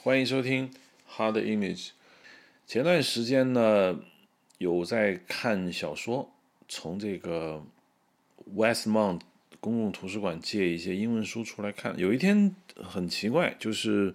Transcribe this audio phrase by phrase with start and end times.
[0.00, 0.70] 欢迎收听
[1.10, 1.88] Hard Image。
[2.68, 3.98] 前段时间呢，
[4.58, 6.32] 有在看小说，
[6.68, 7.60] 从这个
[8.54, 9.22] Westmont
[9.58, 11.98] 公共图书馆借一些英文书出来看。
[11.98, 14.14] 有一天很奇怪，就是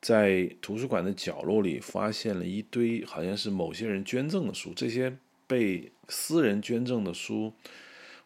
[0.00, 4.72] 在图书馆的角落里发现了一堆好像是某些人捐赠的书。
[4.76, 5.16] 这些
[5.48, 7.52] 被私人捐赠的书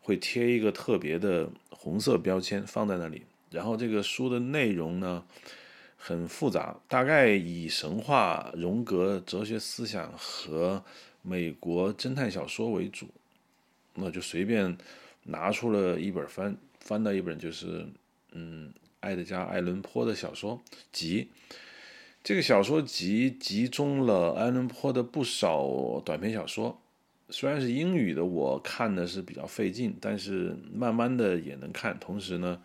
[0.02, 5.24] 会贴一个特别的红色标签放在那里，然后这个书的内容呢？
[6.02, 10.82] 很复杂，大概以神话、荣格哲学思想和
[11.20, 13.06] 美国侦探小说为主，
[13.94, 14.78] 那就随便
[15.24, 17.86] 拿出了一本翻翻到一本，就是
[18.32, 21.28] 嗯，爱德加·艾伦坡的小说集。
[22.24, 26.80] 这个小说集集中了艾伦坡的不少短篇小说，
[27.28, 32.58] 虽然是英语的，我看的是比较费劲，但是慢慢的也能看，同时呢，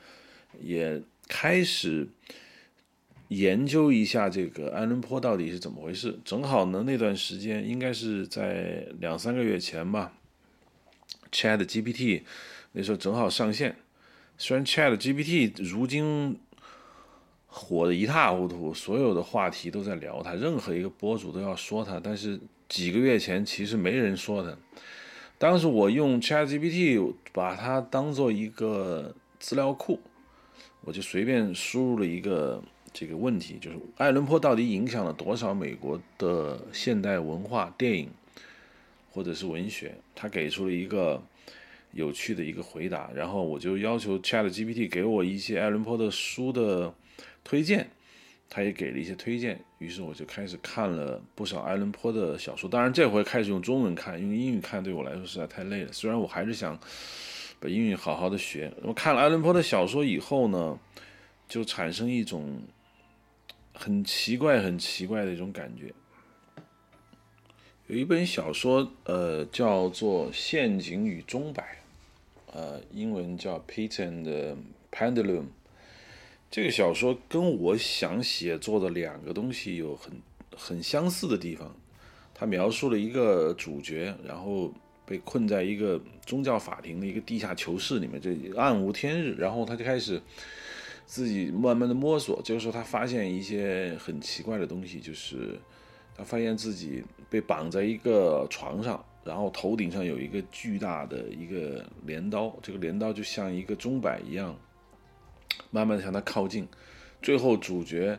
[0.61, 2.07] 也开始。
[3.29, 6.19] 研究一下这个安伦坡到底是怎么回事？
[6.23, 10.13] 正好呢，那段时间应该是在两三个月前吧。
[11.31, 12.21] Chat GPT
[12.73, 13.75] 那时候正好上线，
[14.37, 16.39] 虽然 Chat GPT 如今
[17.47, 24.55] 火的一塌糊涂，所有的话题都在聊它，任何一个博主都要说它，但是几个月前其实没人说它。
[25.39, 29.99] 当时我用 Chat GPT 把它当做一个资料库，
[30.81, 32.63] 我就随便输入了一个。
[32.97, 38.09] 这个问题就是，爱伦坡到底影响了多少美国的现代文化、电影
[39.11, 39.93] 或者是文学？
[40.15, 41.21] 他给出了一个
[41.91, 46.95] 有趣的一个回答，然后我就要求 Chat GPT 给我一些爱伦坡的书的
[47.43, 47.89] 推荐，
[48.49, 52.69] 他也给了一些推荐，于是我就开始看了不少爱伦坡的小说。
[52.69, 55.91] 当然，这回开始用中文看，用英语看对我来说实在太累了。
[55.91, 56.79] 虽然我还是想
[57.59, 58.71] 把英语好好的学。
[58.83, 60.79] 我看了爱伦坡的小说以后呢，
[61.49, 62.57] 就产生一种。
[63.77, 65.93] 很奇怪，很奇怪的一种感觉。
[67.87, 71.83] 有一本小说，呃，叫做《陷阱与钟摆》，
[72.53, 74.55] 呃，英文叫《Pit and
[74.91, 75.41] Pendulum》。
[76.49, 80.13] 这个小说跟我想写作的两个东西有很
[80.55, 81.75] 很相似的地方。
[82.33, 84.73] 它描述了一个主角，然后
[85.05, 90.21] 被困在一个宗教法庭的一个地下囚室里面，这暗无天日，然后他就开始。
[91.05, 95.59] 自己慢慢的摸索，这个时候他发现一些很奇怪的东西，就是
[96.15, 104.57] 他发现自己被绑在一个床上，然后头顶上有一个巨大的一个镰刀，这个镰刀就像一个钟摆一样，
[105.69, 106.67] 慢慢的向他靠近，
[107.21, 108.17] 最后主角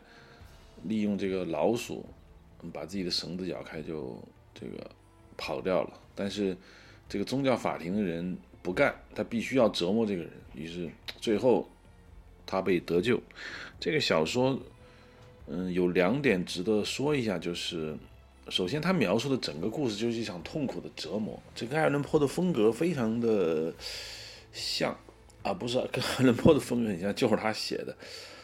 [0.85, 2.07] 利用这个老鼠
[2.73, 4.17] 把自己的绳子咬开，就
[4.55, 4.91] 这个
[5.37, 5.93] 跑掉了。
[6.15, 6.57] 但是
[7.09, 10.89] 这个宗教法庭的人不干，他必须要折磨这个人，于是
[11.21, 11.69] 最后。
[12.47, 13.21] 他被得救，
[13.81, 14.59] 这个小说，
[15.49, 17.97] 嗯，有两点值得说一下，就是
[18.49, 23.75] 首先他描述的整个故事就是一场痛苦的折磨，这跟爱伦坡的风格非常的
[24.53, 24.97] 像
[25.43, 27.97] 啊，不是 跟爱伦坡的风格很像，就是他写的，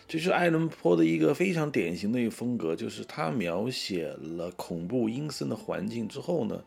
[0.09, 6.65] 就是爱伦坡的一个非常典型的一个风格，就是他描写了恐怖阴森的环境之后呢，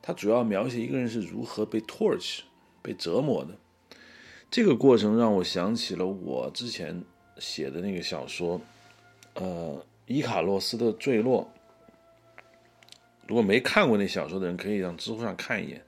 [0.00, 2.40] 他主要描写一个人是如何被 torch
[2.80, 3.56] 被折磨的。
[4.52, 7.02] 这个过程让我想起了我之前
[7.38, 8.60] 写的那个小说，
[9.32, 9.74] 呃，
[10.04, 11.50] 《伊卡洛斯的坠落》。
[13.26, 15.82] 如果没看过那小说的人，可以让知乎上看一眼。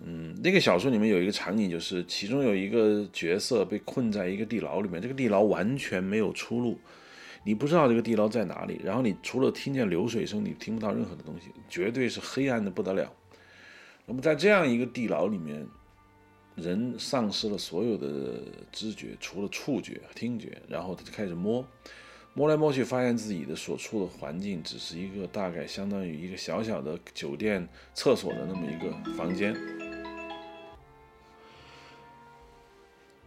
[0.00, 6.78] 嗯，那个小说里面有一个场景，就是其中有一个角色被困在一个地牢里面，这个地牢完全没有出路，
[7.42, 13.12] 你不知道这个地牢在哪里，然后你除了听见流水声，你听不到任何的东西，绝对是黑暗的不得了。
[14.06, 15.66] 那么在这样一个地牢里面。
[16.56, 18.40] 人丧失了所有的
[18.72, 21.62] 知觉，除了触觉、听觉，然后他就开始摸，
[22.32, 29.54] 摸来摸去，发现自己的所处的环境只是一个大概相当于一个小小的酒店厕所的那么一个房间。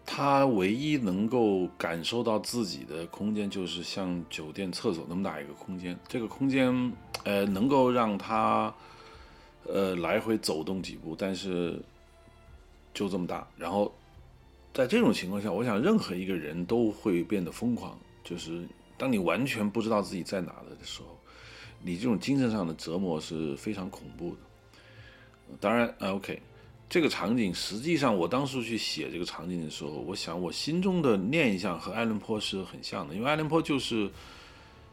[0.04, 5.96] 他唯一能够感受到自己的空间，就是像酒店厕所那么大一个空间。
[6.08, 6.92] 这个空间，
[7.26, 8.74] 呃，能够让他，
[9.68, 11.80] 呃，来回走动几步，但是。
[12.94, 13.94] 就这么大，然后
[14.74, 17.98] 在这种情况下，我想任何一个人都会变得疯狂。
[18.24, 18.64] 就是
[18.98, 21.18] 当你完全不知道自己在哪的时候，
[21.82, 24.38] 你这种精神上的折磨是非常恐怖的。
[25.60, 26.40] 当然，OK，
[26.88, 34.12] 这个场景实际上我当初去写这个场景的时候，我想我心中的念想和爱伦坡是很像的，因为爱伦坡就是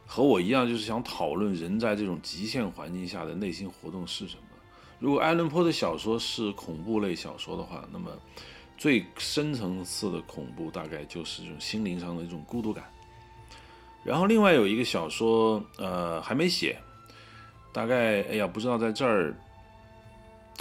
[0.07, 4.43] 和我一样，就是想讨论人在这种极限环境下的内心活动是什么。
[4.99, 8.11] 如果爱伦坡的小说是恐怖类小说的话，那么
[8.79, 12.85] 最深层次的恐怖大概就是这种心灵上的一种孤独感。
[14.03, 16.79] 然后另外有一个小说，呃，还没写，
[17.73, 19.35] 大概哎呀，不知道在这儿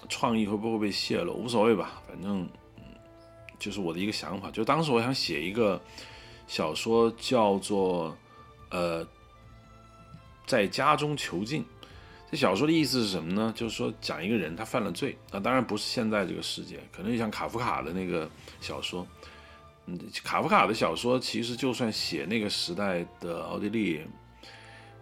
[0.10, 2.48] 创意会不会被泄露，无所谓吧，反正
[3.58, 4.52] 就是我的一个想法。
[4.52, 5.80] 就当时我想写一个
[6.48, 8.18] 小说，叫做
[8.70, 9.08] 呃，
[10.46, 11.64] 在家中囚禁。
[12.36, 13.54] 这小说的意思是什么呢？
[13.56, 18.30] 就是说讲一个人他犯了罪，那当然不是现在这个世界，可能就像卡夫卡的那个
[18.60, 19.08] 小说。
[19.86, 24.02] 嗯，卡夫卡的小说其实就算写那个时代的奥地利，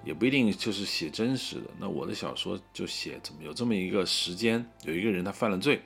[0.05, 1.63] 也不一定就是写真实的。
[1.79, 5.81] 那我的小说就写怎么有这么一个时间，有一个人他犯了罪，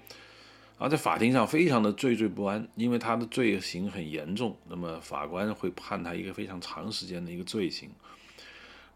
[0.78, 7.90] 而在法庭上非常的惴惴不安，因为他的罪行很严重，那么法官会判他一个非常长时间的一个罪行。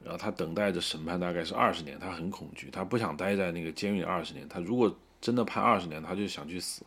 [0.03, 2.00] 然后他等待着审判，大概是二十年。
[2.00, 4.48] 他很恐惧，他不想待在那个监狱里二十年。
[4.50, 6.83] 他如果真的判二十年，他就想去死。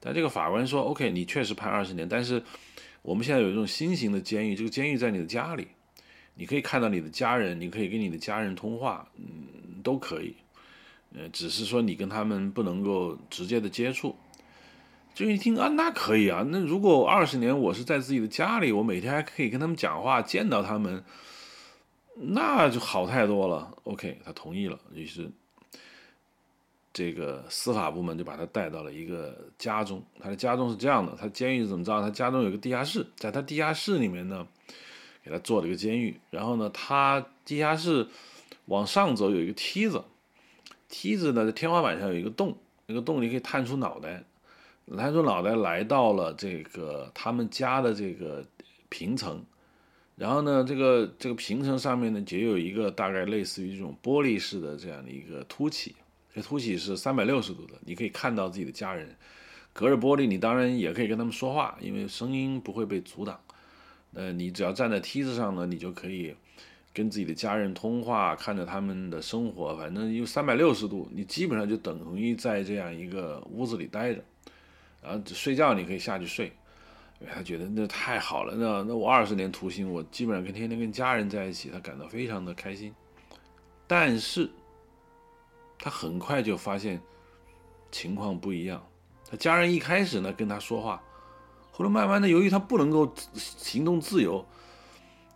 [0.00, 2.42] 但这个法官说：“OK，你确实判二十年，但是
[3.02, 5.68] 我们现在有一种新型的监狱，这个监狱在你的家里，
[6.34, 10.36] 你可以看到你的家人，你可以跟你的家人通话，嗯，都可以。
[11.14, 14.16] 呃，只是说你跟他们不能够直接的接触。”
[15.14, 16.44] 就一听啊，那可以啊。
[16.48, 21.04] 那如果二十年我是在自己的家里，我每天还可以跟他们讲话，见到他们。
[22.14, 23.76] 那就好太多了。
[23.84, 24.78] OK，他同意了。
[24.94, 25.28] 于是，
[26.92, 30.00] 这个司法部门就把他带到了一个家中。
[30.20, 32.00] 他的家中是这样的：他监狱怎么着？
[32.00, 34.46] 他家中有个地下室，在他地下室里面呢，
[35.24, 36.18] 给他做了一个监狱。
[36.30, 38.06] 然后呢，他地下室
[38.66, 40.04] 往上走有一个梯子，
[40.88, 42.56] 梯子呢在天花板上有一个洞，
[42.86, 44.22] 那个洞里可以探出脑袋，
[44.96, 48.46] 探出脑袋来到了这个他们家的这个
[48.88, 49.44] 平层。
[50.16, 55.96] 然后呢，这个这个平层上面呢，也有一个大概类似于这种玻璃式的这样的一个凸起，
[56.32, 59.08] 这凸起是三百六十度的，你可以看到自己的家人，
[59.72, 63.40] 隔着玻璃，你当然也可以跟他们说话，因为声音不会被阻挡。
[64.12, 66.32] 呃，你只要站在梯子上呢，你就可以
[66.92, 74.22] 跟自己的家人通话，看着他们的生活，反正有三百六十度，你基本上就等同于在这样一个屋子里待着，
[75.02, 76.52] 然后睡觉你可以下去睡。
[77.20, 82.94] 因为他觉得那太好了，那那我二十年徒刑，我基本上跟天天跟家人在一起，他感到非常的开心。
[83.86, 84.50] 但是，
[85.78, 87.00] 他很快就发现
[87.90, 88.84] 情况不一样。
[89.30, 91.00] 他家人一开始呢跟他说话，
[91.70, 94.44] 后来慢慢的，由于他不能够行动自由，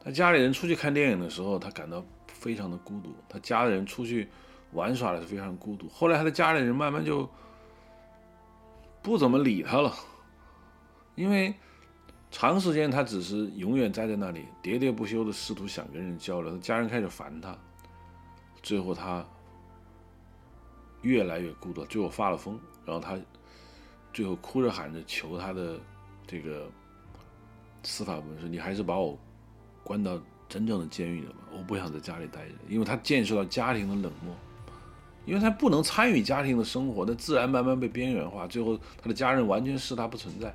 [0.03, 3.15] 他家里人出去看电影的时候，他感到非常的孤独。
[3.29, 4.29] 他家里人出去
[4.73, 5.89] 玩耍的是非常孤独。
[5.89, 7.27] 后来他的家里人慢慢就
[9.01, 9.95] 不怎么理他了，
[11.15, 11.55] 因为。
[12.31, 16.53] 长时间，他只是永远待在那里，喋喋不休的试图想跟人交流。
[16.53, 17.57] 他家人开始烦他，
[18.63, 19.25] 最后他
[21.03, 22.61] 越来越孤独，最后发了疯。
[22.85, 23.19] 然后他
[24.13, 25.79] 最后哭着喊着求他的
[26.27, 26.71] 这个
[27.83, 29.19] 司法部门说：“你还是把我
[29.83, 34.35] 关到真正的监狱里吧，我不想在家里待着。”因为他见识到家庭的冷漠，
[35.25, 38.47] 因为他不能参与家庭的生活，那自然慢慢被边缘化。
[38.47, 40.55] 最后，他的家人完全视他不存在。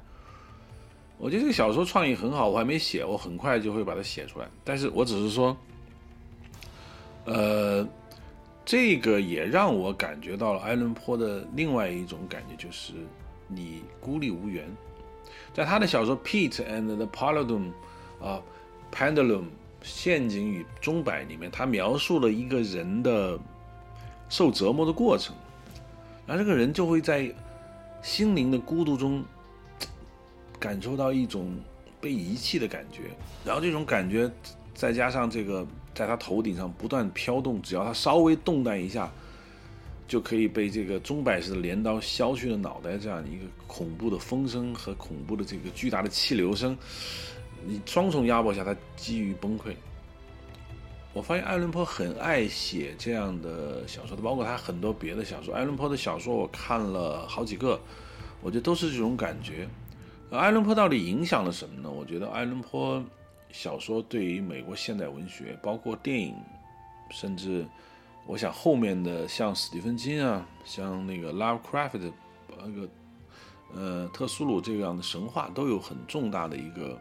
[1.17, 4.47] 我觉得这个小说创意很好，我还没写，我很快就会把它写出来。
[4.63, 5.55] 但是我只是说，
[7.23, 7.87] 呃，
[8.65, 12.91] 这个也让我感觉到了埃伦坡的另外一种感觉，就是
[13.47, 14.65] 你孤立无援。
[15.53, 17.71] 在他的小说《Pete and the Pendulum》
[18.25, 18.41] 啊，
[18.93, 19.45] 《Pendulum
[19.81, 23.39] 陷阱与钟摆》里面，他描述了一个人的
[24.27, 25.33] 受折磨的过程，
[26.27, 27.33] 然后这个人就会在
[28.01, 29.23] 心灵的孤独中。
[30.63, 31.53] 感受到一种
[31.99, 33.11] 被遗弃的感觉，
[33.43, 34.31] 然后这种感觉
[34.73, 39.11] 再加上这个在他头顶上不断飘动，只要他稍微动弹一下，
[40.07, 46.77] 就可以被这个钟摆式的镰刀削去了脑袋，这样一个恐怖的风声和恐怖的这个巨大的气流声，
[47.65, 49.75] 你双重压迫下，他几于崩溃。
[51.11, 55.53] 我发现爱伦坡很爱写这样的小说，包括他很多别的小说。
[55.53, 57.77] 爱伦坡的小说我看了好几个，
[58.41, 59.67] 我觉得都是这种感觉。
[60.31, 61.89] 艾伦坡到底影响了什么呢？
[61.89, 63.03] 我觉得艾伦坡
[63.51, 66.35] 小说对于美国现代文学，包括电影，
[67.11, 67.63] 甚至
[68.25, 72.11] 我想后面的像史蒂芬金啊，像那个 Lovecraft 的
[72.65, 72.89] 那个
[73.75, 76.99] 呃特苏鲁这样的神话，都有很重大的一个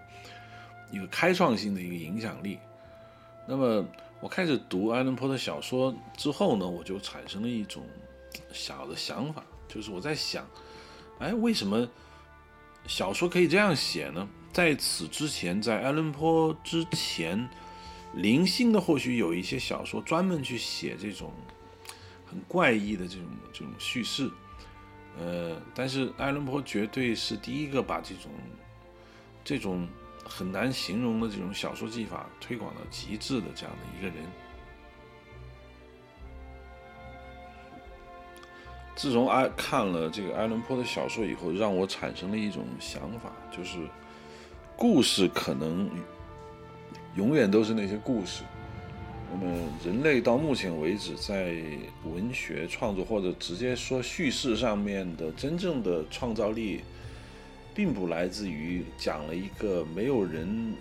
[0.93, 2.59] 一个开创性的一个影响力。
[3.49, 3.83] 那么
[4.21, 7.83] 我开始读艾伦坡的小说之后呢，我就产生了一种
[8.52, 10.47] 小的想法，就是我在想，
[11.19, 11.88] 哎，为什么？
[12.87, 14.29] 小说可以这样写呢？
[14.53, 17.49] 在此之前，在爱伦坡之前，
[18.15, 21.33] 零星的或许有一些小说专门去写这种
[22.27, 24.31] 很怪异的这种这种叙事，
[25.19, 28.31] 呃，但是爱伦坡绝对是第一个把这种
[29.43, 29.89] 这种
[30.25, 34.27] 很难形容的这种小说技法推广到极致的这样的一个人。
[38.95, 43.79] 自从爱看了这个爱伦坡的小说以后，让我产生了一种想法，就是
[44.77, 45.89] 故事可能
[47.17, 48.43] 永远都是那些故事。
[49.33, 51.57] 那么，人类到目前为止在
[52.05, 56.81] 文学创作或者直接说叙事上面的真正的创造力，
[57.75, 60.75] 并不来自于讲了一个没有人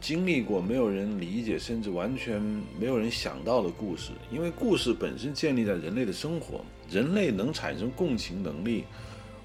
[0.00, 2.42] 经历过、没有人理解，甚至完全
[2.80, 4.10] 没有人想到的故事。
[4.32, 8.84] 因为故事本身建立在人类的生活，人类能产生共情能力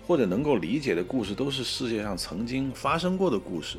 [0.05, 3.77] 或者能够理解的故事，都是世界上曾经发生过的故事。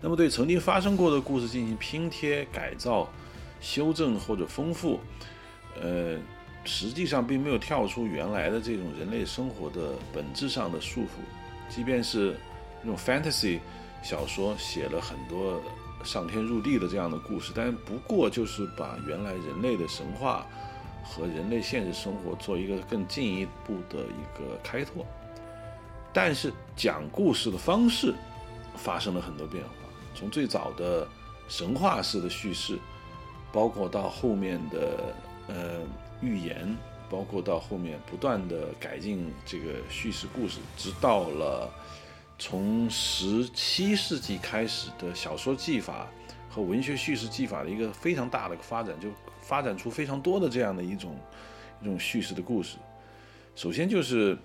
[0.00, 3.08] 那么，对曾经发生过的故事进行拼贴、改造。
[3.60, 5.00] 修正或者丰富，
[5.82, 6.16] 呃，
[6.62, 11.18] 实际上并没有跳出原来的这种人类生活的本质上的束缚。
[11.68, 12.36] 即便是
[12.82, 13.58] 那种 fantasy
[14.00, 15.60] 小说写了很多
[16.04, 20.46] 上天入地的这样的故事，但不过就是把原来人类的神话
[21.08, 25.06] 和人类现实生活做一个更进一步的一个开拓。
[26.12, 28.14] 但是讲故事的方式
[28.76, 29.70] 发生了很多变化，
[30.14, 31.08] 从最早的
[31.48, 32.78] 神话式的叙事。
[33.50, 35.14] 包括到后面的
[35.46, 35.80] 呃
[36.20, 36.76] 预言，
[37.08, 41.66] 包括到后面不断的改进这个叙事故事，直到了
[42.38, 46.06] 从十七世纪开始的小说技法
[46.50, 49.08] 和文学叙事技法的一个非常大的发展，就
[49.48, 51.18] 发展出非常多的这样的一种
[51.80, 52.76] 一种叙事的故事。
[53.56, 54.36] 首先就是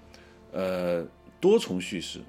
[0.53, 1.05] 呃
[1.41, 2.21] 多重叙事，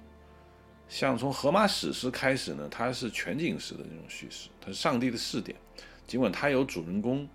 [0.89, 5.57] 像从荷马史诗开始呢，它是全景式的这种叙事，它是上帝的视点。
[6.05, 7.29] 尽管它有主人公，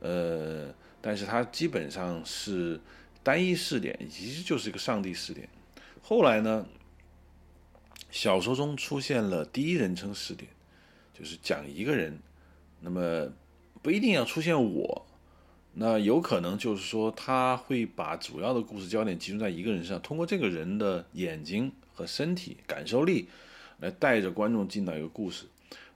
[0.00, 2.78] 呃，但是它基本上是
[3.22, 5.48] 单一视点，其实就是一个上帝视点。
[6.02, 6.66] 后来呢，
[8.10, 10.50] 小说中出现了第一人称视点，
[11.18, 12.20] 就是讲一个人，
[12.80, 13.32] 那么
[13.84, 15.04] 不一定要出现我，
[15.74, 23.28] 那有可能就是说他会把主要的故事焦点集中在一个人身上，通过这个人的眼睛和身体感受力
[23.80, 25.44] 来带着观众进到一个故事。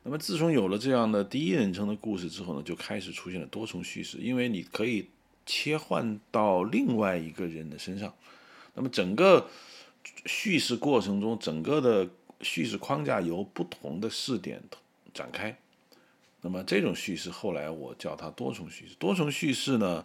[0.02, 5.08] 那么，自从有了这样的第一人称的故事之后呢，就开始出现了多重叙事，因为你可以
[5.46, 8.12] 切换到另外一个人的身上。
[8.74, 9.48] 那么，整个
[10.26, 12.06] 叙事过程中，整个的
[12.42, 14.62] 叙事框架由不同的视点
[15.14, 15.56] 展开。
[16.48, 18.94] 那么，这种叙事后来我叫它多重叙事。
[18.98, 20.04] 多重叙事呢，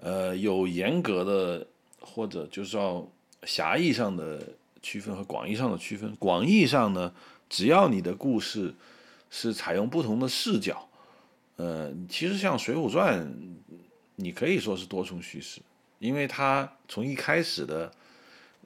[0.00, 1.66] 呃，有严格的
[2.00, 3.06] 或者就是要
[3.44, 4.42] 狭义上的
[4.82, 6.14] 区分和广义上的区分。
[6.16, 7.12] 广义上呢，
[7.48, 8.74] 只要你的故事。
[9.32, 10.88] 是采用不同的视角，
[11.54, 13.24] 呃，其实像《水浒传》，
[14.16, 15.60] 你可以说是多重叙事，
[16.00, 17.92] 因为它从一开始的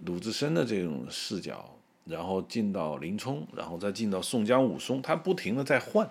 [0.07, 1.69] 鲁智深的这种视角，
[2.07, 6.11] 然后进到林冲，然后再进到宋江、武松，它不停的在换，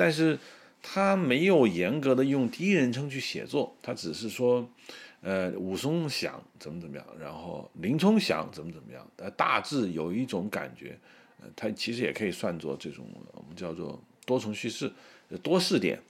[0.00, 0.38] 但是
[0.82, 4.66] 他没有严格的用第一人称去写作，他只是说，
[5.20, 10.98] 呃，武松想怎么怎么样，然后林冲想怎么怎么样，呃，大致有一种感觉。
[11.54, 13.04] 它其实也可以算作这种
[13.34, 14.90] 我们叫做多重叙事、
[15.42, 16.00] 多视点。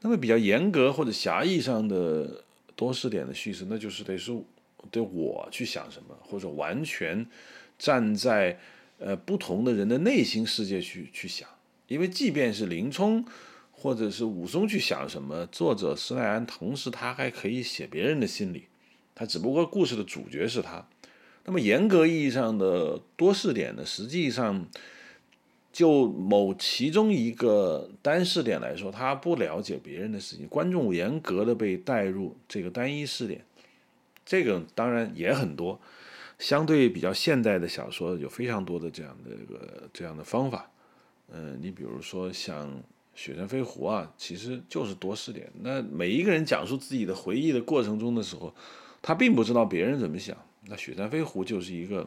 [0.00, 2.42] 那么比较严格或者狭义上的
[2.74, 4.36] 多视点的叙事，那就是得是
[4.90, 7.24] 对我去想什么，或者完全
[7.78, 8.58] 站在
[8.98, 11.48] 呃不同的人的内心世界去去想。
[11.88, 13.24] 因为即便是林冲
[13.72, 18.64] 或者是武松去想什么，作者施耐庵同时他还可以写别人的心理，
[19.14, 20.86] 他只不过故事的主角是他。
[21.44, 24.66] 那么严格意义上的多视点呢，实际上
[25.70, 33.44] 就某其中一个单视点来说，他不了解别人的事情，观众严格的被带入这个单一视点，
[34.24, 35.78] 这个当然也很多，
[36.38, 40.70] 相对比较现代的小说有非常多的这样的一个这样的方法，
[41.32, 42.68] 嗯，你比如说像
[43.14, 48.54] 《雪山飞狐》啊，其实就是多试点，那每一个人讲述自己的回忆的过程中的时候，
[49.00, 50.36] 他并不知道别人怎么想。
[50.66, 52.06] 那雪山飞狐就是一个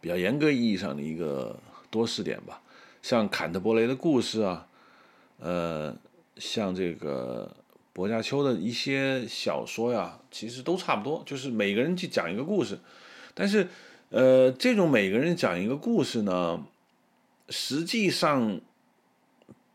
[0.00, 1.58] 比较严格意义上的一个
[1.90, 2.60] 多试点吧，
[3.02, 4.66] 像坎特伯雷的故事啊，
[5.38, 5.96] 呃，
[6.36, 7.54] 像这个
[7.92, 12.78] 薄伽丘的一些小说呀，其实都差不多，就是每个人去讲一个故事，
[13.34, 13.68] 但是，
[14.10, 16.64] 呃，这种每个人讲一个故事呢，
[17.48, 18.60] 实际上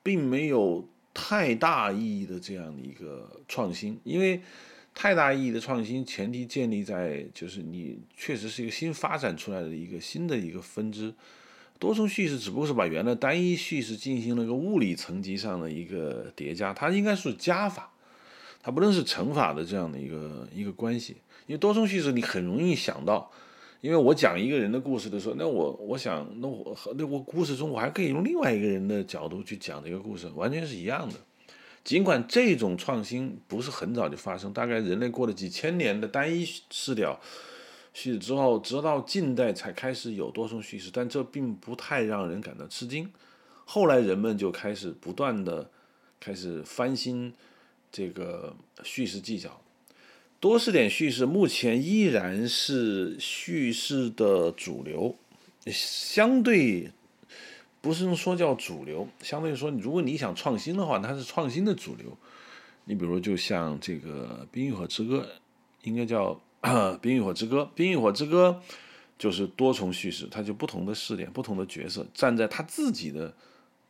[0.04, 4.42] 并没有太大意义的这样的一个创新，因为。
[4.92, 11.14] 太大意义的创新前提建立在就是你确实是一个新发展出来的一个新的一个分支，
[11.78, 17.94] 多重叙事只不过是把原来单一叙事进行了一个物理层级上的一个叠加，它应该是加法，
[18.62, 21.16] 它不能是乘法的这样的一个一个关系。
[21.46, 23.32] 因为多重叙事你很容易想到
[23.82, 31.16] 因为我讲一个人的故事的时候，那我我想，那我和那我故事中我还可以用另外一个人的角度去讲这个故事，完全是一样的。
[31.82, 37.18] 尽管这种创新不是很早就发生，大概人类过了几千年的单一视角
[37.94, 43.10] 叙事之后，直到近代才开始有多重叙事，但这并不太让人感到吃惊。
[43.64, 45.70] 后来人们就开始不断的
[46.20, 47.34] 开始翻新
[47.90, 49.62] 这个叙事技巧。
[50.40, 55.14] 多视点叙事目前依然是叙事的主流，
[55.66, 56.92] 相对
[57.82, 62.18] 不是说叫主流，相对说，如果你想创新的话，它是创新的主流。
[62.86, 65.20] 你比如，就像这个《冰与火之歌》，
[65.84, 66.42] 应该叫
[67.00, 67.62] 《冰与火之歌》。
[67.76, 68.62] 《冰与火之歌》
[69.18, 73.34] 就是多重叙事，它就不同的视点、不同的角色，站在他自己的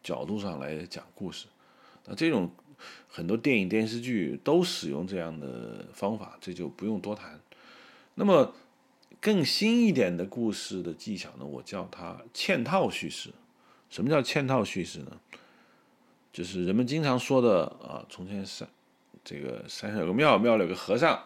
[0.02, 1.46] 角度上来讲故事。
[2.08, 2.50] 那这种。
[3.08, 7.40] 很多电影、电视剧都使用这样的方法，这就不用多谈。
[8.16, 8.54] 那么，
[9.20, 11.46] 更新一点的故事的技巧呢？
[11.46, 13.32] 我叫它嵌套叙事。
[13.90, 15.20] 什么叫嵌套叙事呢？
[16.32, 18.70] 就是人们经常说的啊，从前山
[19.24, 21.22] 这个山上有个庙，庙里有个和尚，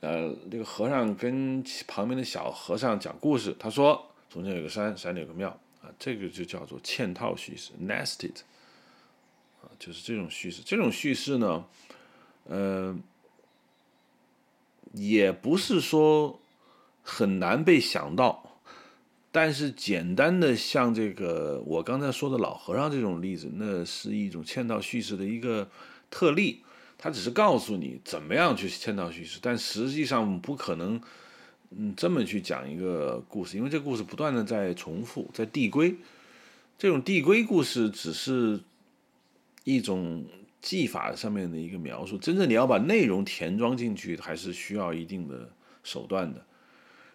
[0.00, 5.48] 呃，这个和尚跟旁边的小和尚讲故事，他说从前有个山，山里有个庙
[5.80, 8.34] 啊，这个就叫做嵌套叙事 （nested）。
[9.78, 11.64] 就是这种叙事，这种叙事呢，
[12.44, 12.96] 呃，
[14.92, 16.40] 也不是说
[17.02, 18.58] 很难被想到，
[19.30, 25.68] 但是简单的像这个我刚才说的老和尚这种例子，那是一种嵌套叙事的一个
[26.10, 26.62] 特例，
[26.96, 31.00] 他只是告诉你怎么样去嵌套叙事，但实际上不可能，
[31.70, 35.94] 嗯，这么去讲一个故事，因为这故事不断的在重复，在递归，
[36.78, 38.60] 这种递归故事只是。
[39.66, 40.24] 一种
[40.60, 45.50] 技法上面的一个描述，真正你要把内容填装进去，还是需要一定的
[45.82, 46.46] 手段的。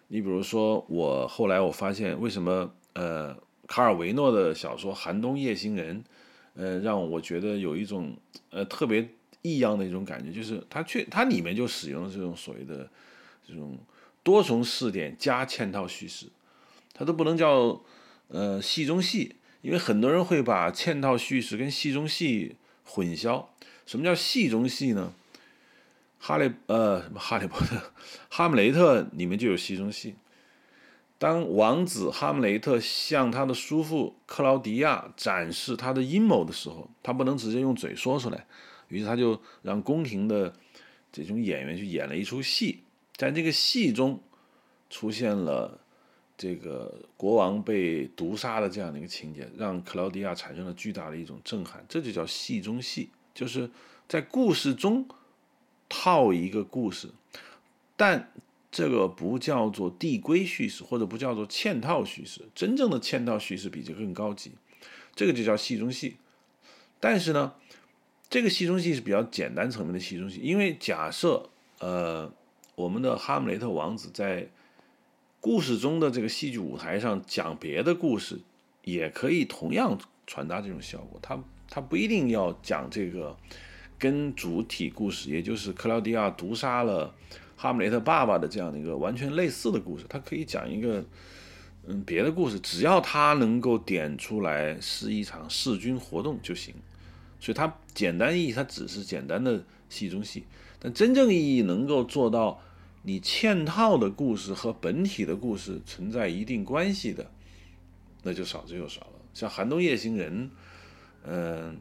[0.08, 3.34] 你比如说，我后来我发现，为什么呃
[3.66, 5.98] 卡尔维诺的小说《寒冬夜行人》，
[6.52, 8.14] 呃让我觉得有一种
[8.50, 9.08] 呃特别
[9.40, 12.86] 异样的一种感觉，就是它却它里面就使用了这种所谓的
[13.48, 13.78] 这种
[14.22, 16.26] 多重视点加嵌套叙事，
[16.92, 17.80] 它都不能叫
[18.28, 19.36] 呃戏中戏。
[19.62, 23.46] 因为很多人会把嵌套叙事跟戏中戏混淆。
[23.86, 25.12] 什么叫戏中戏呢？
[26.18, 27.92] 哈利呃，什么哈利波特、
[28.28, 30.14] 哈姆雷特里面就有戏中戏。
[31.18, 38.46] 当王子哈姆雷特向他的叔父克劳迪亚展示他的阴谋的时候，他不能直接用嘴说出来，
[38.88, 40.52] 于是他就让宫廷的
[41.12, 42.84] 这种演员去演了一出戏，
[43.16, 44.20] 在这个戏中
[44.90, 45.78] 出现了。
[46.36, 53.70] 这个国王被毒杀的这样的一个情节，让克劳迪亚产生了巨大的一种震撼，这就叫戏中戏，就是
[54.08, 55.06] 在故事中
[55.88, 57.08] 套一个故事，
[57.96, 58.32] 但
[58.70, 64.52] 这个不叫做递归叙事，或者不叫做嵌套叙事，真正的嵌套叙事比这更高级，
[65.14, 66.16] 这个就叫戏中戏。
[66.98, 67.52] 但是呢，
[68.30, 72.32] 这个戏中戏是比较简单层面的戏中戏，因为假设呃，
[72.74, 74.48] 我们的哈姆雷特王子在
[75.42, 78.38] 故事中的这个戏剧舞台上讲别的故事，
[78.84, 81.18] 也可以同样传达这种效果。
[81.20, 83.36] 他他不一定要讲这个
[83.98, 87.12] 跟主体故事，也就是克劳迪亚毒杀了
[87.56, 90.04] 哈姆雷特爸爸的这样的一个完全类似的故事。
[90.08, 91.04] 他可以讲一个
[91.88, 96.72] 嗯别的故事，只要他能够点出来是一场弑君活动就行。
[97.40, 100.44] 所以它简单意义，它只是简单的戏中戏，
[100.78, 102.62] 但真正意义能够做到。
[103.02, 107.28] 你嵌套的故事和本体的故事存在一定关系的，
[108.22, 109.12] 那就少之又少了。
[109.34, 110.44] 像《寒冬夜行人》，
[111.24, 111.76] 嗯，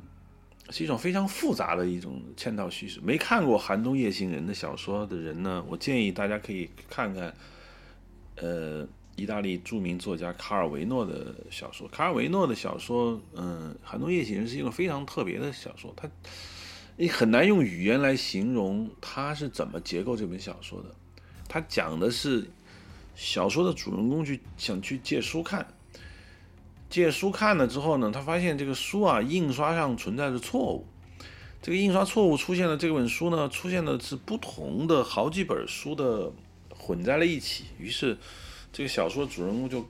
[0.71, 2.99] 是一种非常复杂的一种嵌套叙事。
[3.03, 7.35] 没看过《寒冬夜行人》的小说的人呢，我建议大家可以看看，
[8.37, 11.87] 呃，意大利著名作家卡尔维诺的小说。
[11.89, 16.09] 卡尔维诺的小说，嗯，《寒冬夜行人》是一个非常特别的小说，它
[16.97, 20.95] 你很难用语言来形容他是怎么结构这本小说的。
[21.53, 22.49] 他讲的是
[23.13, 25.67] 小说的主人公去想去借书看，
[26.89, 30.87] 借书看了之后呢，他发现这个书啊印刷上存在着错误，
[31.61, 36.31] 这个印刷错误出现了，这本书呢出现的是不同的好几本书的
[36.69, 38.17] 混在了一起，于是
[38.71, 39.85] 这个小说主人公就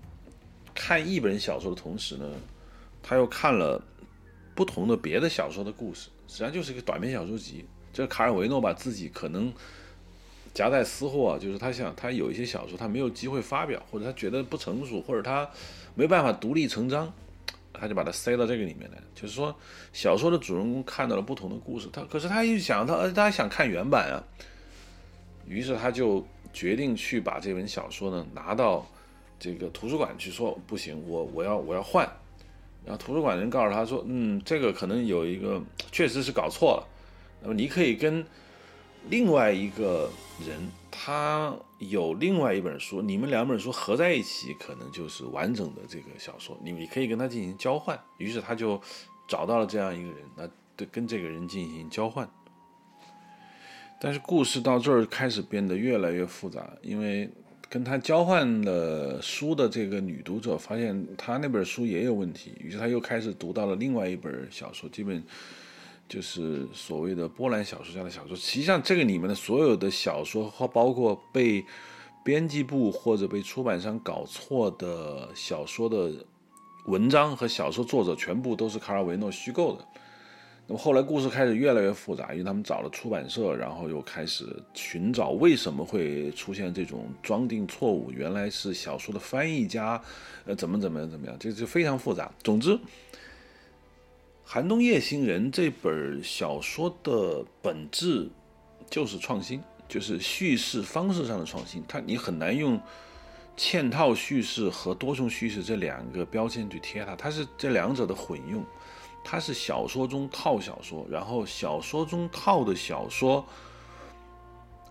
[0.74, 2.28] 看一本小说的同时呢，
[3.04, 3.80] 他又看了
[4.56, 7.64] 不同的别的小说的故事，实际上就是一个短篇小说集。
[7.94, 9.54] 这个卡尔维诺把自己可能。
[10.54, 15.50] 夹带私货，就是他想他有一些小说他没有机会发表，或者他觉得不成熟，或者他
[15.96, 17.12] 没办法独立成章，
[17.72, 18.98] 他就把它塞到这个里面来。
[19.16, 19.56] 就是说，
[19.94, 24.24] 小说的主人公看到了不同的故事，他可是他一想，他他想看原版啊，
[25.48, 28.86] 于是他就决定去把这本小说呢拿到
[29.40, 32.06] 这个图书馆去说不行，我我要我要换。
[32.84, 35.62] 然后图书馆人告诉他说，嗯，这个可能有一个
[35.92, 36.88] 确实是搞错了。
[37.42, 38.26] 那么你可以跟
[39.10, 40.10] 另外一个
[40.46, 46.58] 人，他有另外一本书，你们两本书合在一起，可能就是完整的这个小说。
[46.64, 48.00] 你你可以跟他进行交换。
[48.18, 48.80] 于是他就
[49.28, 52.30] 找到了这样一个人，那对跟这个人进行交换。
[54.00, 57.30] 但是故事到这儿开始变得越来越复杂，因为
[57.70, 65.24] 跟他交换了书的这个女读者发现他那本书也有问题，于是他又开始读到了另外一本小说，基本
[66.12, 68.36] 就是所谓的波兰小说家的小说。
[68.36, 71.64] 实际上，这个里面的所有的小说和包括被
[72.22, 76.12] 编辑部或者被出版商搞错的小说的
[76.88, 79.88] 文章和小说作者，全部都是卡尔维诺虚构的。
[80.68, 90.02] 那么后来故事开始越来越复杂，因为他们找了出版社，然后又开始寻找为什么会出现这种装订错误，原来是小说的翻译家，
[90.46, 92.30] 呃，怎么怎么样怎么样，这就非常复杂。
[92.44, 92.74] 总之，
[94.54, 98.30] 《寒冬夜行人》这本小说的本质
[98.90, 101.82] 就是创新，就是叙事方式上的创新。
[101.88, 102.78] 它你很难用
[103.56, 108.62] 嵌套叙事和多重叙事这两个标签去贴它，它是这两者的混用。
[109.24, 113.46] 它是小说中套小说，然后小说中套的小说，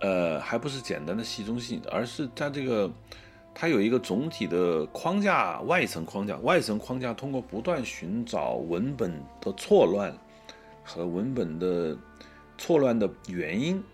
[0.00, 2.90] 呃，还不是简单的戏中戏，而是在这个
[3.60, 10.16] 它有一个总体的框架，外层框架，外层框架通过不断寻找文本的错乱
[10.82, 11.94] 和文本的
[12.56, 13.84] 错乱的原因，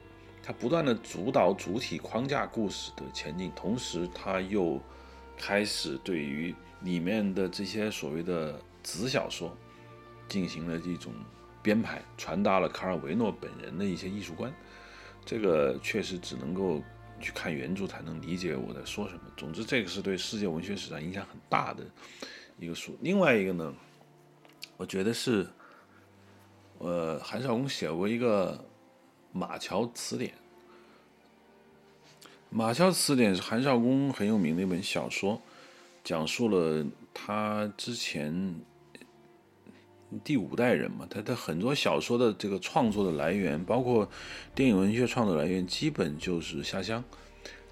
[0.40, 4.80] 它不断的主导主体框架故事的前进，同时它又
[5.36, 9.52] 开始对于里面的这些所谓的子小说。
[10.28, 11.12] 进行了一种
[11.60, 14.54] 编排，传达了卡尔维诺本人的一些艺术观。
[15.24, 16.80] 这个确实只能够
[17.20, 19.20] 去看原著才能理解我在说什么。
[19.36, 21.84] 总之，这个是对世界文学史上影响很大的
[22.58, 22.96] 一个书。
[23.00, 23.74] 另外一个呢，
[24.76, 25.46] 我觉得是，
[26.78, 28.56] 呃，韩少功写过一个
[29.32, 30.30] 《马桥词典》。
[32.50, 35.40] 《马桥词典》是韩少功很有名的一本小说，
[36.04, 38.54] 讲述了他之前。
[40.24, 44.08] 第五代人嘛，他的很多小说的这个创作的来源，包括
[44.54, 47.02] 电影文学创作来源，基本就是下乡、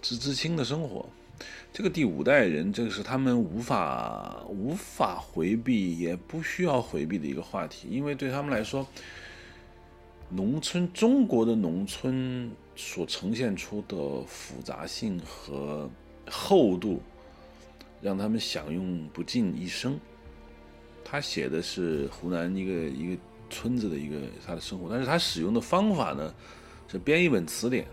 [0.02, 1.06] 知知青的生活。
[1.72, 8.86] 这个第五代人，这个是他们无法无法回避，也不需要回避的一个话题，因为对他们来说，
[10.28, 15.90] 农村中国的农村所呈现出的复杂性和
[16.30, 17.02] 厚度，
[18.00, 19.98] 让他们享用不尽一生。
[21.04, 26.34] 他写的是湖南一个一个村子的一个他的生活，但是他使用的方法呢
[26.88, 27.86] 是编一本词典。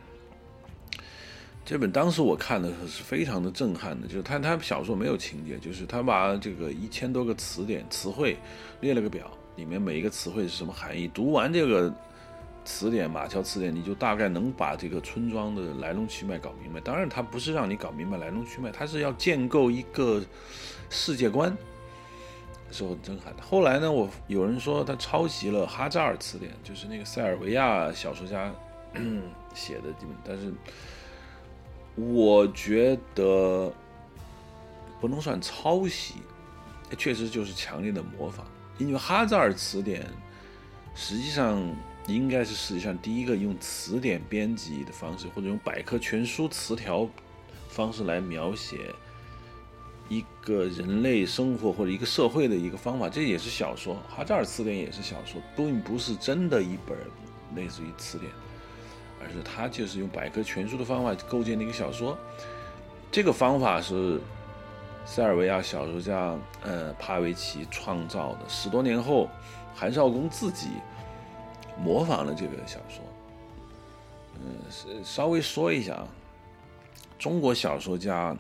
[1.63, 8.35] 这本当时我看的时候是非常的震撼的，就是他他小说没有情节，就是他把这个一千多个词典词汇
[8.79, 11.07] 列了个表，里面每一个词汇是什么含义。
[11.13, 11.93] 读完这个
[12.65, 16.79] 词典马桥词典，你就大概能把这个村庄的来龙去脉搞明白。
[16.79, 20.19] 当然，他不是让你搞明白来龙去脉，他是要建构一个
[20.89, 21.55] 世界观。
[22.71, 23.43] 是很震撼的。
[23.43, 28.51] 后来呢，我有人说他抄袭了哈扎尔词典，就是那个塞尔维亚小说家
[29.53, 30.53] 写的基本，但是
[31.95, 33.71] 我觉得
[34.99, 36.15] 不能算抄袭，
[36.97, 38.45] 确实就是强烈的模仿。
[38.77, 40.05] 因为哈扎尔词典
[40.95, 41.61] 实际上
[42.07, 47.07] 应该是世界上第一个用词典编辑的方式，或者用百科全书词条
[47.69, 48.77] 方式来描写。
[50.11, 53.95] 一个人类生活或者一个社会的一个方法，这也是小说。
[54.09, 56.97] 哈扎尔词典也是小说，并不是真的一本
[57.55, 58.29] 类似于词典，
[59.23, 62.17] 而是他就是用百科全书的方法构建的一个小说。
[63.09, 64.19] 这个方法是
[65.05, 68.39] 塞尔维亚小说家呃帕维奇创造的。
[68.49, 69.29] 十多年后，
[69.73, 70.71] 韩少功自己
[71.79, 73.01] 模仿了这个小说。
[74.35, 76.07] 嗯，稍微说一下啊，
[77.17, 78.35] 中国小说家。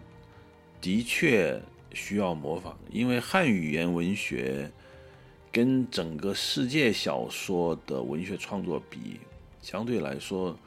[0.81, 1.61] 的确
[1.93, 4.71] 需要模仿，因为汉语言文学
[5.51, 9.19] 跟整个世界小说的文学创作比，
[9.61, 10.57] 相对来说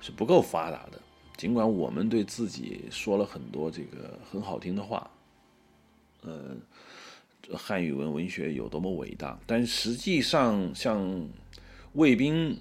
[0.00, 1.02] 是不够发达的。
[1.36, 5.10] 尽管我们对自己说了很多这个很好听的话，
[6.22, 6.60] 嗯，
[7.52, 11.28] 汉语文文学有多么伟大，但实际上像
[11.94, 12.56] 卫兵。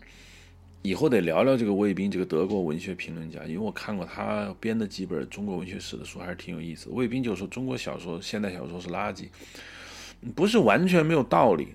[0.83, 6.89] 以后得聊聊这个魏斌，这个德国文学评论家，因为我看过他编的几本中国文学史的书，还是挺有意思。
[6.91, 9.27] 魏斌就说中国小说、现代小说是垃圾，
[10.33, 11.69] 不是完全没有道理，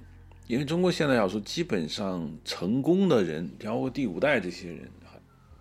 [0.47, 4.89] 因为中国现代小说基本上成功的人，包括第五代这些人，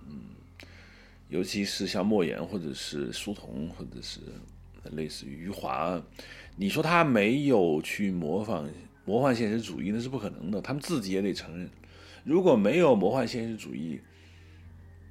[0.08, 0.19] 嗯，
[1.27, 4.21] 尤其是像莫言或者是苏童或者是
[4.91, 6.01] 类似于余华，
[6.56, 8.69] 你说他没有去模仿
[9.04, 11.69] 魔幻现实主义那是不可能的，他们自己也得承认，
[12.23, 13.99] 如果没有魔幻现实主义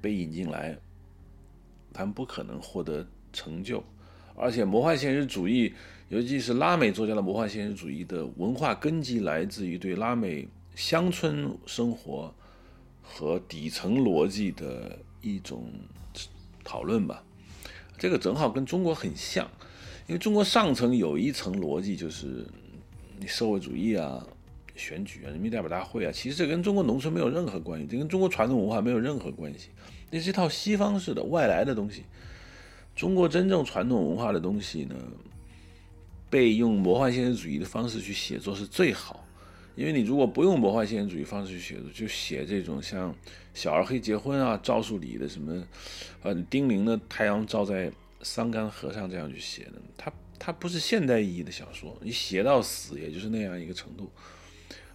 [0.01, 0.77] 被引进来，
[1.93, 3.83] 他们不可能获得成就，
[4.35, 5.73] 而且魔幻现实主义，
[6.09, 12.33] 尤其是拉美作家的魔幻现实主义的文化根基来自于对拉美乡村生活
[13.01, 15.65] 和底层逻辑的一种。
[16.63, 17.23] 讨论吧，
[17.97, 19.49] 这个正好跟中国很像，
[20.07, 22.45] 因为中国上层有一层逻辑，就是
[23.25, 24.23] 社会主义啊、
[24.81, 29.69] 选举啊、人民代表大会啊，其实这跟中国农村没有任何关系，这跟中国传统文化没有任何关系，
[30.09, 32.03] 那是一套西方式的外来的东西。
[32.95, 34.95] 中国真正传统文化的东西呢，
[36.29, 39.25] 被用魔幻现实主义的方式去写作是最好。
[39.73, 43.15] 因为你如果不用魔幻现实主义方式去写作，就写这种像
[43.53, 45.63] 小二黑结婚啊、赵树理的什么，
[46.23, 47.89] 呃，丁玲的太阳照在
[48.21, 54.11] 桑干河上这样去写的，它它不是现代意义的小说，你写到死也就是那样一个程度。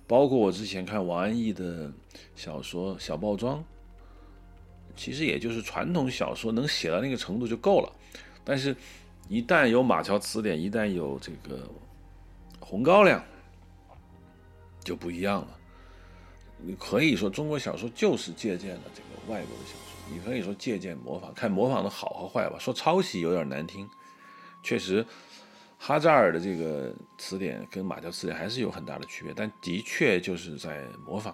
[0.07, 1.92] 包括我之前看王安忆的
[2.35, 3.59] 小说《小报庄》，
[4.97, 7.92] 其实也就是传统小说能写到那个程度就够了。
[8.45, 8.77] 但是，
[9.29, 11.69] 一旦有马桥词典，一旦有这个
[12.61, 13.23] 红高粱。
[14.85, 15.49] 就不一样了。
[16.59, 22.57] 你可以说中国小说就是借鉴了这个外国的小说，你可以说借鉴模仿，看模仿的好和坏吧。
[22.61, 23.90] 说抄袭有点难听，
[24.62, 25.05] 确实，
[25.87, 31.33] 哈扎尔的这个词典跟马条词典还是有很大的区别，但的确就是在模仿。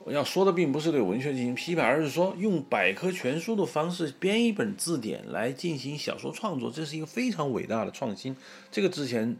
[0.00, 8.36] 我要说的并不是对文学进行批判，而是说用百科全书的方式编一本字典来进行小说创作，这是一个非常伟大的创新。
[8.70, 9.34] 这个之前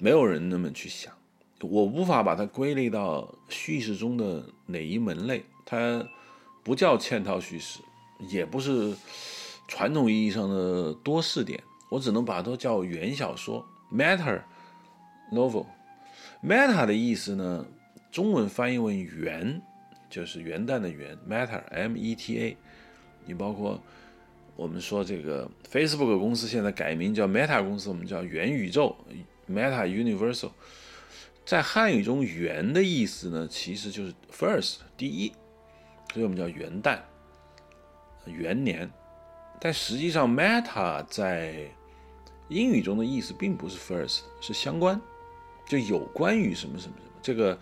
[0.00, 1.14] 没有人那么去想。
[1.60, 6.04] 我无法把它归类到叙事中的哪一门类，它
[6.64, 7.78] 不叫嵌套叙事，
[8.18, 8.92] 也不是
[9.68, 14.40] 传统意义上的多视点，我只能把它都叫元小说 （meta
[15.30, 15.66] novel）。
[16.42, 17.66] meta 的意思呢，
[18.10, 19.60] 中文翻译为元，
[20.08, 22.56] 就是元旦的元，meta，m-e-t-a。
[23.26, 23.78] 你包括
[24.56, 28.96] 我们说这个 Facebook 公司现在改名叫 Meta 公司，我们叫元宇宙
[29.48, 30.50] （Meta Universal）。
[31.44, 35.32] 在汉语中，“元”的意思呢，其实就是 first 第一，
[36.12, 36.98] 所以我们叫元旦、
[38.26, 38.90] 元年。
[39.60, 41.70] 但实际上，meta 在
[42.50, 45.00] 英语中的意思并不是 first，是相关，
[45.66, 47.10] 就有关于什么什么什么。
[47.22, 47.58] 这个，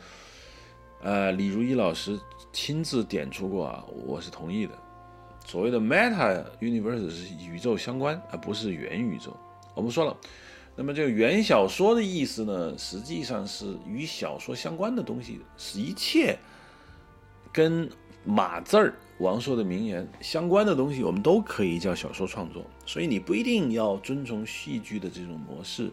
[1.02, 2.18] 呃，李如一老师
[2.52, 4.72] 亲自点出过啊，我是同意的。
[5.46, 9.36] 所谓的 meta universe 是宇宙相关，而不是元宇宙。
[9.74, 10.16] 我们说了。
[10.80, 16.38] 那么这个元小说的意思呢，实际上是与小说相关的东西，是一切
[17.52, 17.90] 跟
[18.24, 22.64] 码字儿王朔的名言相关的东西，我们都可以叫小说创作。
[22.86, 25.90] 所以你不一定要遵从戏剧的这种模式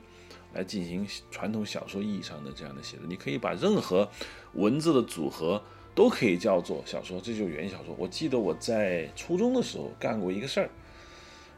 [0.54, 4.08] 来进行传统小说意义上的这样的写作，你可以把任何
[4.54, 5.62] 文字的组合
[5.94, 7.96] 都可以叫做小说，这就是原小说。
[7.98, 10.70] 我记得我在初中的时候干过一个事儿，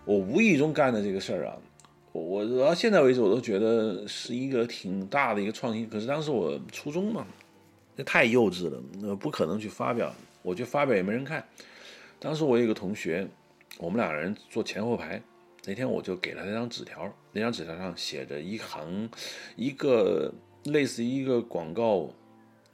[0.06, 1.58] 我无意中干的这个事儿啊。
[2.14, 5.88] 我到现在为止，我都觉得是一个挺大的一个创新。
[5.88, 7.28] 可是当时我初中嘛，
[7.96, 10.12] 那太幼稚了，那不可能去发表。
[10.48, 11.46] 我就发表也没人看。
[12.20, 13.28] 当时我有一个同学，
[13.78, 15.22] 我们两个人坐前后排。
[15.66, 19.10] 那天我就给了他一张纸条，那张纸条上写着一行，
[19.58, 20.34] 一个
[20.64, 22.10] 类似一个广告，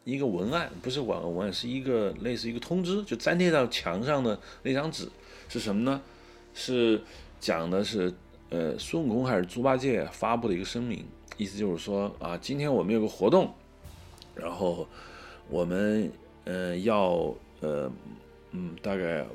[0.04, 5.10] 一个文案，不是广告文案，是一个类似一个通知，就粘贴到墙上的那张纸
[5.50, 6.00] 是什么呢？
[6.54, 7.02] 是
[7.40, 8.14] 讲的是。
[8.50, 11.04] 呃，孙悟空还是猪八戒发布的一个声明，
[11.38, 13.52] 意思就是说啊，今天我们有个活动，
[14.36, 14.88] 然后
[15.50, 16.12] 我们
[16.44, 17.92] 呃要呃
[18.52, 19.26] 嗯，大概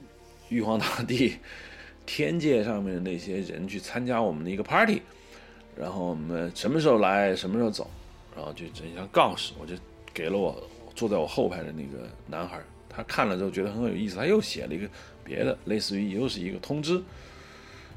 [0.51, 1.35] 玉皇大帝
[2.07, 5.03] 天界上面的那些人去参加我们的一个 party，
[5.75, 7.91] 然后我们什么时候来，什么时候走，
[8.37, 9.75] 然后就这一张告示，我就
[10.13, 10.63] 给了我
[10.95, 14.89] 坐在我后排的那个男孩，他看了之后觉得很有意思，他又写了一个
[15.25, 17.03] 别的，类似于又是一个通知。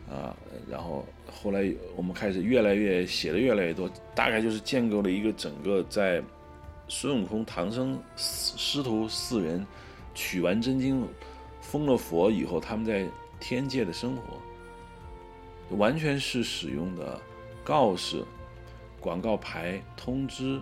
[0.09, 0.35] 啊，
[0.69, 6.21] 然后后来我们开始越来越写的越来越多，大概就是建构了一个整个在
[6.89, 9.65] 孙悟空、唐僧师徒四人
[10.13, 11.07] 取完真经、
[11.61, 13.07] 封了佛以后，他们在
[13.39, 17.19] 天界的生活，完全是使用的
[17.63, 18.23] 告示、
[18.99, 20.61] 广告牌、通知、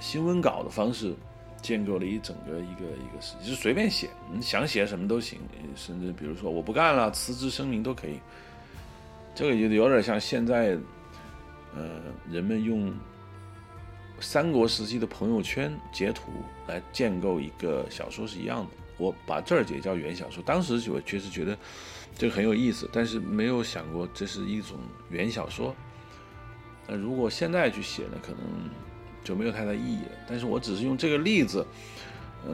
[0.00, 1.14] 新闻稿的方式，
[1.60, 5.38] 建构了一整个一个一个事，就随便写，你想写什么都行，
[5.74, 8.20] 甚至比如说我不干了，辞职声明都可以。
[9.34, 10.76] 这个就有点像现在，
[11.74, 12.92] 呃，人们用
[14.20, 16.32] 三国时期的朋友圈截图
[16.66, 18.70] 来建构一个小说是一样的。
[18.96, 20.42] 我把这儿也叫原小说。
[20.42, 21.56] 当时我确实觉得
[22.16, 24.76] 这个很有意思，但是没有想过这是一种
[25.08, 25.74] 原小说。
[26.86, 28.40] 那如果现在去写呢，可能
[29.22, 30.12] 就没有太大意义了。
[30.28, 31.64] 但是我只是用这个例子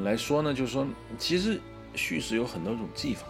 [0.03, 0.87] 来说呢，就是说，
[1.19, 1.59] 其实
[1.95, 3.25] 叙事有很多种技法，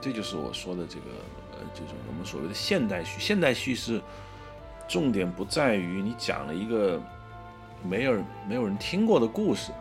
[0.00, 1.04] 这就是我说的这个
[1.52, 3.20] 呃，就是我们所谓的现代叙。
[3.20, 4.00] 现代叙事
[4.88, 7.00] 重点不在于你讲了一个
[7.88, 9.72] 没有没有人听过的故事。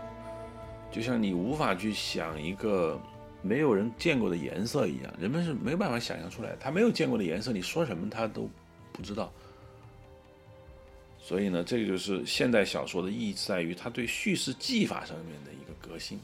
[0.89, 2.99] 就像你无法去想一个
[3.41, 6.55] 没有人见过的颜色一样，人们是没有办法想象出来。
[6.59, 8.49] 他没有见过的颜色，你说什么他都
[8.93, 9.31] 不知道。
[11.19, 16.17] 所以呢，这个就是现代小说的意义，在于它对叙事技法上面的一个革新。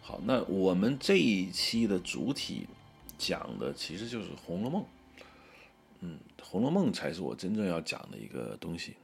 [0.00, 2.66] 好，那我们这一期的主体
[3.18, 4.82] 讲的其实就是《红楼梦》。
[6.00, 8.92] 嗯，《红楼梦》才是我真正要讲的一个东西。《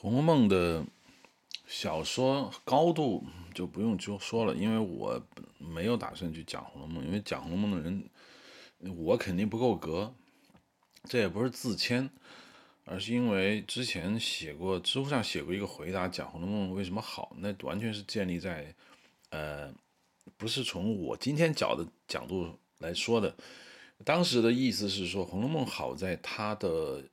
[0.00, 0.84] 红楼梦》的。
[1.66, 5.24] 小说高度就不用就说了，因为我
[5.56, 8.10] 没有打算去讲《红楼梦》，因为讲《红楼梦》的人，
[8.96, 10.12] 我肯定不够格。
[11.04, 12.10] 这也不是自谦，
[12.86, 18.74] 而是因为之前写过，知乎上写过一个回答，讲《红楼梦》为什么好，那完全是建立在，
[19.28, 19.72] 呃，
[20.36, 23.32] 不是从我今天讲的角度来说的。
[24.04, 27.04] 当时的意思是说，《红楼梦》好在它的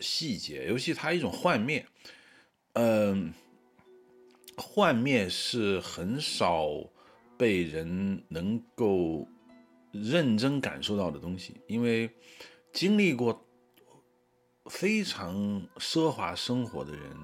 [0.00, 1.86] 细节，尤其它一种幻灭，
[2.74, 3.34] 嗯。
[4.54, 6.68] 幻灭是很少
[7.38, 9.26] 被人能够
[9.90, 12.08] 认真感受到的东西，因为
[12.70, 13.44] 经历过
[14.66, 17.16] 非常奢华生活的人，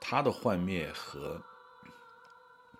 [0.00, 1.40] 他的幻灭和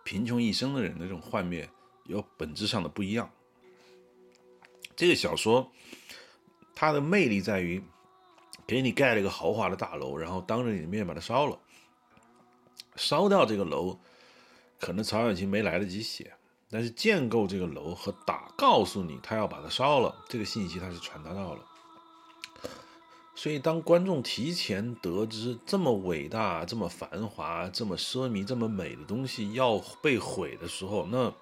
[0.04, 1.66] 贫穷一生的人的这种幻灭
[2.06, 3.30] 有本质上的不一样。
[4.96, 5.70] 这个小说
[6.74, 7.80] 它的魅力在于
[8.66, 11.56] 给你盖了一个豪华的大楼，然后当着你的面把它烧了。
[12.96, 13.98] 烧掉这个楼，
[14.80, 16.32] 可能曹雪芹没来得及写，
[16.70, 21.62] 但是建构这个楼和打告诉你他要把它烧了，这个信息他是传达到了。
[23.34, 31.32] 所以当观众提前得知这么伟大、这么繁华、这么奢靡、这么美的东西要被毁的时候，那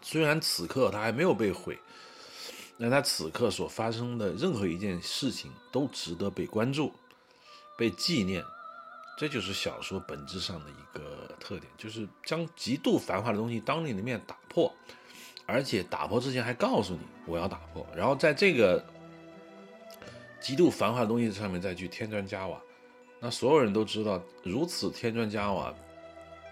[0.00, 1.76] 虽然此刻他还没有被毁，
[2.76, 6.92] 那他此刻所发生的任何一件事情都值得被关注、
[7.76, 8.44] 被纪念。
[9.18, 14.72] 这就是小说本质上的一个特点，就是将极度繁华的东西当你的面打破，
[15.44, 18.80] 而且打破之前还告诉你我要打破，然后在这个
[20.40, 22.62] 极度繁华的东西上面再去添砖加瓦，
[23.18, 25.74] 那所有人都知道，如此添砖加瓦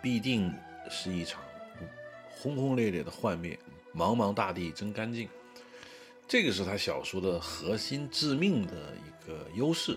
[0.02, 0.52] 必定
[0.90, 1.40] 是一场
[2.28, 3.56] 轰轰烈烈的幻灭，
[3.94, 5.28] 茫茫大地真干净，
[6.26, 9.96] 这个是他小说的核心致命的一个优势。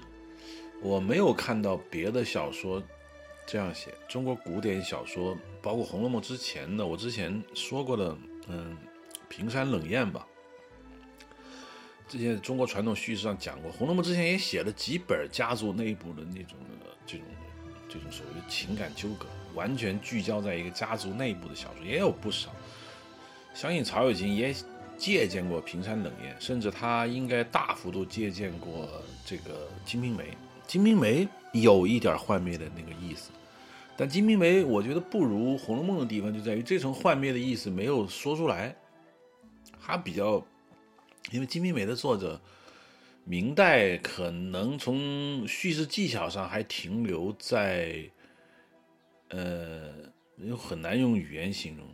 [0.81, 2.81] 我没有看到别的小说
[3.45, 3.93] 这样写。
[4.07, 8.77] 中国古典小说，包括《红楼梦》之前的，我之前说过的，嗯，
[9.27, 10.25] 平山冷艳吧。
[12.07, 16.57] 这些中国传统叙事上讲过，《红楼梦》之前也写了几本家族内部的那种
[17.05, 17.27] 这种
[17.87, 22.49] 这种所谓的情感纠葛，完全聚焦在一个家族内部的小说也有不少。
[23.53, 24.55] 相信曹雪芹也
[24.97, 28.89] 借鉴过平山冷艳，甚至他应该大幅度借鉴过
[29.25, 30.23] 这个《金瓶梅》。
[30.69, 33.31] 《金瓶梅》有一点幻灭的那个意思，
[33.97, 38.75] 但《金瓶梅》我觉得不如《红楼梦》的地方就在于这层幻灭的意思没有说出来，
[39.81, 40.35] 它比较，
[41.31, 42.39] 因为《金瓶梅》的作者
[43.23, 48.07] 明代可能从叙事技巧上还停留在，
[49.29, 49.91] 呃，
[50.37, 51.87] 又很难用语言形容，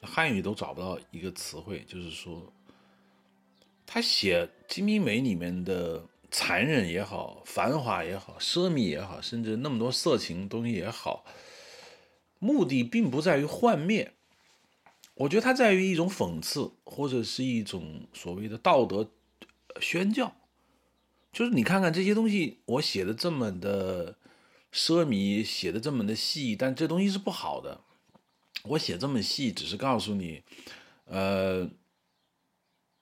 [0.00, 2.50] 汉语都找不到一个词汇，就是说，
[3.84, 6.02] 他写《金瓶梅》里面的。
[6.32, 11.26] 残忍也好，繁华也好，奢靡也好，甚至那么多色情东西也好，
[12.38, 14.14] 目的并不在于幻灭。
[15.14, 19.10] 我觉得它在于一种讽刺，或者是一种所谓的道德
[19.78, 20.34] 宣教。
[21.30, 24.16] 就是你看看这些东西，我写的这么的
[24.72, 27.82] 奢靡，写的这么的细，但这东西是不好的。
[28.64, 30.42] 我写这么细，只是告诉你，
[31.04, 31.68] 呃，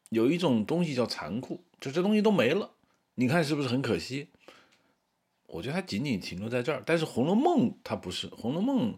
[0.09, 2.73] 有一种东西叫残酷，就这东西都没了。
[3.21, 4.29] 你看是不是很可惜？
[5.47, 8.95] 我觉得它仅仅停留在这儿，但是《红楼梦》它不是，《红楼梦》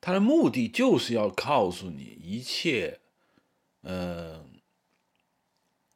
[0.00, 3.00] 它的目的就是要告诉你，一切，
[3.82, 4.60] 嗯，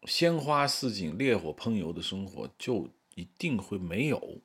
[0.07, 4.41] 鲜花似锦、烈火烹油的生活就一定会没有。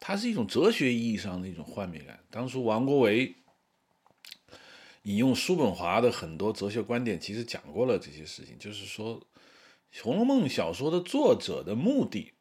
[0.00, 2.24] 它是一种哲学意义上的一种幻灭感。
[2.30, 3.34] 当初王国维
[5.02, 9.20] 引用叔本华的很多哲学观点，其实讲过了这些事情，就是说，
[10.02, 12.32] 《红楼梦》小说的作者的目的。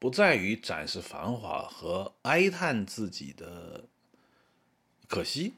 [0.00, 3.84] 不在于展示繁华和哀叹自己的
[5.06, 5.52] 可惜，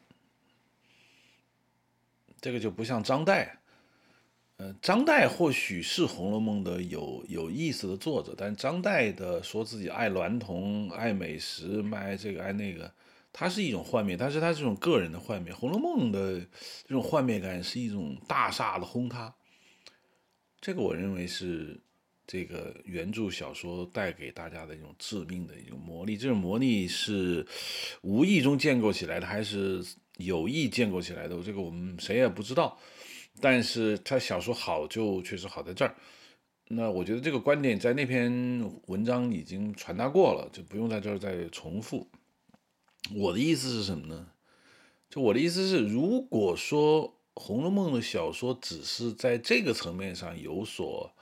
[2.40, 3.49] 这个就不像张岱。
[4.57, 12.93] 呃，张岱或许是《红楼梦》的有有意思的作者，但张岱的说自己爱娈童、爱美食、爱这个爱那个，
[13.32, 16.40] 他是一种幻灭，但是他这种个人的幻灭，《红楼梦》的
[16.84, 19.32] 这种幻灭感是一种大厦的轰塌。
[20.61, 21.80] 这个我认为是
[22.33, 27.47] 这个原著小说带给大家的一种致命的一种魔力，这种魔力是
[28.01, 29.85] 无意中建构起来的，还是
[30.16, 31.43] 有意建构起来的？
[31.43, 32.78] 这个我们谁也不知道。
[33.39, 35.95] 但是他小说好，就确实好在这儿。
[36.68, 38.33] 那我觉得这个观点在那篇
[38.87, 42.09] 文章已经传达过了，就不用在这儿再重复。
[43.14, 44.28] 我的意思是什么呢？
[45.11, 51.12] 就我的意思是，如果说《红楼梦》的小说只是在这个层面上有所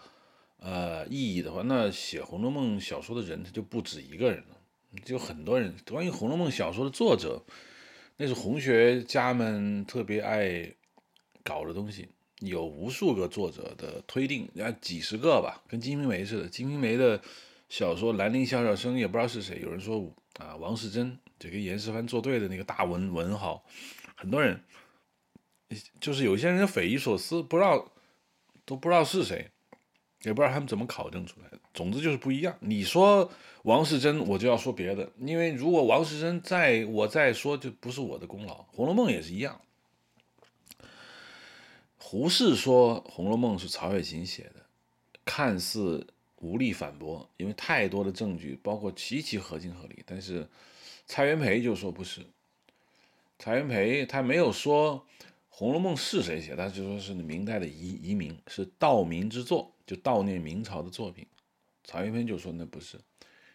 [0.61, 4.56] 呃意义的话，那写《红楼梦》小说的人他就不止一个人了，
[5.04, 5.74] 就很多人。
[5.86, 7.44] 关于《红楼梦》小说的作者，
[8.16, 10.72] 那是红学家们特别爱。
[11.42, 12.06] 搞的东西
[12.40, 16.46] 有无数个作者的推定，啊几十个吧，跟《金瓶梅》似的。
[16.50, 17.18] 《金瓶梅》的
[17.70, 23.64] 小说《兰陵笑笑生》也不知道是谁，有人说啊王世贞，就跟严世蕃作对的那个大文文豪，
[24.14, 24.62] 很多人
[25.98, 27.90] 就是有些人匪夷所思，不知道
[28.66, 29.50] 都不知道是谁，
[30.22, 31.58] 也不知道他们怎么考证出来的。
[31.72, 32.56] 总之就是不一样。
[32.60, 33.30] 你说
[33.62, 38.54] 王世贞，我就要说别的，因为如果王世贞在我再说，就不是我的功劳。
[38.72, 39.60] 《红楼梦》也是一样。
[41.98, 44.66] 胡适说《红楼梦》是曹雪芹写的，
[45.24, 46.04] 看似
[46.36, 50.02] 无力反驳，因为太多的证据，包括极其合情合理。
[50.04, 50.48] 但是
[51.06, 52.22] 蔡元培就说不是，
[53.38, 54.96] 蔡元培他没有说
[55.48, 61.26] 《红楼梦》是谁写的，他就说是明代的遗遗民，是道明之作，就悼念明朝的作品。
[61.82, 62.97] 曹云飞就说那不是，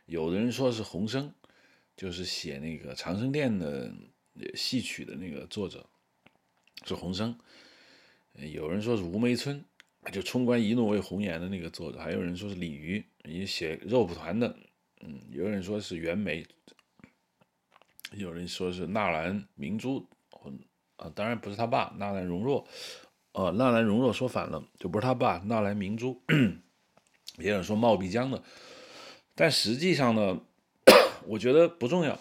[0.06, 1.34] 有的人说是洪升，
[1.96, 3.90] 就是写那个长生殿的
[4.54, 5.90] 戏曲的那个作者
[6.86, 7.40] 是洪升。
[8.34, 9.64] 有人说是吴梅村，
[10.12, 14.54] 就冲冠一怒为红颜的那个作者；还有人说是李渔，也写肉蒲团的。
[15.00, 16.46] 嗯，有人说是袁枚，
[18.12, 20.06] 有人说是纳兰明珠，
[20.98, 22.68] 啊，当然不是他爸纳兰容若。
[23.36, 26.24] 呃，纳兰容若说反了，就不是他爸纳兰明珠。
[27.38, 28.42] 也有人说冒辟疆的，
[29.36, 30.40] 但实际上呢，
[31.28, 32.18] 我觉得不重要。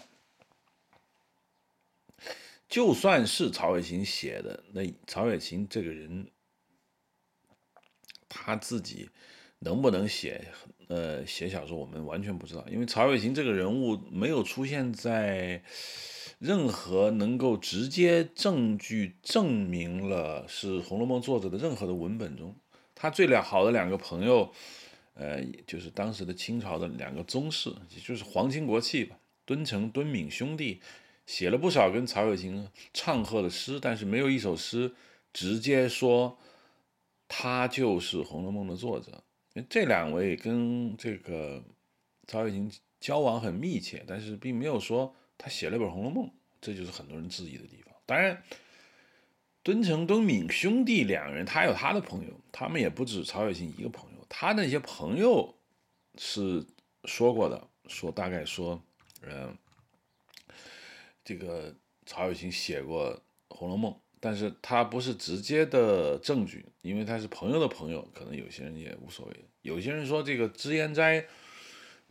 [2.68, 6.32] 就算是曹雪芹写的，那曹雪芹这个人，
[8.28, 9.08] 他自己
[9.60, 10.48] 能不能写
[10.88, 15.62] 呃写小说，我们完全不知道，因为曹雪芹这个人物没有出现在
[16.38, 22.54] 任何能够直接证据证明了是《红楼梦》作者的任何的文本中。
[22.94, 24.52] 他最良好的两个朋友，
[25.14, 30.80] 呃，就是当时的清朝的两个宗室，也就是皇亲国戚吧，敦诚、敦敏兄弟。
[31.26, 34.92] 写了不少跟曹雪芹唱和的诗，但是没有一首诗
[35.32, 36.36] 直接说
[37.26, 39.24] 他就是《红楼梦》的作者。
[39.70, 41.64] 这两位跟这个
[42.26, 42.70] 曹雪芹
[43.00, 46.26] 交往很密切，但是并没有说他写了本《红楼梦》，
[46.60, 47.94] 这就是很多人质疑的地方。
[48.06, 48.42] 当然，
[49.62, 54.26] 敦诚、敦敏兄弟两人，他有他的朋友，他们也不止曹雪芹一个朋友。
[54.28, 55.54] 他那些朋友
[56.18, 56.64] 是
[57.04, 58.82] 说过的，说大概说，
[59.22, 59.56] 嗯。
[61.26, 61.74] 这个
[62.04, 63.10] 曹雪芹写过
[63.48, 69.44] 《红楼梦》，但是他不是直接的证据，因为他是朋友的朋友，可能有些人也无所谓。
[69.62, 71.24] 有些人说这个脂砚斋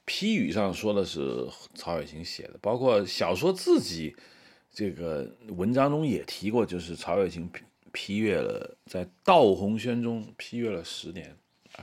[0.06, 4.16] 批语上说的是曹雪芹写的，包括小说自己
[4.74, 11.36] 这个文章中也提过，就是曹雪芹批批阅了，在《道红轩》中批阅了十年，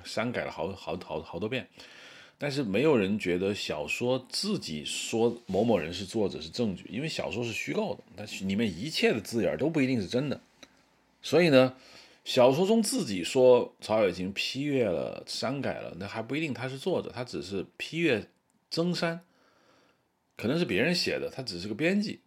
[0.04, 1.68] 删改了好好好好多遍。
[2.36, 10.40] 但是没有人觉得小说自己说某某人是作者是证据，因为小说是虚构的，但里面一切的字眼都不一定是真的。
[11.22, 11.74] 所以呢，
[12.30, 18.24] 小说中自己说曹雪芹批阅了、删改了，那还不一定他是作者，他只是批阅、
[18.70, 19.20] 增删，
[20.36, 22.20] 可能是别人写的，他只是个编辑。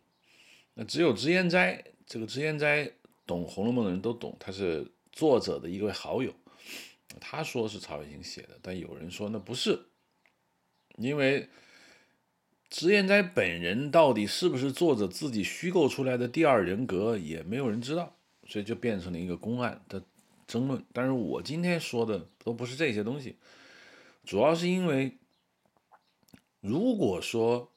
[0.73, 2.91] 那只有脂砚斋，这个脂砚斋
[3.25, 6.33] 懂《红楼梦》的人都懂，他是作者的一位好友，
[7.21, 9.85] 他说是曹雪芹写的，但有人说那不是。
[10.97, 11.47] 因为
[12.69, 18.17] 脂砚斋本人到底是不是作者自己虚构出来的第二人格，也没有人知道，
[18.47, 20.03] 所以就变成了一个公案的
[20.47, 20.83] 争论。
[20.91, 23.35] 但是我今天说的都不是这些东西，
[24.23, 25.17] 主要是因为，
[26.61, 27.61] 如果说《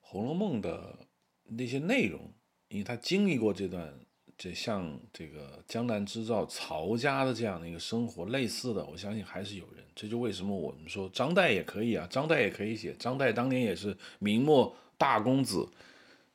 [0.00, 0.98] 红楼梦》的
[1.44, 2.32] 那些内容，
[2.68, 3.98] 因为他经历过这段。
[4.36, 9.84] 这像这个江南织造曹家的这样的一个生活类似的，我相信还是有人。
[9.94, 12.92] 这就为什么我们说张岱也可以啊，张岱也可以写。
[12.98, 15.68] 张岱当年也是明末大公子，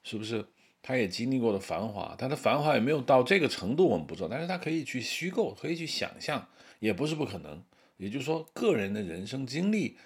[0.01, 0.45] 是不是？
[0.81, 4.27] 他也经历过的繁华，他的繁华也没有到这个程度，我们不知道。
[4.29, 6.47] 但是他可以去虚构，可以去想象，
[6.79, 7.63] 也不是不可能。
[7.97, 9.97] 也就是说，个人的人生经历，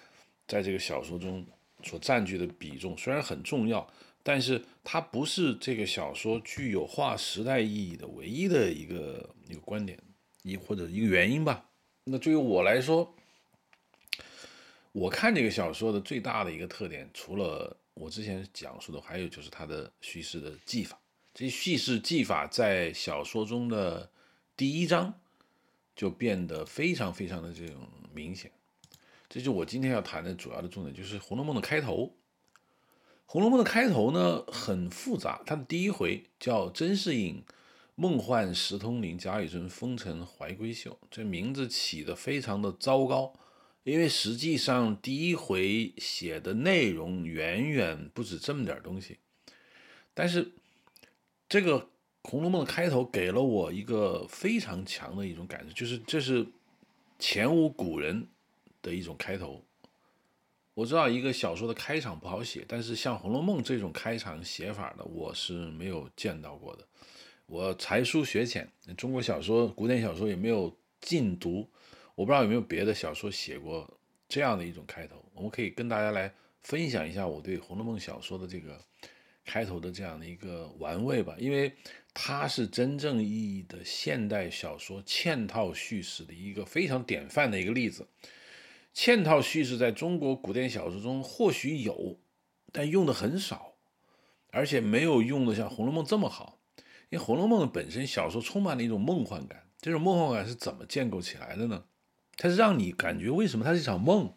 [0.48, 1.46] 在这个小说中
[1.84, 3.88] 所占据的比重虽然很重要，
[4.22, 9.96] 但是它不是这个小说具有划时代意义的唯一的一个一个观点，
[10.42, 11.64] 一或者一个原因吧。
[12.02, 13.14] 那对于我来说，
[14.90, 21.00] 我看这个小说的最大的一个特点，除了我之前讲述的，还有就是它的叙事的技法。
[21.32, 24.10] 这叙事技法在小说中的
[24.56, 25.14] 第一章。
[25.96, 27.76] 就变得非常非常的这种
[28.12, 28.50] 明显，
[29.28, 32.06] 这就我今天要谈的主要的重点，就是《红楼梦》的开头。
[33.26, 37.44] 《红楼梦》的开头呢很复杂，它的第一回叫“甄士隐
[37.94, 43.32] 梦幻石通灵，贾雨村风尘怀闺秀”，这名字起的非常的糟糕，
[43.84, 49.18] 因为实际上第一回写的内容远远不止这么点东西，
[50.12, 50.50] 但是
[51.48, 51.88] 这个。
[52.30, 56.46] 《红楼梦》的开头给了我一个非常强的一种感受，就是这是
[57.18, 58.26] 前无古人
[58.80, 59.62] 的一种开头。
[60.72, 66.88] 我知道一个小说的开场不好写，但是像《红楼梦》这种开场写法的，我是没有见到过的。
[67.44, 71.68] 我才疏学浅，中国小说、古典小说也没有尽读，
[72.14, 73.98] 我不知道有没有别的小说写过
[74.28, 75.24] 这样的一种开头。
[75.34, 78.80] 我们可以跟大家来分享一下我对《红楼梦》小说的这个
[79.44, 81.72] 开头的这样的一个玩味吧，因为。
[82.16, 88.06] 它是真正意义的现代小说嵌套叙事的一个非常典范的一个例子。
[88.94, 92.20] 嵌套叙事在中国古典小说中或许有，
[92.70, 93.74] 但用的很少，
[94.52, 96.60] 而且没有用的像《红楼梦》这么好。
[97.08, 101.84] 因为《红楼梦》本身小说充满了一种梦幻感，这种梦幻感是怎么建构起来的呢？
[102.36, 104.34] 它是让你感觉为什么它是一场梦，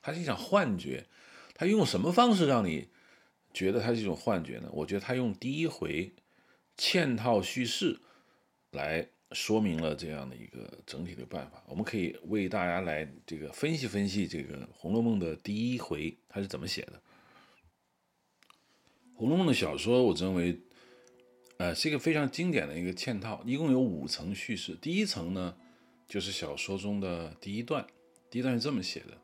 [0.00, 1.06] 它是一场幻觉，
[1.54, 2.88] 它用什么方式让你
[3.52, 4.68] 觉得它是一种幻觉呢？
[4.72, 6.12] 我觉得它用第一回。
[6.80, 7.98] 嵌套叙事
[8.70, 16.92] 来说明了这样的一个整体的办法，我们可以为大家来这个分析分析这个《红楼梦》的第一回它是怎么写的。
[19.16, 20.56] 《红楼梦》的小说，我认为，
[21.56, 24.76] 呃，是一个非常经典的一个嵌套，一共有五层叙事。
[24.80, 25.56] 第一层呢，
[26.08, 27.86] 就是小说中的第一段，
[28.30, 29.18] 第一段是这么写的：“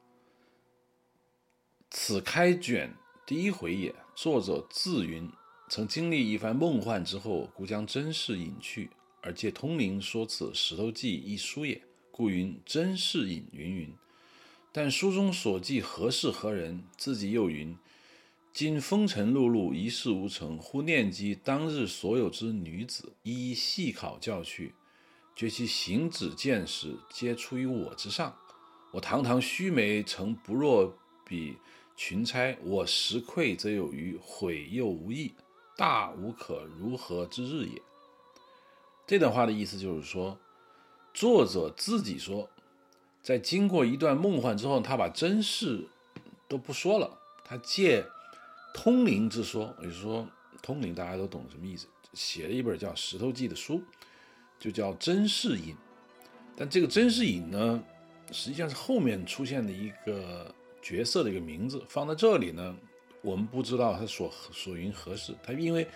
[1.91, 2.95] 此开卷
[3.26, 5.30] 第一回也，作者自云。”
[5.70, 8.91] 曾经历一番梦幻之后，故将真事隐去，
[9.22, 11.80] 而借通灵说此《石头记》一书也，
[12.11, 13.95] 故云真事隐云云。
[14.70, 17.74] 但书中所记何事何人，自己又云：
[18.53, 24.74] 今风尘碌碌，一事无成，忽念及当日所有之女子，一一细考教去，
[25.35, 28.37] 觉其行止见识，皆出于我之上。
[28.93, 31.59] 我堂堂须眉，曾不若比
[31.97, 32.57] 群钗。
[32.62, 35.35] 我实愧则有余，悔又无益。
[35.76, 37.82] 大无可如何之日也。
[39.07, 40.39] 这段话的意思就是说，
[41.12, 42.49] 作者自己说，
[43.20, 45.89] 在经过一段梦幻之后，他把真事
[46.47, 48.07] 都不说了，他借
[48.72, 50.28] 通灵之说，也就是说，
[50.62, 53.82] 通灵大家都懂什么意思，写了一本叫《石头记》的书，
[54.59, 55.74] 就叫真事隐。
[56.57, 57.82] 但这个真事隐呢，
[58.30, 62.76] 实际上是后面出现的一个角色的一个名字，放在这里呢。
[63.22, 65.86] 我们不知道他所所云何事，他因为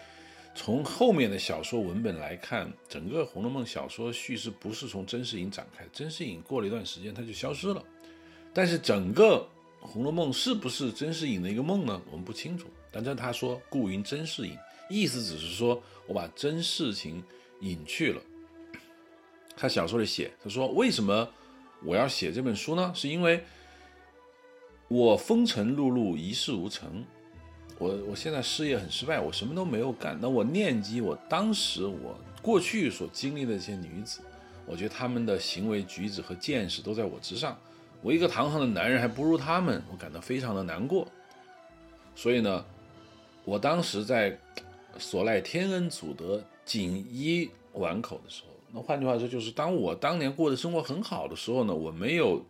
[0.54, 7.84] 从后面的小说文本来看，整个《红楼梦》小说叙事不是从甄士隐展开，甄士隐过了一段时间他就消失了。
[8.54, 9.46] 但是整个
[9.86, 12.00] 《红楼梦》是不是甄士隐的一个梦呢？
[12.10, 12.66] 我们不清楚。
[12.90, 14.56] 但这他说故云甄士隐，
[14.88, 17.22] 意思只是说我把真事情
[17.60, 18.22] 隐去了。
[19.60, 21.28] 他小说里写，他说为什么
[21.84, 22.92] 我要写这本书呢？
[22.94, 23.42] 是因为
[24.86, 27.04] 我风尘碌碌，一事无成。
[27.76, 30.16] 我我现在事业很失败，我什么都没有干。
[30.20, 34.20] 那我念及我当时我过去所经历的一些女子，
[34.64, 37.58] 我觉得她们的行为举止和见识都在我之上。
[38.00, 41.06] 我一个堂堂的男人还不如他们，我感到非常的难过。
[42.14, 42.64] 所以呢，
[43.44, 44.38] 我当时在
[44.98, 52.44] 所赖天恩祖德，锦衣碗口的时候，那换句话说，就是当我当年过的生活很好的时候呢，我没有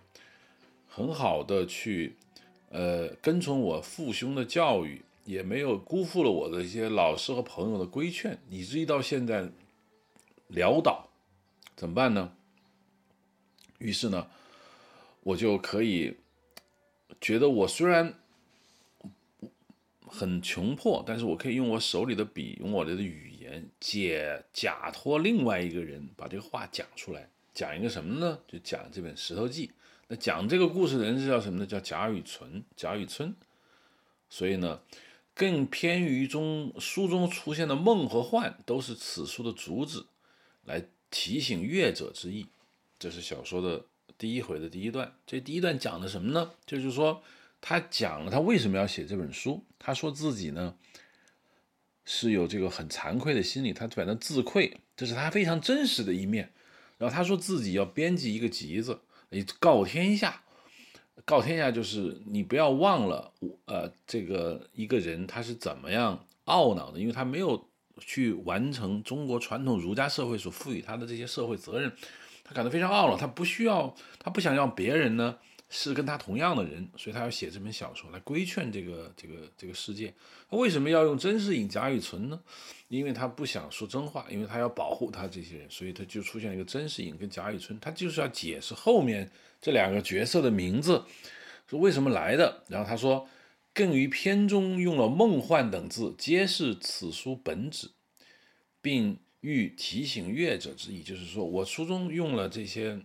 [0.89, 2.17] 很好的去
[2.71, 5.03] 呃跟从我父兄的教育。
[5.25, 9.47] 也没有辜负了我的一些老师和朋友的规劝，以至于到现在
[10.51, 11.11] 潦倒，
[11.77, 12.33] 怎么办呢？
[13.77, 14.27] 于是呢，
[15.25, 16.17] 我就可以
[17.21, 18.15] 觉得我虽然
[20.07, 28.39] 很穷迫，但是我可以用我手里的笔，用我的语言解假托另外一个人把这个话讲出来，讲一个什么呢？
[28.47, 29.67] 就讲这本《石头记》。
[30.09, 31.67] 那讲这个故事的人是叫什么呢？
[31.67, 32.63] 叫贾雨村。
[32.77, 33.35] 贾雨村。
[34.29, 34.81] 所以呢。
[35.35, 40.05] 更偏于中书中出现的梦和幻，都是此书的主旨，
[40.65, 42.49] 来提醒阅者之意。
[42.99, 43.85] 这是小说的
[44.19, 45.15] 第一回的第一段。
[45.25, 46.51] 这第一段讲的什么呢？
[46.67, 47.23] 就是说，
[47.61, 49.65] 他讲了他为什么要写这本书。
[49.79, 50.75] 他说自己呢
[52.11, 56.51] 是有这个很惭愧的心理，他反正自愧，这是他非常真实的一面。
[56.97, 58.99] 然后他说自己要编辑一个集子，
[59.29, 60.41] 以告天下。
[61.27, 63.31] 告天下就是你不要忘了，
[63.67, 71.93] 呃，这个一个人他是怎么样懊恼的，因为他没有去完成中国传统儒家社会所赋予他的这些社会责任，
[72.43, 75.37] 他感到非常懊恼，他不需要，他不想让别人呢
[75.69, 80.15] 是跟他同样的人，所以他要写这本小说来规劝这个这个这个世界。
[80.51, 82.41] 他为什么要用甄士隐、贾雨村呢？
[82.89, 89.31] 因为他不想说真话，因为他要保护他这些人，所以他就出现了一个甄士隐跟贾雨村，他就是要解释后面。
[89.61, 91.05] 这两个角色的名字
[91.69, 92.63] 是为什么来的？
[92.69, 93.29] 然后他说，
[93.75, 97.91] 更于篇中用了梦幻等字，皆是此书本旨，
[98.81, 101.03] 并欲提醒阅者之意。
[101.03, 103.01] 就是说我书中用了这些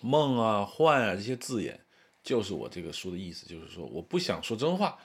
[0.00, 1.80] 梦啊、幻啊这些字眼，
[2.22, 3.46] 就是我这个书的意思。
[3.46, 4.98] 就是说，我不想说真话，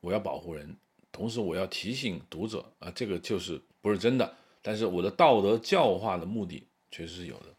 [0.00, 0.76] 我要保护人，
[1.10, 4.36] 同时我要提醒读者啊，这个就是不是真的。
[4.60, 7.54] 但是我的道德教化的目的确实是有的。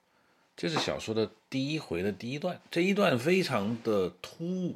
[0.55, 4.75] 这是小说的第一回的第一段，这一段非常的突兀，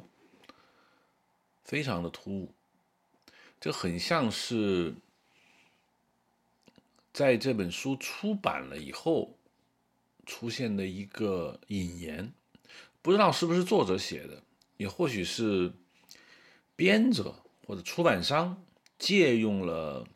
[1.62, 2.48] 非常的突兀，
[3.60, 4.94] 这很像是
[7.12, 9.36] 在这本书出版了以后
[10.26, 12.32] 出现的一个引言，
[13.02, 14.42] 不知道是不是作者写的，
[14.76, 15.72] 也或许是
[16.76, 17.34] 编者
[17.66, 18.64] 或者出版商
[18.98, 20.06] 借用了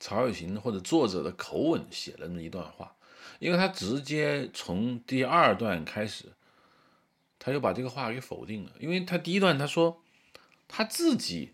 [0.00, 2.96] 曹雪芹或者作者的口吻写了那么一段话。
[3.40, 6.32] 因为他直接从第二段开始，
[7.38, 8.72] 他就把这个话给否定了。
[8.78, 10.02] 因为他第一段他说
[10.68, 11.52] 他自己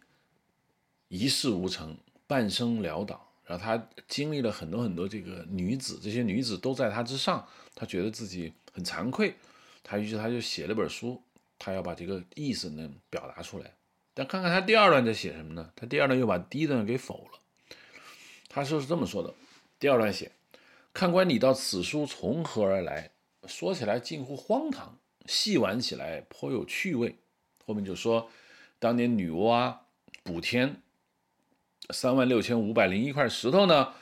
[1.08, 1.96] 一事无成，
[2.26, 7.44] 半生潦倒，然后他经历了很多很多这个女子，这些女子都在他之上，
[7.74, 9.34] 他觉得自己很惭愧，
[9.82, 11.20] 他于是他就写了本书，
[11.58, 13.74] 他要把这个意思呢表达出来。
[14.14, 15.68] 但看看他第二段在写什么呢？
[15.74, 17.40] 他第二段又把第一段给否了。
[18.48, 19.34] 他说是这么说的，
[19.80, 20.30] 第二段写。
[20.94, 23.10] 看官，你道此书从何而来？
[23.48, 24.96] 说起来近乎荒唐，
[25.26, 27.16] 细玩起来颇有趣味。
[27.66, 28.30] 后面就说，
[28.78, 29.76] 当年女娲
[30.22, 30.80] 补天，
[31.88, 33.94] 三万六千五百零一块石头呢，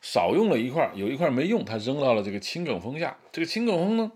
[0.00, 3.16] 少用了一块，有一块没用，他扔到了这个青埂峰下。
[3.30, 4.10] 这个青埂峰呢，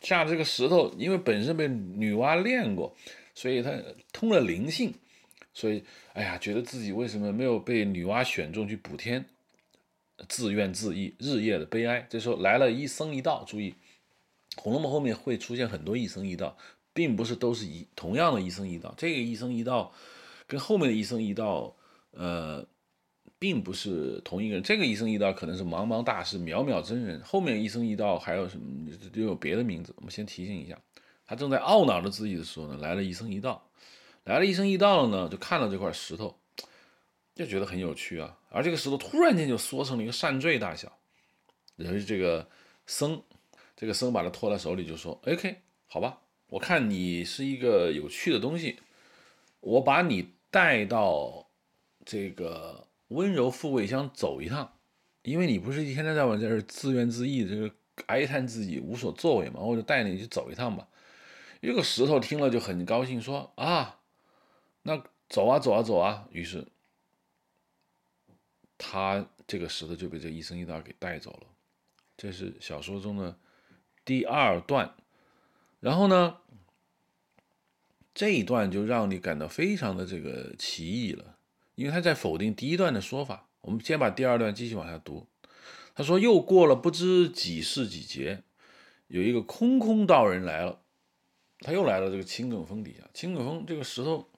[0.00, 2.94] 下这个石头，因为本身被女娲炼过，
[3.34, 3.72] 所以它
[4.12, 4.94] 通了灵性，
[5.52, 9.24] 所以哎呀，觉得自己为什么没有被女娲选中去补天？
[10.28, 12.04] 自怨自艾，日夜的悲哀。
[12.10, 13.70] 这时候来了一僧一道，注意，
[14.60, 16.56] 《红楼梦》后面会出现很多一僧一道，
[16.92, 18.92] 并不是都是一同样的一僧一道。
[18.96, 19.92] 这个一僧一道
[20.48, 21.76] 跟后面的一僧一道，
[22.18, 22.66] 呃，
[23.38, 24.62] 并不是同一个人。
[24.62, 29.94] 这个一生一道可能是茫茫大师、渺渺真人，后面一生一道还有什么都有别的名字。
[29.96, 30.76] 我们先提醒一下，
[31.24, 33.70] 他正在懊恼着自己的时候呢，来了一生一道，
[34.24, 36.36] 来了一生一道了呢，就看到这块石头。
[37.34, 40.98] 就觉得很有趣啊，而这个石头突然间就缩成了一个扇坠大小，
[41.76, 42.44] 然后这个
[42.84, 43.22] 僧，
[43.76, 48.80] 这个僧把它托在手里就说：“OK，好吧，我看你是一个有趣的东西，
[49.60, 51.47] 我把你带到
[52.08, 54.72] 这个温柔富贵乡走一趟，
[55.20, 57.70] 因为你不是一天天在我在这自怨自艾，就是
[58.06, 60.88] 哀叹自己无所作为嘛，我就带你去走一趟吧。”
[61.60, 64.00] 这个石头听了就很高兴，说：“啊，
[64.84, 66.66] 那走啊走啊走啊。”于是。
[68.80, 71.48] 他这个石头就被这一生一道给带走了，
[72.16, 73.36] 这是小说中的
[74.04, 74.94] 第二段。
[75.80, 76.38] 然后呢，
[78.14, 81.37] 这一段就让你感到非常的这个奇异了，
[81.78, 83.46] 因为他在否定第一段的说法。
[83.60, 85.28] 我们先把第二段继续往下读。
[85.94, 88.42] 他说：“又过了不知几世几劫，
[89.06, 90.80] 有一个空空道人来了，
[91.60, 93.08] 他又来到这个青埂峰底下。
[93.14, 94.28] 青埂峰这个石头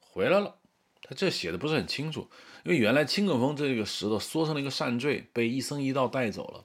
[0.00, 0.56] 回来了，
[1.02, 2.28] 他这写的不是很清楚。”
[2.64, 6.64] 因为原来青埂峰这个石头缩成了一个扇坠，被一僧一道带走了。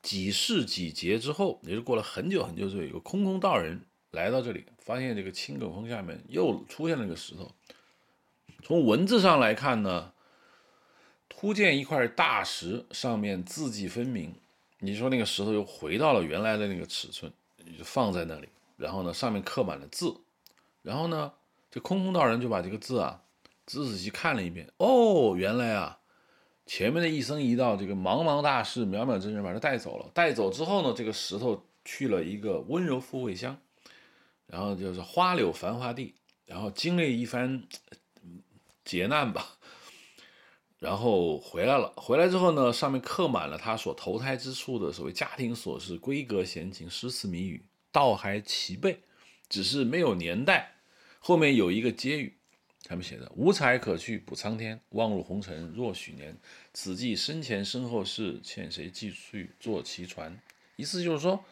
[0.00, 3.80] 几世几劫之后，也是过了很久很久之后，有个空空道人
[4.12, 7.50] 来到这里，发现这个青埂峰下面又出现了一个石头。
[8.62, 10.12] 从文字上来看呢，
[11.28, 14.34] 突见一块大石，上面字迹分明。
[14.80, 17.32] 你说那个石头又回到了原来的那个尺寸，
[17.78, 20.14] 就放在那里，然后呢，上面刻满了字，
[20.82, 21.32] 然后呢，
[21.70, 23.22] 这空空道人就把这个字啊。
[23.66, 25.98] 仔仔细看了一遍，哦，原来啊，
[26.64, 30.10] 前面的一生一道，这个茫茫大事、渺渺真人把他带走了。
[30.14, 33.54] 带走之后呢，这个石头去了一个温柔富贵乡，
[34.46, 36.14] 然后就是花柳繁华地，
[36.46, 37.62] 然后经历一番
[38.88, 39.58] 劫难吧。
[40.78, 49.00] 然后回来了，回来之后呢，上面刻满了他所投胎之处的所谓家庭琐事、闺阁闲情、诗词谜语，倒还齐备，
[49.48, 50.76] 只是没有年代。
[51.18, 52.38] 后面有一个结语，
[52.84, 56.38] 他们写的“无才可去补苍天，望入红尘若许年。
[56.72, 60.40] 此际生前身后事，欠谁继续坐其船？”
[60.76, 61.44] 意思就是说，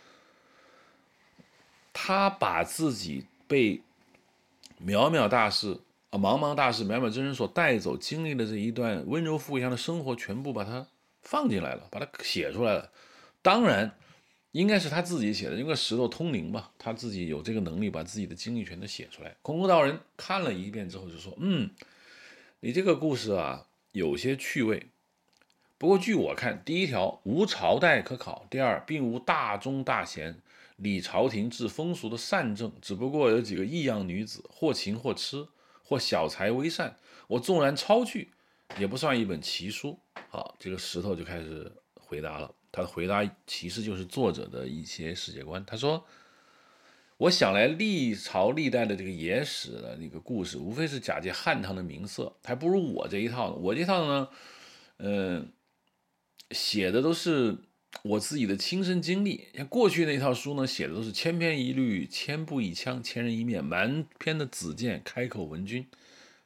[1.93, 3.82] 他把自己被
[4.80, 5.80] 渺渺大事。
[6.19, 10.87] 茫茫大事，渺渺真人所带走经历的这一段温柔富一样的生活，全部把它
[11.23, 12.91] 放进来了，把它写出来了。
[13.43, 13.97] 当然，
[14.53, 19.37] 应该是他自己写的，因为石头通灵嘛，他自己有这个能力把自己的经历全都写出来。
[19.43, 21.71] 空空道人看了一遍之后就说：“嗯，
[22.61, 24.87] 你这个故事啊，有些趣味。
[25.79, 30.41] 不过据我看，第一条无朝代可考，第二并无大忠大贤、
[30.77, 35.47] 理朝廷治风俗的善政，只不过有几个异样女子，或情或痴。”
[35.89, 36.97] 或小才微善，
[37.28, 38.32] 我纵然抄去，
[38.76, 39.97] 也不算一本奇书。
[40.28, 42.53] 好，这个石头就开始回答了。
[42.72, 45.64] 他的回答其实就是作者的一些世界观。
[45.64, 46.05] 他说
[47.16, 53.57] ：“我想来历朝历代的这个野史的那个故事，无非是假借汉唐的名色，还不如我这一套呢。
[53.57, 54.28] 我这套呢，
[54.97, 55.53] 嗯，
[56.51, 57.57] 写的都是。”
[58.03, 65.87] 我自己的亲身经历，像过去那套书呢，写的都是千篇一律、千步一枪、千人一面、满篇的子建、开口文君，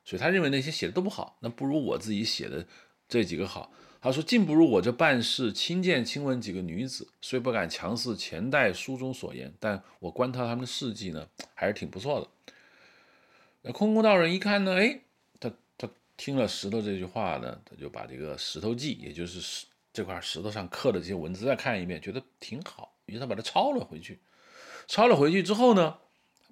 [0.04, 2.66] 所以他认为那些写的都不好，那不如我自己写的
[3.08, 3.72] 这几个好。
[4.02, 12.54] 他说，竟不如我这办事亲见亲闻几个女子，虽不敢强似前代书中所言，但我观察他们的事迹呢，还是挺不错的。
[13.60, 15.00] 那空空道人一看呢，哎，
[15.38, 15.86] 他他
[16.16, 19.66] 听了石头这句话呢，他就把这个《石头记》，也就是石。
[20.00, 24.18] 这块石头上刻的这些文字再看一遍，觉得挺好，于是他把它抄了回去。
[24.88, 25.98] 抄了回去之后呢，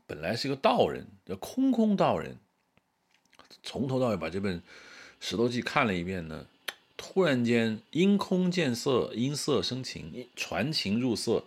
[0.07, 2.37] 本来是一个道人，叫空空道人，
[3.63, 4.61] 从头到尾把这本
[5.19, 6.45] 《石头记》看了一遍呢，
[6.99, 11.45] 突然间因空见色，因色生情，传情入色，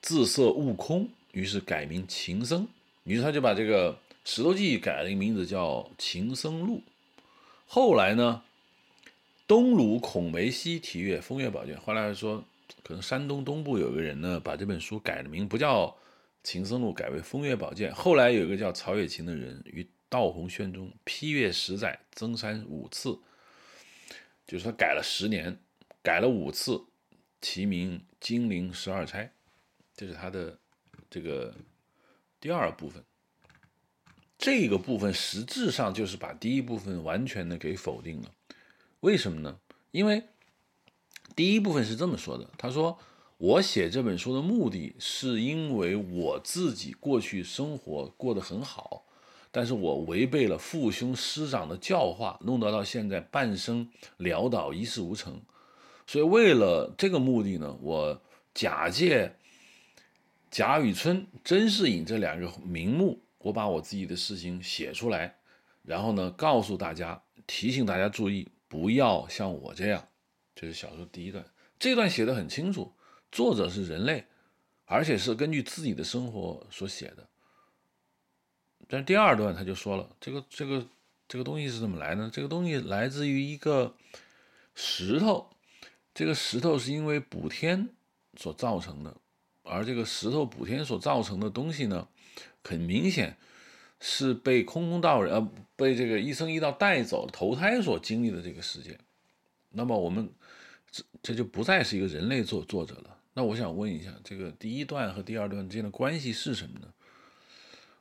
[0.00, 2.66] 自色悟空，于是改名情僧。
[3.02, 3.92] 于是他就把这个
[4.24, 6.76] 《石头记》改了一个名字叫《情僧录》。
[7.66, 8.42] 后来呢？
[9.46, 12.42] 东鲁孔梅西题阅《风月宝卷》，后来说
[12.82, 15.86] 可能山东东部有个人呢，把这本书改了名，不叫
[16.42, 17.92] 《秦僧录》，改为《风月宝卷》。
[17.94, 23.18] 后来有一个叫曹雪芹的人，于道洪轩中批阅十载，增删五次，
[24.46, 25.58] 就是他改了十年，
[26.02, 26.82] 改了五次，
[27.42, 29.24] 其名《金陵十二钗》，
[29.94, 30.58] 这是他的
[31.10, 31.54] 这个
[32.40, 33.04] 第二部分。
[34.38, 38.30] 这个部分实质上就是把第一部分完全的给否定了。
[39.04, 39.58] 为什么呢？
[39.90, 40.22] 因为
[41.36, 42.98] 第一部分是这么说的：他说，
[43.36, 49.04] 我写这本书的目的是因为我自己过去生活过得很好，
[49.50, 53.86] 但是我违背了父兄师长的教化，弄得到现在半生
[54.20, 55.38] 潦倒，一事无成。
[56.06, 58.22] 所以为了这个目的呢，我
[58.54, 59.36] 假借
[60.50, 65.36] 贾雨村、甄士隐这两个名目，我把我自己的事情写出来，
[65.82, 68.48] 然后呢，告诉大家，提醒大家注意。
[68.74, 70.08] 不要像我这样，
[70.52, 71.44] 这是小说第一段。
[71.78, 72.92] 这段写的很清楚，
[73.30, 74.26] 作者是人类，
[74.84, 77.28] 而且是根据自己的生活所写的。
[78.88, 80.84] 但第二段他就说了，这个这个
[81.28, 82.28] 这个东西是怎么来呢？
[82.32, 83.94] 这个东西来自于一个
[84.74, 85.48] 石头，
[86.12, 87.88] 这个石头是因为补天
[88.36, 89.16] 所造成的，
[89.62, 92.08] 而这个石头补天所造成的东西呢，
[92.64, 93.38] 很明显。
[94.06, 99.00] 是被空空道人呃，被这个一生一道带走投胎所经历的这个事件，
[99.70, 100.30] 那么我们
[100.90, 103.16] 这这就不再是一个人类作作者了。
[103.32, 106.92] 那我想问一下，这个第一段和第二段之间的关系是什么呢？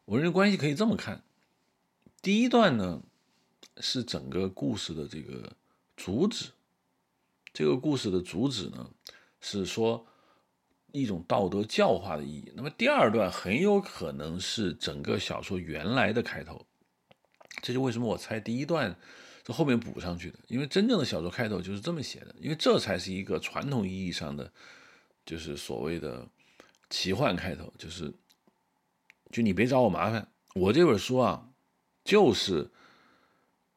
[0.03, 1.23] 我认为关系可以这么看：
[2.21, 3.01] 第一段呢
[3.77, 5.53] 是整个故事的这个
[5.95, 6.49] 主旨，
[7.53, 8.89] 这个故事的主旨呢
[9.39, 10.05] 是说。
[10.93, 12.53] 一种道德教化的意义。
[12.55, 16.65] 那么第二段很有可能是整个小说原来的开头，
[17.63, 18.95] 这就为什么我猜第一段
[19.45, 20.37] 是后面补上去的。
[20.47, 24.53] 因为真正的小说开头就是这么写的，因为这才是一个传统意义上的，
[25.25, 26.27] 就是所谓的
[26.91, 28.13] 奇幻开头，就是
[29.31, 31.49] 就你别找我麻烦，我这本书啊，
[32.03, 32.69] 就是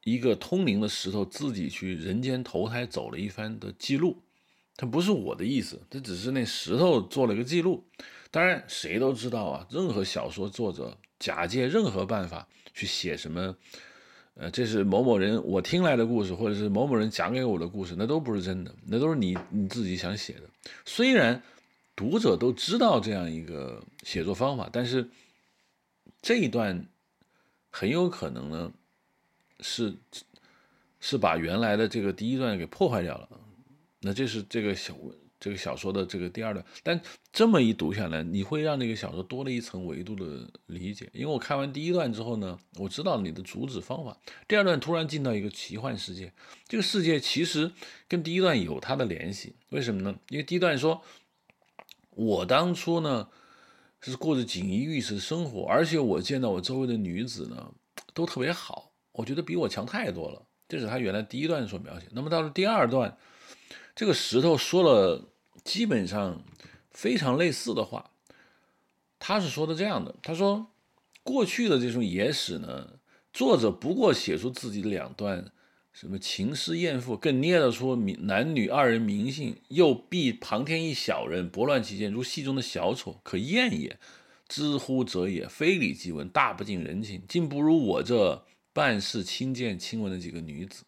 [0.05, 4.23] 一个通灵的石头自己去人间投胎走了一番的记录。
[4.77, 7.85] 它不是我的意思，这只是那石头做了个记录。
[8.31, 13.57] 当然，谁都知道啊，任何小说作者假借任何办法去写什么，
[14.35, 20.43] 呃，这是某某人我听来的故事，或者是某某人讲给我的故事，那都不是真的，那都是你你自己想写的。
[20.85, 21.43] 虽然
[21.95, 25.09] 读者都知道这样一个写作方法，但是
[26.21, 26.87] 这一段
[27.71, 28.71] 很有可能呢
[29.61, 29.95] 是
[31.01, 33.29] 是把原来的这个第一段给破坏掉了。
[34.07, 34.95] 那这是这个小
[35.41, 36.99] 这个小说的这个第二段，但
[37.33, 41.11] 这么一读下来，你会让这个小说多了一层维度的理解。
[41.13, 44.17] 因为我看完第一段之后呢，我知道你的主旨方法。
[44.49, 46.33] 第二段突然进到一个奇幻世界，
[46.69, 47.71] 这个世界其实
[48.09, 49.57] 跟第一段有它的联系。
[49.71, 50.17] 为什么呢？
[50.31, 51.03] 因为第一段说，
[52.11, 53.29] 我当初呢
[54.01, 57.75] 是过着锦衣玉食生活，而且我见到我周围的女子呢
[58.15, 60.47] 都特别好，我觉得比我强太多了。
[60.67, 62.07] 这是他原来第一段所描写。
[62.13, 63.19] 那么到了第二段。
[63.97, 65.33] 这个石头说了
[65.65, 66.45] 基本上
[66.91, 68.11] 非常类似的话，
[69.19, 70.71] 他是说的这样的：他说，
[71.23, 73.01] 过去的这种野史呢，
[73.33, 75.51] 作者不过写出自己的两段
[75.93, 83.99] 什么情诗艳赋，更捏得出男女二人名姓，又避旁天一小人，博乱其间，如戏中的小丑，可厌也。
[84.49, 90.85] 知乎者也，非礼即文，大不近人情，竟不如我这办事亲见亲闻的几个女子。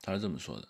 [0.00, 0.66] 他是这么说的。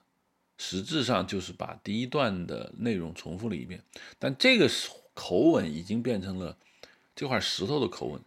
[0.58, 3.82] 实质上就是把第一段的内容重复了一遍，
[4.18, 4.70] 但这个
[5.14, 6.56] 口吻已经变成了
[7.14, 8.20] 这块石头的口吻。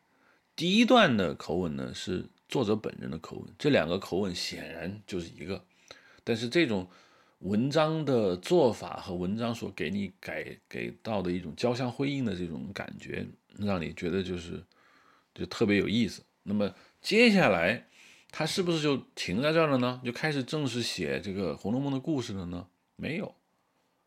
[0.56, 5.64] 第一段的口吻呢是作者本人的口吻，这两个口吻显然就是一个。
[6.24, 6.88] 但是这种
[7.40, 13.26] 文章的做法和文章所给你改给到的一种交相辉映的这种感觉，
[13.58, 14.64] 让你觉得就是
[15.34, 16.22] 就特别有意思。
[16.44, 17.86] 那么接下来。
[18.32, 20.00] 他是不是就停在这儿了呢？
[20.06, 22.68] 就开始正式写这个《红楼梦》的故事了呢？
[22.96, 23.34] 没有，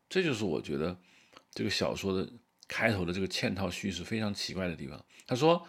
[0.09, 0.97] 这就是我觉得
[1.51, 2.27] 这个小说的
[2.67, 5.03] 开头的这个嵌套叙事非常奇怪的地方。
[5.27, 5.67] 他说，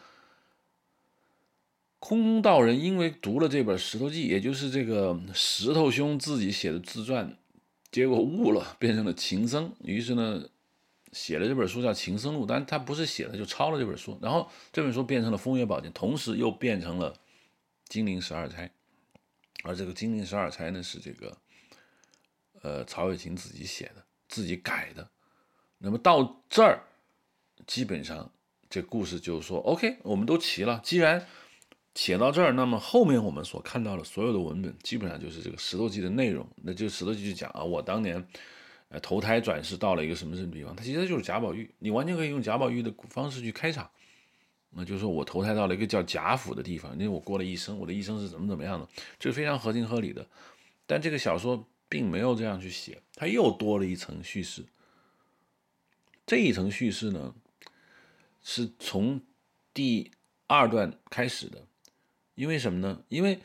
[1.99, 7.37] 空道人因为读了这本《石头记》，也就是这个石头兄自己写的自传，
[7.91, 10.49] 结果悟了，变成了情僧，于是呢，
[11.13, 17.15] 写了这本书叫《情僧录》，但他不是写的，就抄了这本书，然后这本书变成了《风月宝鉴》，同时又变成了。
[17.95, 18.69] 金陵十二钗，
[19.63, 21.39] 而这个金陵十二钗呢，是这个，
[22.61, 25.09] 呃，曹雪芹自己写的，自己改的。
[25.79, 26.83] 那么到这儿，
[27.69, 28.33] 基本上
[28.69, 30.81] 这故事就是说，OK，我们都齐了。
[30.83, 31.25] 既然
[31.95, 36.45] 写到这儿，那么后面我们所看到的所有的文本，基本上就是这个《石头记》的内容。
[36.65, 38.27] 那就《石头记》就讲啊，我当年
[38.89, 41.73] 呃投胎转世到了一个什么什么地方，它其实就是贾宝玉。
[41.79, 43.89] 你完全可以用贾宝玉的方式去开场。
[44.77, 50.27] 那就是说我投胎到了一个叫贾府的地方，因为我过了一生，我的一生是怎么怎么样的，这是非常合情合理的。
[50.87, 54.65] 但这个小说并没有这样去写，它又多了一层叙事。
[56.27, 57.35] 这一层叙事呢，
[58.43, 59.21] 是从
[59.73, 60.11] 第
[60.47, 61.67] 二段开始的，
[62.35, 63.05] 因为什么呢？
[63.09, 63.39] 因为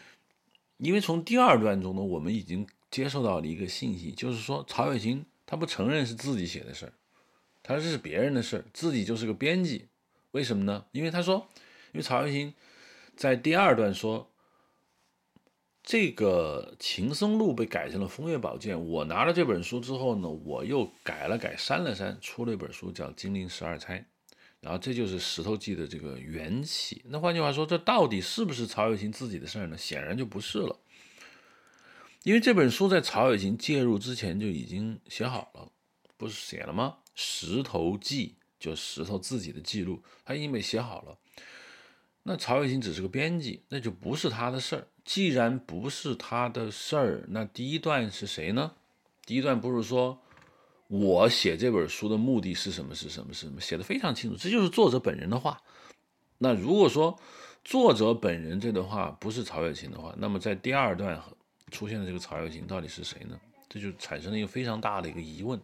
[0.77, 6.93] 因为从第二段中呢，我们已经接受到了一个信息，就是说曹雪芹他不承认是自己写的事儿，
[7.61, 9.88] 他是别人的事儿，自己就是个编辑。
[10.31, 10.85] 为什么呢？
[10.91, 11.47] 因为他说，
[11.91, 12.53] 因为曹雪芹
[13.15, 14.31] 在第二段说，
[15.81, 18.77] 这个《情僧录》被改成了《风月宝鉴》。
[18.79, 23.99] 我拿了这本书之后呢，我又改了改，删了删，出了一本书叫《金陵十二钗》。
[24.61, 27.01] 然后这就是《石头记》的这个缘起。
[27.05, 29.77] 那换句话说，这到底是不是曹雪芹自己的事儿呢？
[29.77, 30.77] 显然就不是了，
[32.23, 35.71] 因为这本书在曹雪芹介入之前就已经写好了，
[36.17, 36.97] 不是写了吗？
[37.15, 38.35] 《石头记》。
[38.59, 41.17] 就石头自己的记录，他已经被写好了。
[42.23, 44.87] 那曹雪芹只是个编辑，那就不是他的事儿。
[45.05, 48.73] 既然不是他的事儿，那第一段是谁呢？
[49.25, 50.21] 第一段不是说
[50.87, 52.93] 我写这本书的目的是什么？
[52.93, 53.33] 是什么？
[53.33, 53.61] 是什么？
[53.61, 55.61] 写的非常清楚，这就是作者本人的话。
[56.37, 57.19] 那如果说
[57.63, 61.19] 作者本人这段话不是曹雪芹的话，那么在第二段
[61.71, 63.39] 出现的这个曹雪芹到底是谁呢？
[63.67, 65.59] 这就产生了一个非常大的一个疑问。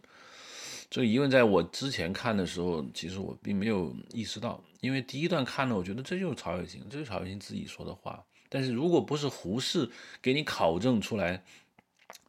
[0.96, 8.24] 这个疑问在我之前看的时候，其实我并没有意识到，因为第一段看了，我觉得这就是曹雪芹，这是曹雪芹自己说的话。
[8.48, 9.90] 但是如果不是胡适
[10.22, 11.44] 给你考证出来，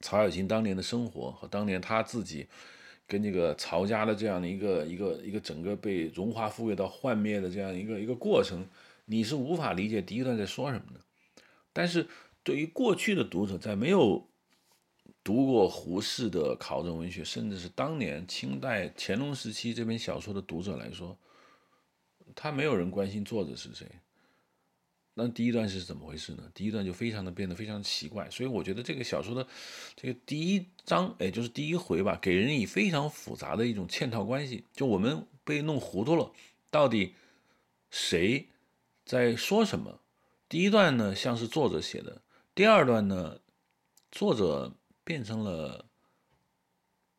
[0.02, 2.46] 曹雪芹当年的生活和当年他自己
[3.08, 8.68] 跟这个曹家的这样的一个一个一个整个被荣华富贵到幻灭的这样一个一个过程，
[9.06, 11.00] 你是无法理解第一段在说什么的。
[11.72, 12.06] 但是
[12.44, 14.28] 对于过去的读者，在没有
[15.28, 21.18] 读过胡适的考证文学，甚至是当年清代乾隆时期这篇小说的读者来说，
[22.34, 23.86] 他没有人关心作者是谁。
[25.16, 26.50] 那第一段是怎么回事呢？
[26.54, 28.30] 第一段就非常的变得非常奇怪。
[28.30, 29.46] 所以我觉得这个小说的
[29.98, 34.64] 这个第一章，也就是第一回吧，给人以非常复杂的一种嵌套关系。
[34.74, 36.32] 就我们被弄糊涂了，
[36.72, 37.16] 到底
[37.90, 38.48] 谁
[39.04, 40.00] 在说什么？
[40.48, 42.22] 第一段呢，像是作者写的；
[42.56, 43.42] 第二段呢，
[44.10, 44.72] 作者。
[45.08, 45.86] 变成了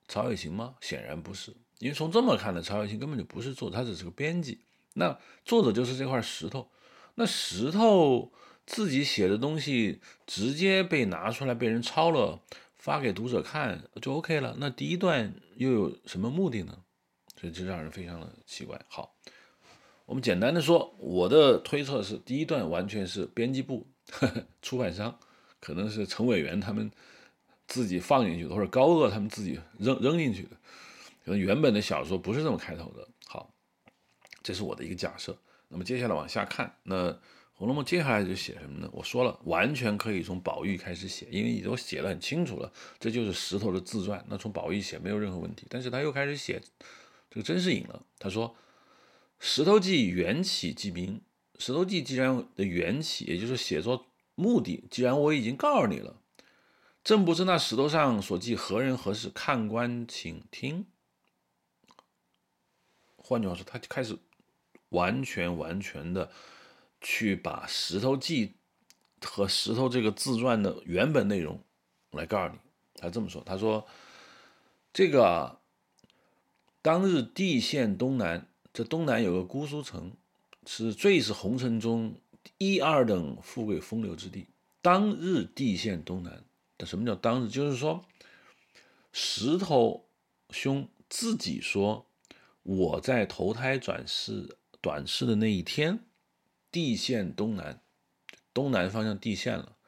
[0.06, 0.74] 曹雪芹吗？
[0.82, 4.60] 显然不是，因为从这么看呢，曹雪芹根本就不是作者，他只是个编辑。
[4.92, 6.70] 那作者就是这块石头。
[7.14, 8.30] 那石头
[8.66, 12.42] 自己写的东西直接被拿出来被人抄了，
[12.76, 14.54] 发给读者看就 OK 了。
[14.58, 16.84] 那第一段又有什么目的呢？
[17.40, 18.78] 所以这让人非常的奇怪。
[18.88, 19.14] 好，
[20.04, 23.86] 我们简单的说，我的推测是，第一段完全是编辑部、
[24.60, 25.18] 出版商，
[25.58, 26.90] 可能是陈委员他们
[27.68, 30.50] 自己放进去的，或者高鹗他们自己扔扔进去的。
[31.24, 33.06] 可能原本的小说不是这么开头的。
[33.26, 33.54] 好，
[34.42, 35.38] 这是我的一个假设。
[35.68, 37.10] 那么接下来往下看，那
[37.52, 38.88] 《红楼梦》接下来就写什么呢？
[38.90, 44.24] 我说了，完全可以从宝玉开始写，因为你都写得很清楚了，这就是石头的自传。
[44.28, 45.66] 那从宝玉写没有任何问题。
[45.68, 46.62] 但是他又开始写
[47.30, 48.02] 这个甄士隐了。
[48.18, 48.56] 他说
[49.38, 51.20] ：“石头记缘起即明。
[51.58, 54.06] 石头记既然的缘起，也就是写作
[54.36, 56.16] 目的，既然我已经告诉你了，
[57.08, 60.84] 正不知那石头上所记何人何事，看官请听。”
[63.16, 64.18] 换句话说，他就开始
[64.90, 66.30] 完全完全的
[67.00, 68.48] 去把《石头记》
[69.26, 71.64] 和《石头》这个自传的原本内容
[72.10, 72.60] 来告诉你。
[72.96, 73.86] 他这么说：“他说，
[74.92, 75.60] 这个
[76.82, 80.12] 当日地县东南，这东南有个姑苏城，
[80.66, 82.20] 是最是红尘中
[82.58, 84.48] 一二等富贵风流之地。
[84.82, 86.44] 当日地县东南，
[86.86, 87.48] 什么叫当日？
[87.48, 88.04] 就是说，
[89.12, 90.08] 石头
[90.50, 92.04] 兄自己说。”
[92.64, 96.00] 我在投胎转世短世的那一天，
[96.70, 97.80] 地陷东南，
[98.52, 99.78] 东南方向地陷了。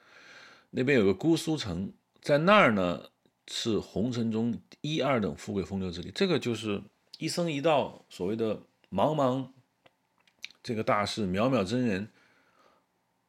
[0.70, 3.10] 那边有个姑苏城，在那儿呢
[3.46, 6.10] 是红尘中一二等富贵风流之地。
[6.10, 6.82] 这个就是
[7.18, 8.54] 一生一道所谓的
[8.90, 9.50] 茫茫
[10.62, 12.10] 这个大事，渺渺真人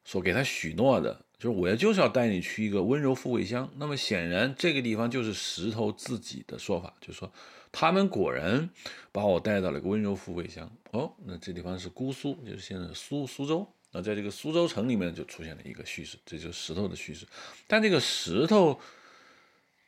[0.02, 3.68] 所给他许诺的，就是我要就是要带你去一个温柔富贵乡。
[3.78, 7.28] 那么显然这个地方就是石头自己的说法，就是说。
[7.72, 8.68] 他们果然
[9.10, 13.66] 把我带到了一个温柔富贵乡哦，那这地方是姑苏，就是现在苏苏州。
[13.90, 17.26] 那在这个苏州城里面就出现了一个叙事，这就是石头的叙事。
[17.66, 18.78] 但这个石头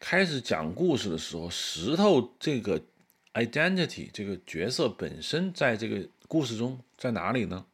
[0.01, 2.81] 开始讲故事的时候，石头这个
[3.35, 7.67] identity 这个角色本身在这个故事中在哪里呢？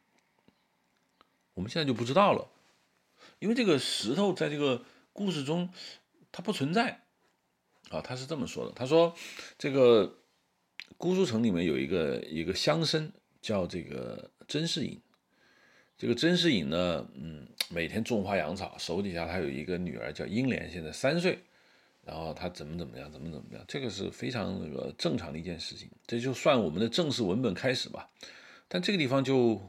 [1.53, 2.45] 我们现在就不知道了，
[3.41, 5.69] 因为这个石头在这个故事中
[6.31, 7.01] 它不存在。
[7.89, 8.71] 啊，他是这么说的。
[8.71, 9.13] 他说，
[9.57, 10.19] 这个
[10.97, 13.11] 姑苏城里面有一个一个乡绅
[13.41, 15.01] 叫这个甄士隐。
[15.97, 21.39] 这个甄士隐呢，嗯，每天种花养草，手底下他有一个女儿叫英莲，现在三岁。
[22.03, 25.89] 然后他怎么怎么样，怎么怎么样，这个是非常那个正常的一件事情。
[26.07, 28.09] 这就算我们的正式文本开始吧。
[28.67, 29.61] 但这个地方就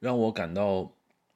[0.00, 0.92] 让我感到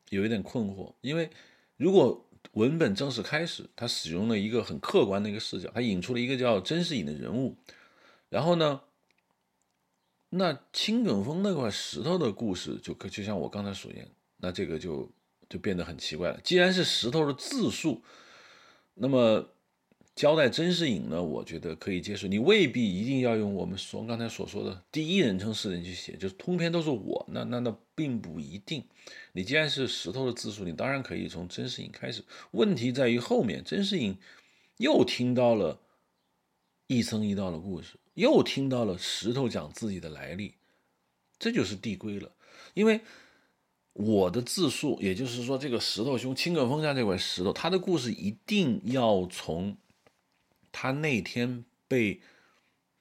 [0.09, 1.31] 有一点困惑，因为
[1.77, 7.57] 如果文本正式开始，他使用了一个很客观的一个视角，他引出了一个叫甄士隐的人物。
[8.29, 8.81] 然后呢，
[10.31, 14.09] 那青埂峰那块石头的故事，就就像我刚才所言，
[14.39, 15.11] 那这个就
[15.49, 16.41] 就变得很奇怪了。
[16.43, 18.03] 既然是石头的自述，
[18.95, 19.49] 那么。
[20.17, 22.27] 交代甄士隐呢，我觉得可以接受。
[22.27, 28.83] 你未必一定要用我们说刚才所说的第一人称诗人去写，就是通篇都是我，那那那并不一定。
[29.33, 32.25] 你既然是石头的自述，你当然可以从甄士隐开始。
[32.53, 34.17] 问题在于后面，甄士隐
[34.79, 35.79] 又听到了
[36.87, 40.55] 一生一道的故事，又听到了石头讲自己的来历，
[41.39, 42.33] 这就是递归了。
[42.73, 43.03] 因为
[43.93, 49.77] 我的自述，也就是说，这个石头兄青埂峰下这块石头，他的故事一定要从。
[50.79, 52.21] 他那天被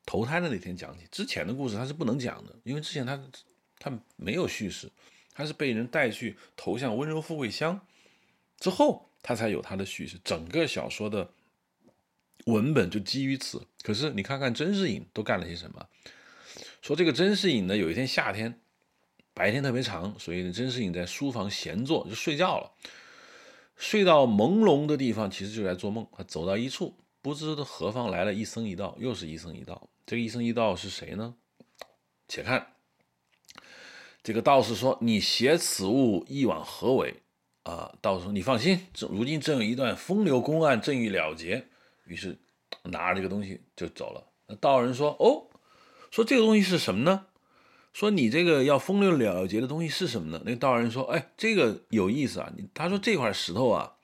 [0.05, 3.21] 投胎的那天讲起，之前的故事他是不能讲的，因为之前他
[3.77, 4.89] 他没有叙事，
[5.33, 7.85] 他是被人带去投向温柔富贵乡
[8.61, 10.17] 之后，他才有他的叙事。
[10.23, 11.29] 整个小说的
[12.45, 13.67] 文本就基于此。
[13.83, 15.85] 可是你看看甄士隐都干了些什么？
[16.81, 18.61] 说这个甄士隐呢，有一天夏天
[19.33, 22.71] 白天特别长，所以呢，甄士隐在书房闲坐就睡觉了，
[23.75, 26.07] 睡到朦胧的地方，其实就在做梦。
[26.13, 26.95] 他走到一处。
[27.25, 29.89] 不知何方来了一僧一道，又是一僧一道。
[30.05, 31.33] 这个一僧一道是谁呢？
[32.27, 32.75] 且看
[34.21, 37.23] 这个道士说：“你携此物意往何为？”
[37.65, 41.65] 啊，道士说：“你放心，如今正有一段风流公案，正欲了结。”
[42.05, 42.37] 于是
[42.83, 44.23] 拿着这个东西就走了。
[44.45, 45.47] 那道人说：“哦，
[46.11, 47.25] 说这个东西是什么呢？
[47.91, 52.53] 说你这个要风流了结的东西是什么呢？”那道人说：“哎，这个有意思啊。
[52.75, 53.95] 他说这块石头啊，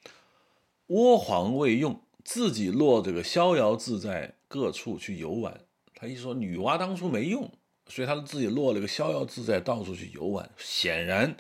[0.87, 5.61] 倭皇未用。”自己落这个逍遥自在各处去游玩，
[5.93, 7.51] 他一说女娲当初没用，
[7.87, 10.49] 所以他自己落了个逍遥自在到处去游玩。
[10.57, 11.35] 显然，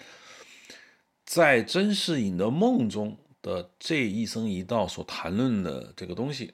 [1.25, 6.53] 在甄士隐的梦中的这一生一道所谈论的这个东西，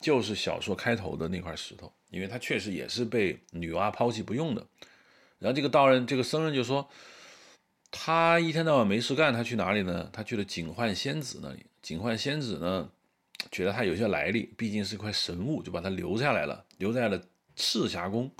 [0.00, 4.66] 就是小说开头的那块石头，因为他确实也是被女娲抛弃不用的。
[5.38, 6.88] 然后这个道人，这个僧人就说
[7.92, 10.10] ：“他一天到晚没事干，他去哪里呢？
[10.12, 11.66] 他去了警幻仙子那里。
[11.80, 12.90] 警幻仙子呢，
[13.50, 17.22] 觉得他有些来历，毕竟是块神物，就把他留下来了，留在了
[17.56, 18.30] 赤霞宫，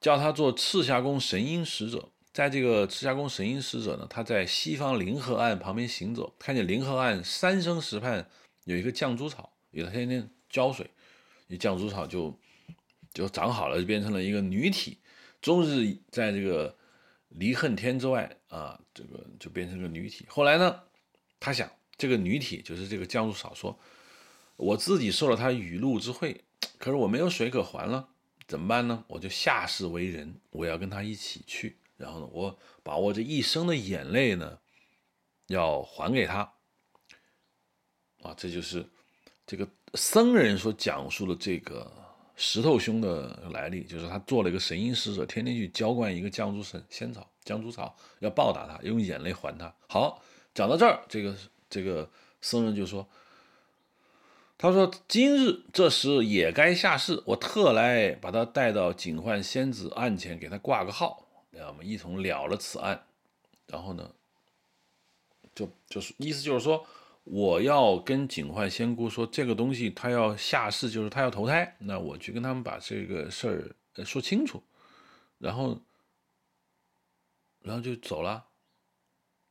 [0.00, 2.08] 叫他做赤霞宫神瑛使者。
[2.32, 8.28] 在这个赤霞宫神瑛使者呢，他在西方灵河岸旁边行走，看见灵河岸三生石畔
[8.64, 10.88] 有一个绛珠草，有他天天浇水，
[11.48, 12.38] 一绛珠草就
[13.12, 14.98] 就长好了，就变成了一个女体，
[15.40, 16.76] 终日在这个。
[17.32, 20.24] 离恨天之外啊，这个就变成个女体。
[20.30, 20.80] 后来呢，
[21.38, 23.78] 他想这个女体就是这个绛珠草说，
[24.58, 26.44] 我自己受了他雨露之惠，
[26.76, 28.06] 可是我没有水可还了，
[28.46, 29.02] 怎么办呢？
[29.08, 31.78] 我就下世为人，我要跟他一起去。
[31.96, 34.58] 然后呢，我把我这一生的眼泪呢，
[35.46, 36.40] 要还给他。
[38.22, 38.84] 啊，这就是
[39.46, 41.90] 这个僧人所讲述的这个。
[42.40, 49.74] 石头兄的来历就是他做了一个神瑛使者，天天去浇灌一个绛珠神仙草、绛珠草，要报答他，用眼泪还他。
[49.88, 50.22] 好，
[50.54, 51.36] 讲到这儿，这个
[51.68, 52.08] 这个
[52.40, 53.04] 僧人就说
[54.58, 63.06] ：“他说今日这时也该下世，我特来把他带到警幻仙子案前，给他挂个号，让我们一同了了此案。
[63.66, 64.10] 然后呢，
[65.54, 66.84] 就就是意思就是说。”
[67.30, 71.76] 我要跟警幻仙姑说，这个东西他要下世，就是他要投胎。
[71.80, 74.62] 那我去跟他们把这个事儿说清楚，
[75.36, 75.78] 然后，
[77.60, 78.46] 然后就走了。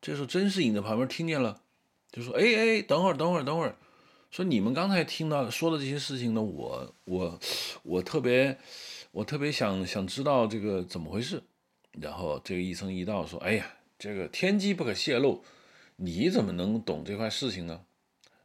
[0.01, 1.61] 这时候甄士隐在旁边听见了，
[2.11, 3.77] 就说：“哎哎，等会儿，等会儿，等会儿，
[4.29, 7.39] 说你们刚才听到说的这些事情呢，我我
[7.83, 8.57] 我特别
[9.11, 11.41] 我特别想想知道这个怎么回事。”
[11.99, 15.43] 然后这个医生一道说：“哎呀，这个天机不可泄露。”
[15.99, 17.83] 你怎么能懂这块事情呢？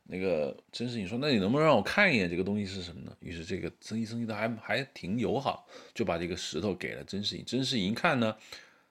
[0.04, 7.44] 那个甄士隐说：“那你能不能让我看一眼这个东西是什么呢？”于是这个曾医生他还还挺友好，就把这个石头给了甄士隐。
[7.44, 8.34] 甄士隐一看呢，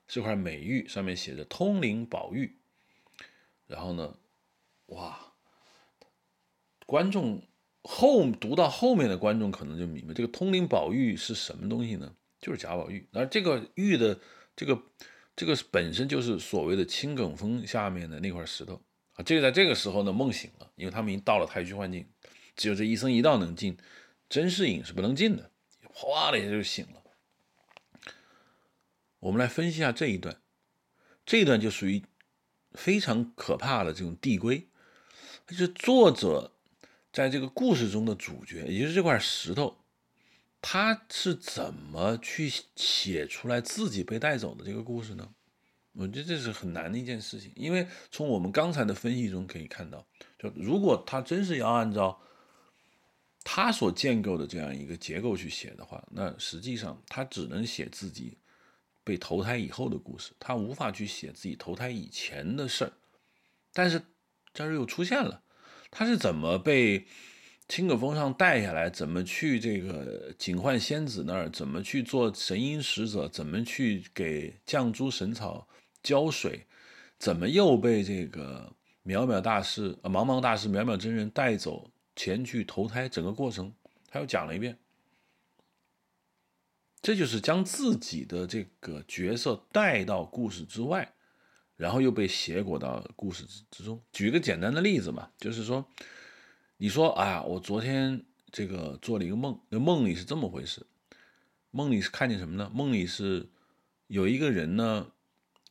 [0.07, 2.55] 是块美玉，上面写着“通灵宝玉”。
[3.65, 4.15] 然后呢，
[4.87, 5.30] 哇，
[6.91, 7.41] 观众
[7.83, 12.13] 后读到后面的观众可能就明白，这个通灵宝玉是什么东西呢？
[12.41, 13.07] 就是贾宝玉。
[13.13, 14.19] 而这个玉的
[14.53, 14.77] 这个。
[15.33, 18.79] 这个本身就是所谓的青埂峰下面的那块石头
[19.13, 22.05] 啊，这个在这个时候呢，梦醒了，因为他们已经到了太虚幻境，
[22.57, 23.77] 只有这一僧一道能进，
[24.29, 25.49] 甄士隐是不能进的，
[25.93, 27.01] 哗的一下就醒了。
[29.19, 30.41] 我们来分析一下这一段，
[31.25, 32.03] 这一段就属于
[32.73, 34.67] 非常可怕的这种递归，
[35.47, 36.51] 就是作者
[37.12, 39.78] 在这个故事中的主角，也就是这块石头。
[40.62, 45.34] 他是怎么去写出来自己被带走的这个故事呢？
[45.93, 50.07] 我觉得这是很难的一件事情，因为从我们刚才的分析中可以看到，
[50.39, 52.22] 就如果他真是要按照
[53.43, 58.38] 他所建构的这样一个结构去写的话，那实际上他只能写自己
[59.03, 62.93] 被投胎以后的故事，他无法去写自己投胎以前的事儿。
[63.74, 64.01] 但是
[64.53, 65.43] 这儿又出现了，
[65.91, 67.05] 他是怎么被？
[67.67, 71.49] 青埂峰上带下来，怎么去这个警幻仙子那儿？
[71.51, 73.29] 怎么去做神瑛使者？
[73.29, 75.65] 怎么去给绛珠神草
[76.03, 76.67] 浇水？
[77.17, 78.69] 怎么又被这个
[79.05, 83.07] 渺渺大师、茫茫大师、渺渺真人带走前去投胎？
[83.07, 83.73] 整个过程
[84.09, 84.77] 他又讲了一遍。
[87.01, 91.13] 这就是将自己的这个角色带到故事之外，
[91.82, 93.99] 然后又被挟裹到故事之之中。
[94.13, 95.84] 举个简单的例子嘛，就是说。
[96.84, 100.84] 你说啊，我昨天这个做了一个梦，那梦里是这么回事，
[101.69, 102.71] 梦里是看见什么呢？
[102.74, 103.47] 梦里是
[104.08, 105.05] 有一个人呢，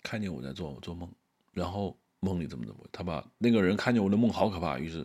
[0.05, 1.11] 看见我在做做梦，
[1.53, 5.05] 然后梦里怎么怎么，他把那个人看见我的梦好可怕，于是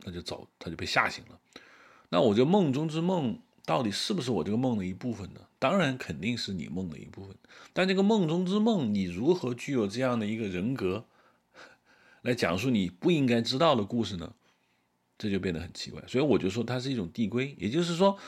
[0.00, 1.40] 他就走，他就被吓醒了。
[2.10, 5.40] 那我这梦中之梦到底是不是我这个梦的一部分呢？
[5.58, 7.36] 当然肯定是你梦的一部分，
[7.72, 11.04] 但这个梦中之梦，你如何具有这样的一个人格
[12.22, 14.34] 来讲述你不应该知道的故事呢？
[15.18, 18.18] 这就变得很奇怪，所以我就说它是一种递归，也就是说，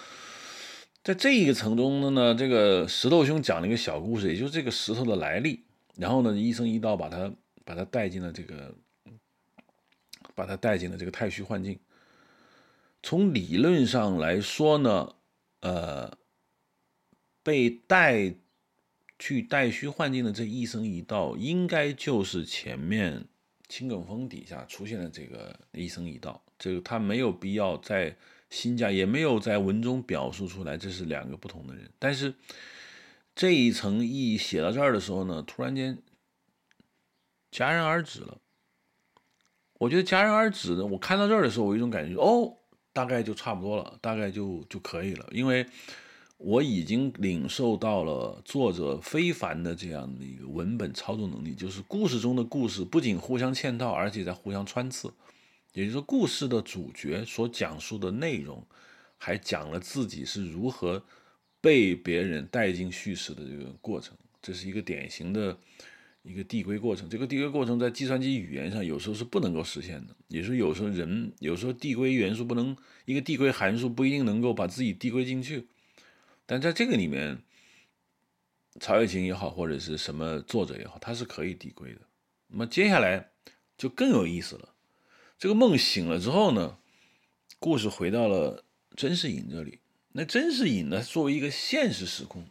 [1.02, 5.65] 在这一个层中的呢，这个石头兄讲了一个小故事，也就是这个石头的来历，
[5.97, 7.32] 然后呢，一生一道把它
[7.65, 8.73] 把它带进了这个，
[10.36, 11.77] 把它带进了这个太虚幻境。
[13.02, 15.15] 从理论上来说呢，
[15.65, 16.19] 呃，
[17.43, 18.35] 被带
[19.19, 23.27] 去带虚幻境的这一生一道，应该就是前面
[23.66, 26.45] 青埂峰底下出现的这个一生一道。
[26.59, 28.15] 这个他没有必要在
[28.51, 31.91] 新加，也没有在文中表述出来，这是两个不同的人。
[31.99, 32.35] 但是
[33.35, 35.97] 这一层意义写到这儿的时候呢，突然间
[37.51, 38.39] 戛然而止了。
[39.78, 42.59] 我觉得戛然而止呢，我看到这儿的时候，我有一种感觉，哦，
[42.94, 45.28] 大概就差不多了，大概就就可以了。
[45.32, 45.66] 因为
[46.38, 55.12] 我已经领受到了作者非凡的这样的一个文本操作能力，就是故事中的故事不仅互相嵌套，而且在互相穿刺。
[55.72, 58.64] 也就是说，故事的主角所讲述的内容，
[59.18, 61.02] 还讲了自己是如何
[61.60, 64.16] 被别人带进叙事的这个过程。
[64.40, 65.58] 这是一个典型的
[66.24, 67.09] 一个递归过程。
[67.09, 75.68] 这个递归过程在计算机语言上有时候是不能够实现的，也是有时候人有时候递归元素不能，一个递归函数不一定能够把自己递归进去。
[76.46, 77.38] 但在这个里面，
[78.80, 82.01] 曹雪芹也好，或者是什么作者也好，他是可以递归的。
[82.48, 83.30] 那么接下来
[83.76, 84.70] 就更有意思了。
[85.38, 86.78] 这个梦醒了之后呢，
[87.59, 88.64] 故事回到了
[88.96, 89.78] 甄士隐这里。
[90.12, 92.44] 那甄士隐呢，作为一个现实时空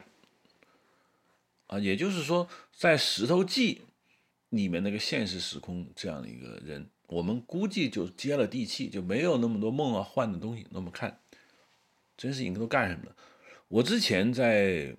[1.68, 3.76] 啊，也就是说，在《石头记》
[4.50, 10.66] 里面那个现实时空这样的一个人，我们估计就接了地气，就没有那么多梦啊幻的东西。
[10.72, 11.20] 那么看
[12.16, 13.16] 甄士隐都干什么了？
[13.70, 14.96] 我之前在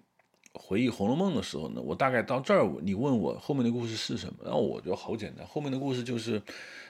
[0.53, 6.43] 回忆《红楼梦》的时候呢，我大概到这儿，你问我后面的故事是什么，然后我就好简单，后面的故事就是，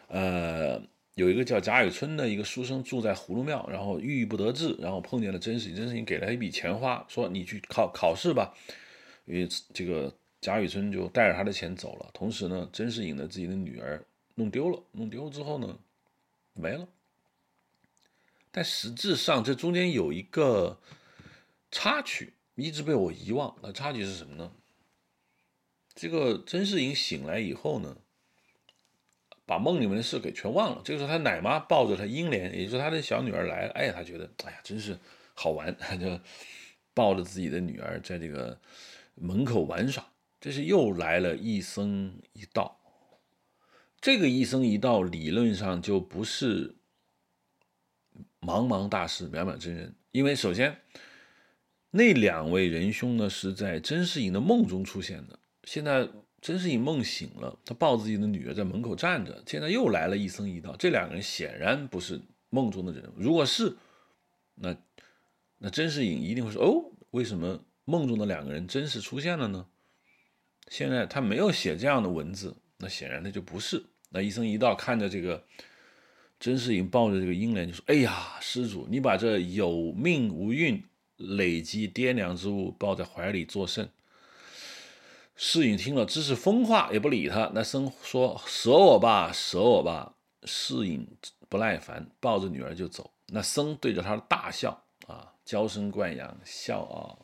[0.08, 0.80] 呃，
[1.14, 8.54] 有一个叫贾雨村的一个书生住在葫芦庙，然后郁郁不得志，然后碰见了甄士隐，甄士隐给了他一笔钱花，说你去考考试吧，
[9.24, 15.78] 因为这个贾雨村就带着他的钱走了，同时呢，甄士隐的自己的女儿弄丢了，弄丢之后呢，
[16.52, 16.88] 没了，
[18.50, 20.78] 但实质上这中间有一个。
[21.76, 24.52] 插曲一直被我遗忘，那插曲是什么呢？
[25.92, 27.96] 这个甄士隐醒来以后呢，
[29.44, 30.82] 把梦里面的事给全忘了。
[30.84, 33.72] 这个时候，他奶妈抱着他英莲，也就是他的小女儿来了。
[33.72, 34.96] 哎呀，他觉得哎呀，真是
[35.34, 36.16] 好玩，他就
[36.94, 38.56] 抱着自己的女儿在这个
[39.14, 40.06] 门口玩耍。
[40.40, 42.80] 这是又来了一僧一道，
[44.00, 46.76] 这个一僧一道理论上就不是
[48.40, 50.80] 茫茫大师、渺渺真人，因为首先。
[51.96, 55.38] 那两位仁兄呢，是在甄士隐的梦中出现的。
[55.62, 56.08] 现在
[56.40, 59.40] 甄士隐梦醒了，他抱自己的女儿在门口站着。
[59.46, 62.20] 现在又来了一僧一道，这两个人显然不是
[62.50, 63.12] 梦中的人。
[63.16, 63.76] 如果是，
[64.56, 64.76] 那
[65.58, 69.66] 那甄士隐一定会说：“哦，为什么梦中的两个人真实出现了呢？”
[70.68, 73.84] 现在他没有写这样的文字，那显然他就不是。
[74.10, 75.44] 那医生一道看着这个
[76.40, 80.82] 甄士隐抱着这个英莲，就说：“哎呀，施主，你把这有命无运。”
[81.16, 83.88] 累积爹娘之物，抱在怀里作甚？
[85.36, 87.52] 世隐听了，只是疯话，也不理他。
[87.54, 91.06] 那僧说：“舍我吧，舍我吧。”世隐
[91.48, 93.12] 不耐烦，抱着女儿就走。
[93.28, 97.14] 那僧对着他大笑啊，娇生惯养，笑啊，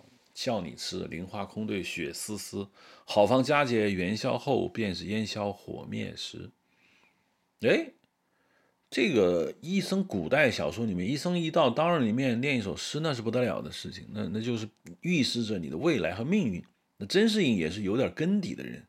[0.42, 1.06] 笑你痴。
[1.10, 2.66] 菱花空对雪丝丝，
[3.04, 6.50] 好房佳节元宵后，便是烟消火灭时。
[7.60, 7.92] 哎。
[8.92, 14.68] 这个一生古代小说里面，一生一道，当然里面念一首诗，那是不得了的事情，那那就是
[15.02, 16.60] 预示着你的未来和命运。
[16.96, 18.84] 那甄士隐也是有点根底的人，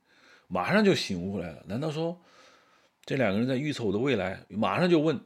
[0.48, 1.64] 马上就醒悟过来了。
[1.68, 2.20] 难道说
[3.06, 4.44] 这两个人在预测我的未来？
[4.50, 5.22] 马上就问，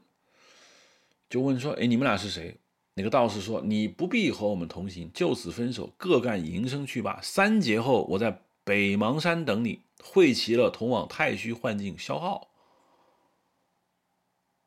[1.29, 2.57] 就问说：“哎，你们俩是谁？”
[2.97, 7.19] 那个道士说：“你不必和我们同行，就此分手，各干营生去吧。
[7.21, 12.51] 三劫后，我在北邙山等你，汇齐了，同往太虚幻境消耗。”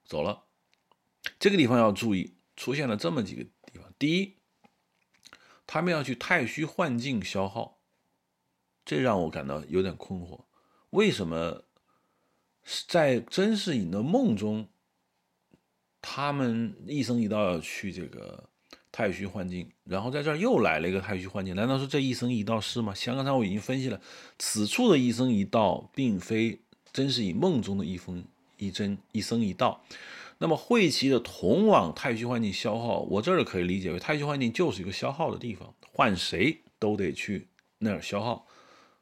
[0.05, 0.45] 走了，
[1.39, 3.91] 这个地方要注意，出现了这么几个地方。
[3.99, 4.37] 第一，
[5.67, 7.79] 他们要去太虚幻境消耗，
[8.85, 10.45] 这让我感到有点困惑。
[10.91, 11.65] 为什么
[12.87, 14.69] 在甄士隐的梦中，
[16.01, 18.49] 他们一生一道要去这个
[18.91, 21.55] 太虚幻境，然后在这儿又来了一个太虚幻境？
[21.55, 22.95] 难道说这一生一道是吗？
[22.95, 24.01] 像刚才我已经分析了，
[24.39, 26.61] 此处的一生一道，并非
[26.93, 28.25] 真是以梦中的一封。
[28.61, 29.85] 一真一生一道，
[30.39, 37.47] 那么会齐的同往太虚幻境消耗，我这儿可以理解为太虚幻境就是一个消耗的地方，换谁都得去
[37.79, 38.49] 那儿消耗，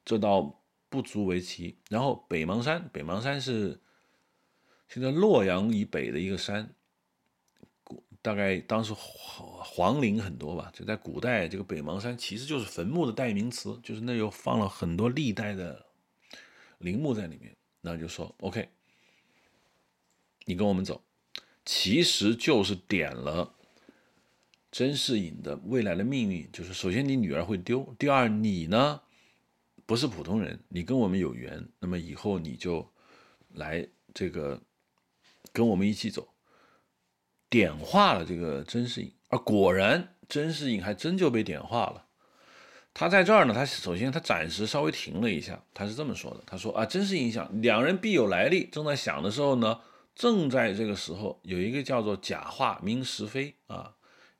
[0.05, 0.60] 这倒
[0.90, 1.78] 不足为奇。
[1.89, 3.81] 然后北邙山，北邙山是
[4.90, 6.74] 现在洛阳以北的一个山，
[8.27, 15.86] 大概当时皇陵很多吧，就在古代这个北邙山其实就是坟墓的代名词，就是那又放了很多历代的
[16.78, 18.69] 陵墓在里面，那就说 OK。
[20.44, 21.05] 你跟我们走，
[21.65, 23.55] 其实就是点了
[24.73, 26.51] 甄士隐的未来的命运。
[26.51, 29.03] 就是首先你女儿会丢，第二你呢
[29.86, 32.93] 不是普通人，你跟我们有缘，那么以后你就
[33.51, 34.61] 来这个
[35.53, 36.27] 跟我们一起走，
[37.48, 39.12] 点化了这个甄士隐。
[39.28, 42.05] 而果然甄士隐还真就被点化了。
[42.94, 49.81] 他在这儿呢，他首先他暂时稍微停了一下，他是这么说的：他说啊，甄士隐想两人必有来历，正在想的时候呢。
[50.14, 53.93] 正在这个时候，有一个叫做贾化名石飞啊，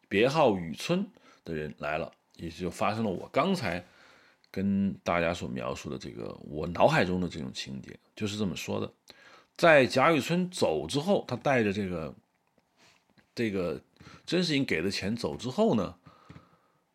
[0.09, 1.07] 别号雨村
[1.45, 2.11] 的人来了。
[2.37, 3.85] 也就发生了我刚才
[4.51, 8.91] 跟大家所描述的这个我脑海中的这种情节，就是这么说的。
[9.57, 12.15] 在贾雨村走之后，他带着这个
[13.37, 13.81] 这个
[14.27, 15.97] 甄士隐给的钱走之后呢，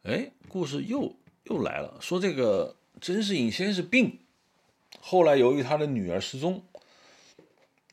[0.04, 4.20] 哎，故事又又来了，说这个甄士隐先是病，
[5.00, 6.64] 后来由于他的女儿失踪，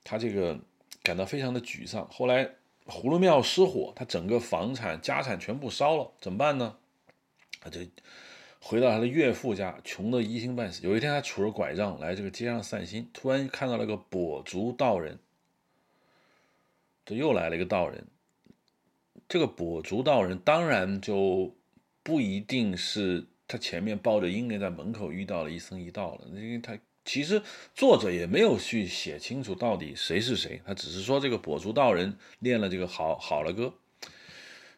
[0.02, 0.58] 他这个
[1.04, 2.08] 感到非常的沮丧。
[2.10, 2.56] 后来
[2.86, 6.76] 葫芦庙失火，他整个房产家产全部烧了，怎么办呢？
[7.60, 7.80] 他就。
[8.60, 10.84] 回到他的岳父家，穷得一星半死。
[10.84, 15.20] 有一天，他拄着拐杖来这个街上散心，突然看到了个跛足道人。
[17.06, 18.08] 这又来了一个道人。
[19.28, 21.54] 这个跛足道人当然就
[22.02, 27.42] 不一定是他前面抱着婴儿在门口遇到了一僧一道了，因为他其实
[27.74, 33.74] 作者也没有去写清楚到底谁是谁，他只是说这个跛足道人练了这个好好了歌。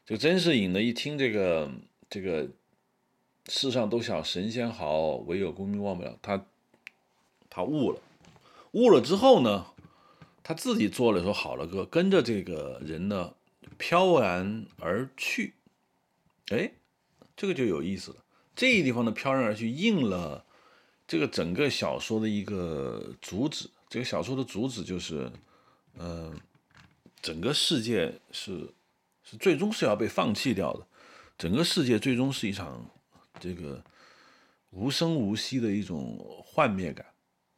[0.04, 1.70] 这个甄士隐呢，一听这个
[2.08, 2.48] 这个。
[3.48, 6.16] 世上都晓神仙好，唯有功名忘不了。
[6.22, 6.46] 他，
[7.48, 7.98] 他悟了，
[8.72, 9.66] 悟了之后呢，
[10.44, 13.32] 他自己做了首好了歌，跟着这个人呢
[13.80, 15.54] 飘然而去。
[16.50, 16.70] 哎，
[17.34, 18.18] 这个就有意思了。
[18.54, 20.44] 这一地方的飘然而去，应了
[21.08, 23.70] 这个整个小说的一个主旨。
[23.88, 25.32] 这个小说的主旨就是，
[25.98, 26.38] 嗯，
[27.22, 28.68] 整个世界是
[29.22, 30.86] 是最终是要被放弃掉的，
[31.38, 32.84] 整个世界最终是一场。
[33.40, 33.82] 这个
[34.68, 37.06] 无声无息的一种幻灭感。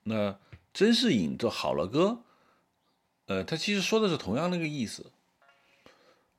[0.04, 0.38] 那
[0.72, 2.22] 甄士隐这好了歌，
[3.26, 5.10] 呃，他其实说的是同样那个意思。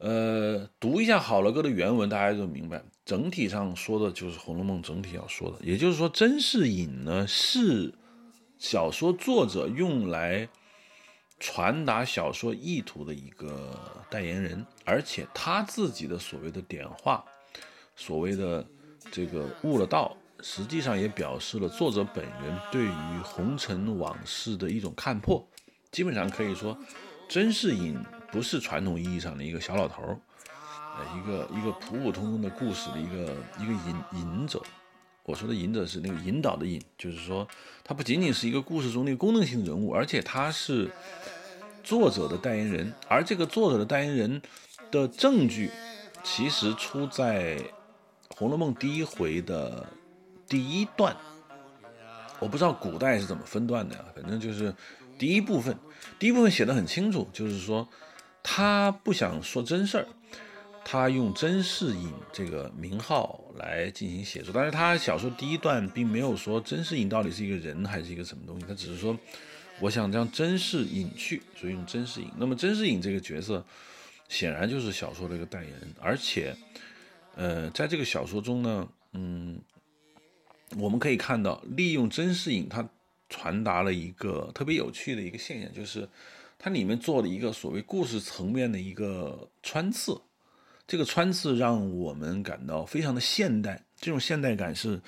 [0.03, 5.57] 呃，读一下好了歌的原文，大家就明白，整体上说的就是《红楼梦》整体要说的。
[5.61, 7.93] 也就是说，甄士隐呢是
[8.59, 10.49] 小说作者用来
[11.39, 17.23] 传达小说意图的一个代言人，而且他自己的所谓的点化，
[17.95, 18.65] 所谓的。
[19.11, 25.45] 这个悟了道，实际上也表示了作者本人对于红尘往事的一种看破。
[25.91, 26.75] 基本上可以说，
[27.33, 27.97] 甄士隐
[28.31, 30.19] 不是传统意义上的一个小老头儿，
[30.95, 34.61] 呃，一个一个普普通通的故事的一个一个引引者。
[35.23, 37.47] 我说的引者是那个引导的引，就是说
[37.83, 40.91] 他不仅仅是一个故事中那个功能性人物，而且他是
[41.83, 42.93] 作者的代言人。
[43.07, 44.39] 而这个作者的代言人
[44.91, 45.71] 的证据，
[46.23, 47.57] 其实出在。
[48.35, 49.87] 《红楼梦》第一回的
[50.47, 51.15] 第一段，
[52.39, 54.05] 我不知道古代是怎么分段的呀。
[54.15, 54.73] 反正就是
[55.23, 55.77] 第一部分，
[56.19, 57.87] 第一部分写的很清楚，就是说
[58.43, 60.05] 他不想说真事儿，
[60.83, 64.51] 他用甄士隐这个名号来进行写作。
[64.53, 69.17] 但是他小说第一段并没有说甄士隐到底是一个人还是一个什么东西，他只是说
[69.79, 72.27] 我想将甄士隐去，所以用甄士隐。
[72.37, 73.65] 那么甄士隐这个角色
[74.27, 76.53] 显然就是小说的一个代言人，而且。
[77.35, 79.59] 呃，在这个小说中呢，嗯，
[80.77, 82.87] 我们可以看到，利用甄士隐，他
[83.33, 86.07] 传达了一个特别有趣的一个现象，就是
[86.59, 90.21] 它里面做了一个所谓故事层面的一个穿刺，
[90.85, 93.83] 这个穿刺让我们感到非常的现代。
[93.97, 95.01] 这种现代感是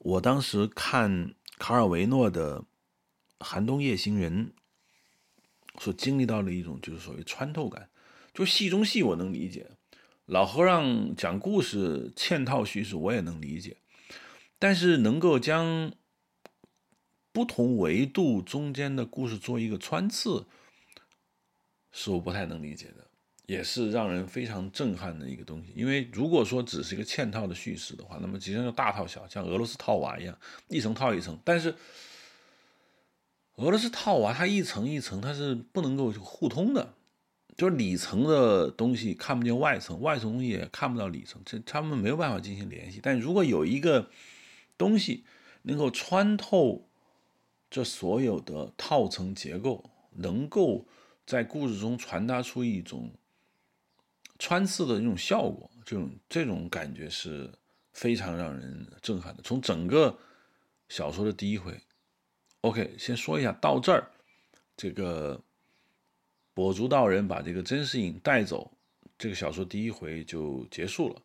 [0.00, 2.60] 我当时看卡尔维诺的
[3.40, 4.52] 《寒冬夜行人》
[5.80, 7.88] 所经历到的一种，就是所谓穿透感。
[8.34, 9.66] 就戏中戏，我能理解。
[10.26, 13.78] 老和尚讲故事嵌套叙事，我也能理解，
[14.58, 15.90] 但是能够将
[17.36, 20.46] 不同维度中间的故事做一个穿刺，
[21.92, 23.06] 是我不太能理解的，
[23.44, 25.70] 也是让人非常震撼的一个东西。
[25.76, 30.38] 因为如果说只是一个嵌套的叙事的话，那么其实就大套小，像俄罗斯套娃一样，
[30.68, 31.38] 一层套一层。
[31.44, 31.74] 但是
[33.56, 36.94] 俄罗斯套娃它一层一层，它是不能够互通的。
[37.54, 42.98] 就是里层的东西看不见外层，外层东西也看不到里层，这他们没有办法进行联系。
[43.02, 44.08] 但如果有一个
[44.78, 45.26] 东西
[45.64, 46.85] 能够穿透
[47.70, 50.86] 这所有的套层结构，能够
[51.26, 53.12] 在故事中传达出一种
[54.38, 57.52] 穿刺的那种效果，这种这种感觉是
[57.92, 59.42] 非常让人震撼的。
[59.42, 60.18] 从整个
[60.88, 61.78] 小说的第一回
[62.60, 64.10] ，OK，先说一下到这儿，
[64.76, 65.42] 这个。
[66.56, 68.72] 跛足道人把这个甄士隐带走，
[69.18, 71.20] 这个小说第一回就结束了。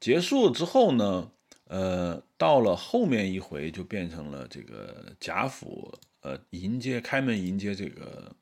[0.00, 1.30] 结束之后呢，
[1.70, 8.34] 呃，到了后面一回就变成了这个贾府，呃，迎接开门迎接这个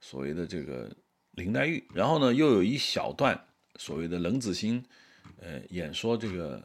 [0.00, 0.88] 所谓的这个
[1.32, 1.82] 林黛玉。
[1.92, 3.38] 然后呢，又有一小段
[3.74, 4.84] 所谓的冷子兴，
[5.40, 6.62] 呃，演说这个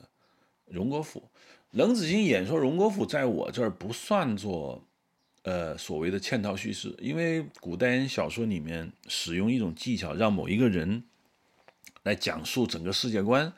[0.67, 1.27] 荣国府。
[1.71, 4.83] 冷子兴演说荣国府，在我这儿不算作。
[5.43, 11.05] 呃，所谓的嵌套叙事，因为古代人小说里面使用一种技巧，让某一个人
[12.03, 13.53] 来讲述整个世界观，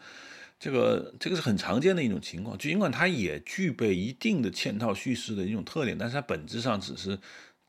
[0.60, 7.18] 这个这个是很常见的一种情况，尽管它也具备一定的嵌套叙事的一种特点，但是它本质上只是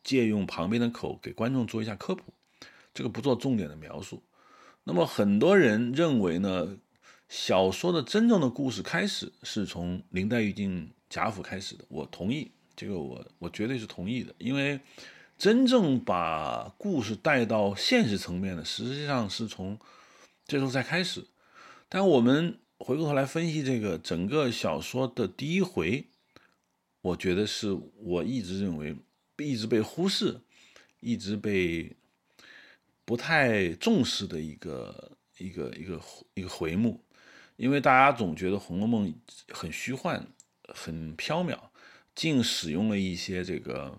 [0.02, 2.34] 借用旁边的口给观众做一下科普，
[2.92, 4.22] 这个不做重点的描述。
[4.82, 6.76] 那么很多人认为呢，
[7.28, 11.84] 小说的真正的故事开始是从林黛玉进贾府开始的。
[11.88, 14.80] 我同意，这个我我绝对是同意的，因为
[15.38, 19.78] 真正把故事带到现实层面的，实际上是从
[20.46, 21.24] 这时候才开始。
[21.88, 26.06] 但我们回过头来分析这个整个小说的第一回，
[27.02, 28.96] 我觉得是我一直认为
[29.36, 30.40] 一直被忽视、
[31.00, 31.94] 一直被
[33.04, 36.00] 不太重视的一个一个一个
[36.32, 37.04] 一个回目，
[37.56, 39.06] 因为大家总觉得《红楼梦》
[39.54, 40.26] 很虚幻、
[40.68, 41.58] 很缥缈，
[42.14, 43.98] 竟使用了一些这个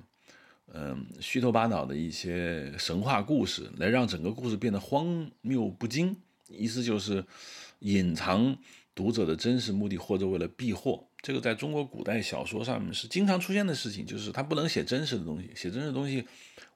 [0.74, 6.18] 嗯虚头巴脑的一些神话故事，来让整个故事变得荒谬不经。
[6.49, 7.24] 意思就是
[7.82, 8.58] 隐藏
[8.95, 11.08] 读者的真实目的，或者为了避祸。
[11.22, 16.26] 这个在中国古代小说上面是经常出现的事情，就是他不能写真实的东西，写真实的东西，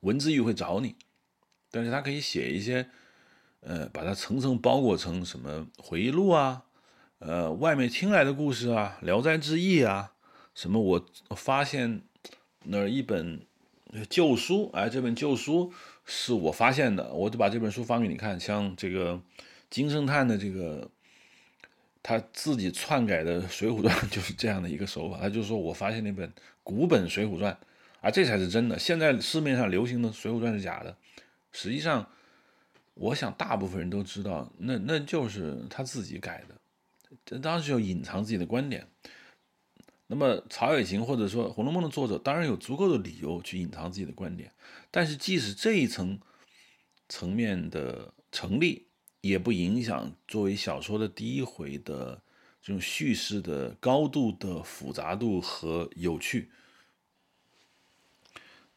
[0.01, 0.95] 文字狱会找你。
[1.71, 2.87] 但是他可以写一些，
[3.61, 6.63] 呃，把它层层包裹成什么回忆录啊，
[7.19, 10.13] 呃，外面听来的故事啊，《聊斋志异》啊，
[10.53, 11.05] 什么我
[11.35, 12.01] 发现
[12.63, 13.45] 那一本
[14.09, 15.71] 旧书，哎，这本旧书
[16.05, 19.21] 是我发现的，我就把这本书发给你看，像这个。
[19.67, 20.89] 金圣叹的这个
[22.07, 27.51] 他自己篡改的《水浒传》 就是这样的一个手法，他就说我发现那本古本《水浒传》，
[27.99, 28.77] 啊，这才是真的。
[28.77, 30.95] 现在市面上流行的《水浒传》是假的。
[31.51, 32.07] 实际上，
[32.93, 36.55] 我想大部分人都知道，那那就是他自己改的。
[37.25, 38.87] 这当时就隐藏自己的观点。
[40.05, 44.51] 那么曹雪芹或者说《红楼梦》的作者当然有足够的理由去隐藏自己的观点，
[44.91, 46.19] 但是即使这一层
[47.09, 48.84] 层面的成立。
[49.27, 52.21] 也不影响作为小说的第一回的
[52.61, 56.51] 这种叙事的高度的复杂度和有趣。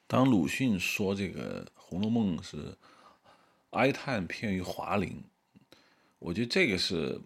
[0.07, 2.75] 当鲁迅说这个《红楼梦》是
[3.73, 5.23] 哀叹片于华林，
[6.19, 7.21] 我觉得这个是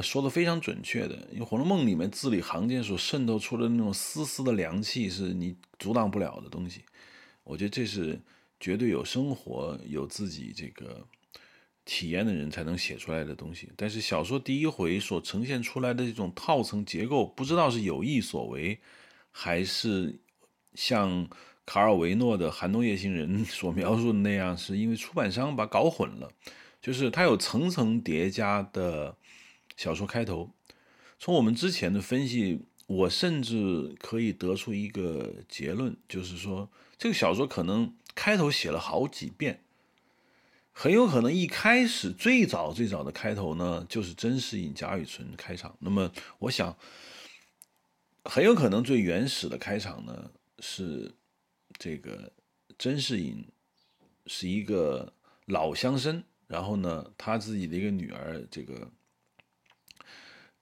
[0.00, 1.28] 说的非常准确的。
[1.30, 6.82] 因为《红楼梦》里面字里行间所渗透出的那种丝丝的凉气，是你阻挡不了的东西。
[7.44, 8.18] 我觉得这是
[8.58, 11.06] 绝对有生活、有自己这个。
[11.90, 18.78] 体验的人才能写出来的东西，但是小说第一回所呈现出来的这种套层结构，不知道是有意所为，
[19.30, 20.20] 还是
[20.74, 21.26] 像
[21.64, 26.30] 卡尔维诺的《寒冬夜行人》 所描述的那样，是因为出版商把搞混了。
[26.82, 29.16] 就是它有层层叠加的
[29.74, 30.50] 小说开头。
[31.18, 39.62] 从我们之前的分析，我甚至可以得出一个结论，就是说这个小说可能开头写了好几遍。
[40.80, 45.76] 很有可能一开始最早最早的开头呢，就是甄士隐、贾雨村开场。
[45.80, 46.78] 那么，我想，
[48.22, 50.30] 很有可能最原始的开场呢，
[50.60, 51.12] 是
[51.80, 52.30] 这个
[52.78, 53.44] 甄士隐
[54.26, 55.12] 是一个
[55.46, 58.88] 老乡绅，然后呢，他自己的一个女儿，这个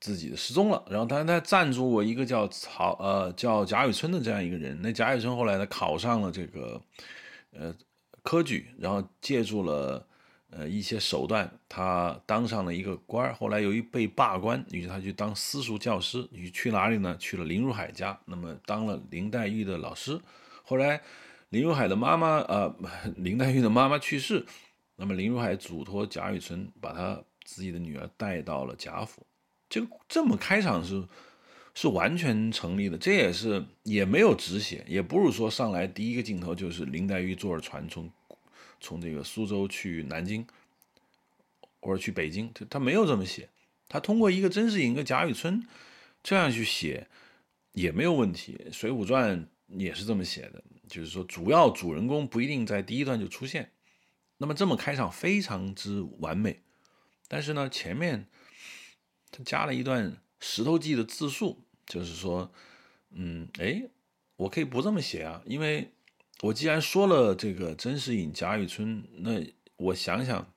[0.00, 4.80] 自己的失踪了，然后他他赞助过一个叫曹呃叫贾雨村的这样一个人。
[4.80, 6.80] 那贾雨村后来呢，考上了这个
[7.50, 7.76] 呃。
[8.26, 10.04] 科举，然后借助了
[10.50, 13.32] 呃一些手段，他当上了一个官儿。
[13.32, 16.28] 后来由于被罢官，于是他去当私塾教师。
[16.32, 17.16] 于去哪里呢？
[17.20, 20.20] 去了林如海家，那么当了林黛玉的老师。
[20.64, 21.00] 后来
[21.50, 22.74] 林如海的妈妈，呃，
[23.16, 24.44] 林黛玉的妈妈去世，
[24.96, 29.24] 那么林如海嘱托贾雨村把他自己的女儿带到了贾府。
[29.68, 31.06] 这个这么开场是。
[31.78, 38.10] 是完全成立的，这也是也没有直写，也不是说上来第一个镜头就是林黛玉坐着船从
[38.80, 40.46] 从这个苏州去南京
[41.80, 43.50] 或者去北京，他他没有这么写，
[43.88, 45.62] 他通过一个甄士隐、一个贾雨村
[46.22, 47.06] 这样去写
[47.72, 49.38] 也没有问题，《水浒传》
[49.78, 53.70] 也是这么写的，就是说主要主人公不一定在第一段就出现，
[54.38, 56.62] 那么这么开场非常之完美，
[57.28, 58.26] 但是呢前面
[59.30, 61.64] 他加了一段石头记的自述。
[61.86, 62.50] 就是说，
[63.10, 63.82] 嗯，哎，
[64.36, 65.90] 我可以不这么写啊，因为
[66.42, 69.40] 我既然说了这个甄士隐、贾雨村，那
[69.76, 70.52] 我想想，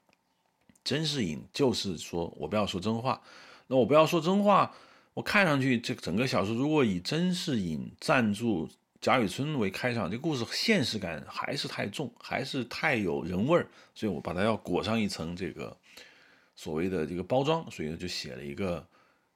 [0.84, 3.22] 甄士隐就是说我不要说真话，
[3.68, 4.76] 那我不要说真话，
[5.14, 8.68] 我看上去这整个小说如果以甄士隐赞助
[9.00, 15.78] 贾雨村为开场，这故事现实感还是太重，还是太有人味儿，所以我把它要裹上一层这个
[16.56, 18.86] 所谓的这个包装，所以就写了一个，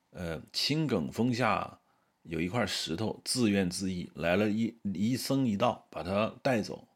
[0.09, 1.79] 呃，青埂峰下。
[2.23, 6.87] 有一块石头，自怨自艾，来了一一僧一道，把他带走，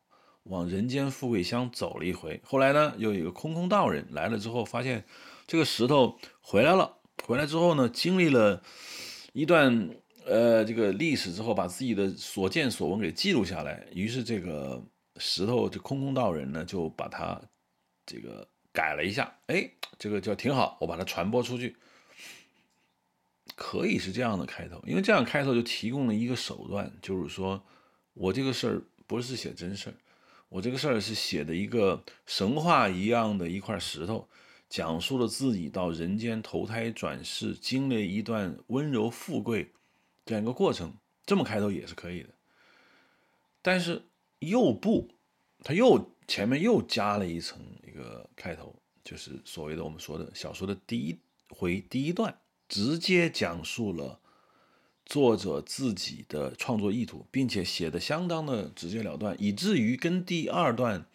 [0.44, 2.40] 往人间富贵乡走了一回。
[2.46, 5.04] 后来呢，又有一个空空道人来了之后，发现
[5.46, 8.64] 这个石头回来了，回来之后呢，经历了
[9.34, 9.90] 一段
[10.26, 13.86] 呃这个历史之后，把自己的所见所闻给记录下来。
[13.94, 14.82] 于是这个
[15.18, 17.42] 石头这空空道人呢，就把它
[18.06, 21.76] 这个改了一下，哎，这个就挺好，我把它传播出去。
[23.56, 27.64] 可以是这样的开头，因为这样开头就提供了一个手段，就是说
[28.14, 29.94] 我这个事儿不是写真事儿，
[30.50, 34.28] 我这个事儿是写的一个神话一样的一块石头，
[34.70, 39.72] 讲述了自己到人间投胎转世，经历一段温柔富贵
[40.26, 40.94] 这样一个过程，
[41.26, 42.30] 这么开头也是可以的。
[43.62, 44.02] 但是
[44.40, 45.10] 又不，
[45.64, 51.18] 他又前面又加了一层一个开头，就是所谓的我们说的小说的第一
[51.50, 52.38] 回第一段。
[52.68, 54.20] 直接讲述了
[55.06, 61.06] 作者自己的创作意图，并且写的相当的直截了断，以至于跟第二段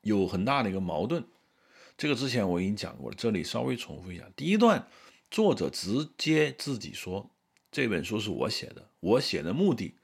[0.00, 1.24] 有很大的一个矛盾。
[1.98, 4.24] 这个之前我已经讲过了，这里稍微重复一下。
[4.34, 4.88] 第一段，
[5.30, 7.30] 作者直接自己说
[7.70, 9.94] 这本书是我写的，我写的目的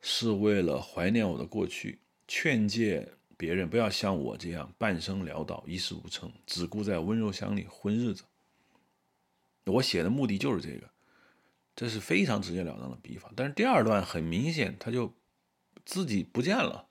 [0.00, 8.24] 是为了怀念我的过去，劝诫别人不要像我这样半生潦倒、一事无成，只顾在温柔乡里混日子。
[9.72, 10.88] 我写的目的就是这个，
[11.74, 13.32] 这是非常直截了当的笔法。
[13.34, 15.12] 但是第二段很明显，他就
[15.84, 16.86] 自己不见了，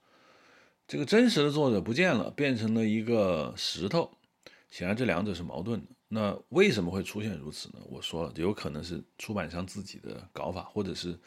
[0.88, 4.12] 这个真实的作者不见了，变成了一个石头。
[4.70, 5.88] 显然这两者是矛盾的。
[6.10, 7.80] 那为什么会出现如此呢？
[7.86, 11.18] 我说了，有可能是出版商自己的搞法，或者是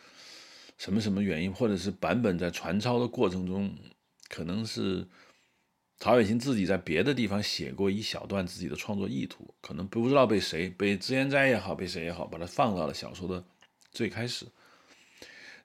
[0.76, 3.74] 什么什么原因，或者是版本在传抄的过程中，
[4.28, 5.08] 可能是。
[6.00, 13.44] 曹雪芹自己在别的地方写过一小段自己的创作意图，可能不知道被谁，被脂砚斋也好，被谁也好，把它放到了小说的
[13.90, 14.46] 最开始。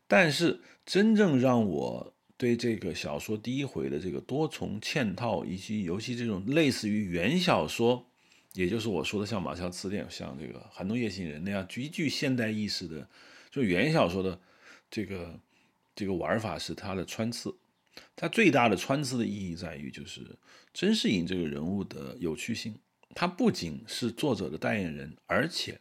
[0.07, 8.05] 但是真正让我对这个小说第一回的这个多重嵌套，以及尤其这种类似于原小说，
[8.53, 13.07] 也就是我说的像《马啸词典》、像这个《寒冬夜行人》那样极具现代意识的，
[13.51, 14.39] 就原小说的
[14.89, 15.39] 这个
[15.95, 17.55] 这个玩法是它的穿刺。
[18.15, 20.37] 它最大的穿刺的意义在于，就是
[20.73, 22.79] 甄士隐这个人物的有趣性。
[23.15, 25.79] 他不仅是作者的代言人，而且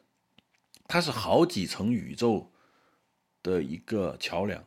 [0.87, 2.53] 他是好几层宇宙
[3.43, 4.63] 的一个桥梁。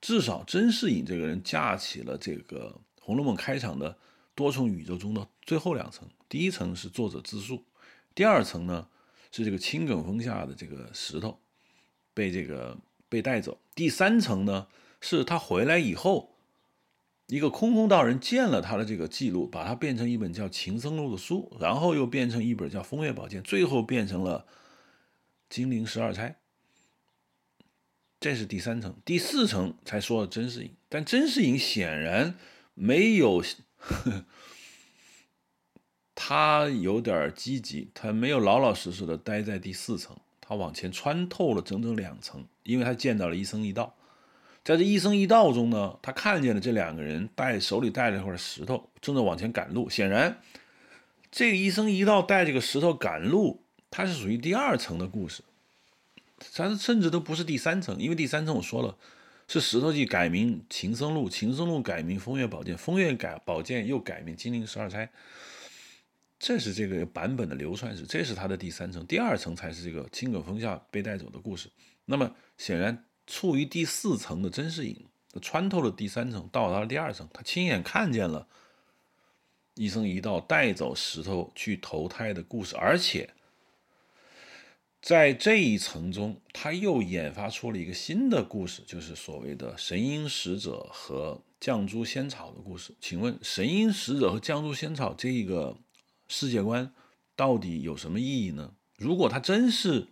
[0.00, 3.98] 至少甄士隐这个人架起了这个《红楼梦》开场的
[4.36, 6.08] 多重宇宙中的最后两层。
[6.28, 7.64] 第一层是作者自述，
[8.14, 8.88] 第二层呢
[9.32, 11.40] 是这个青埂峰下的这个石头
[12.14, 14.68] 被这个被带走，第三层呢
[15.00, 16.35] 是他回来以后。
[17.26, 24.46] 一个空空道人见了他的这个记录，把它变成一本叫《情僧录》的书，然后又变成一本叫《风月宝鉴》，最后变成了
[25.48, 26.30] 《金陵十二钗》。
[28.20, 30.70] 这是第三层，第四层才说了甄士隐。
[30.88, 32.38] 但甄士隐显然
[32.74, 33.42] 没有，
[36.14, 43.95] 他有点积极，他没有老老实实的待在第四层，他往前穿透了整整两层，因为他见到了一僧一道。
[44.66, 49.88] 在这一生一道中呢，他看见了这两个人带手里带了一块石头，正在往前赶路。
[49.88, 50.40] 显然，
[51.30, 53.62] 这个一生一道带这个石头赶路，
[53.92, 55.44] 它是属于第二层的故事，
[56.50, 58.96] 咱甚至都不是第三层，因为第三层我说了，
[59.46, 65.08] 是石头记改名情僧录，情僧录改名风月宝鉴，风月改宝鉴又改名金陵十二钗，
[66.40, 71.68] 这是这个版本的流传史，这是它的第三层，第二层才是这个青埂峰下被带走的故事。
[72.06, 73.04] 那么显然。
[73.26, 75.04] 处于第四层的甄士隐，
[75.42, 77.28] 穿透了第三层，到达了第二层。
[77.32, 78.46] 他亲眼看见了
[79.74, 83.28] 一生一道带走石头去投胎的故事，而且
[85.02, 92.94] 在这一层中，他又研发出了一个新的故事，就是所谓的神瑛使者和绛珠仙草的故事。
[93.00, 95.76] 请问，神瑛使者和绛珠仙草这一个
[96.28, 96.92] 世界观
[97.34, 98.72] 到底有什么意义呢？
[98.96, 100.06] 如果他真是……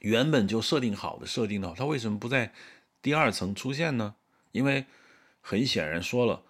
[0.00, 2.52] 原本就设定好的设定的话，他为什么不在
[3.00, 4.14] 第二层出现呢？
[4.52, 4.84] 因为
[5.40, 6.42] 很显然说了，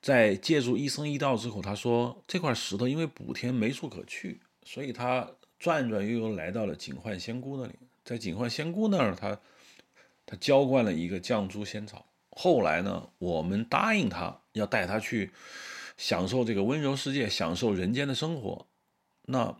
[0.00, 5.28] 在借助一生一道之后，他说这块石头因为补天没处可去，所以他
[5.58, 7.74] 转转悠悠来到了警幻仙姑那里。
[8.04, 9.38] 在警幻仙姑那儿，他
[10.24, 12.06] 他浇灌了一个绛珠仙草。
[12.30, 15.32] 后来呢，我们答应他要带他去
[15.96, 18.66] 享受这个温柔世界，享受人间的生活。
[19.22, 19.56] 那。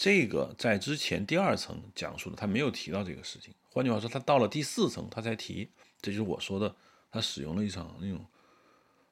[0.00, 3.52] 这个在之前第二层讲述的，他没有提到这个事情。
[3.68, 5.68] 换句话说，他到了第四层，他才提。
[6.00, 6.74] 这就是我说的，
[7.10, 8.24] 他使用了一场那种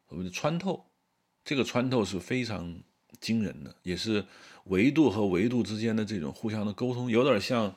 [0.09, 0.83] 所谓的穿透。
[1.45, 2.75] 这个穿透是非常
[3.21, 4.25] 惊人的，也是
[4.65, 7.77] 维度和维度之间的这种互相的沟通，有点像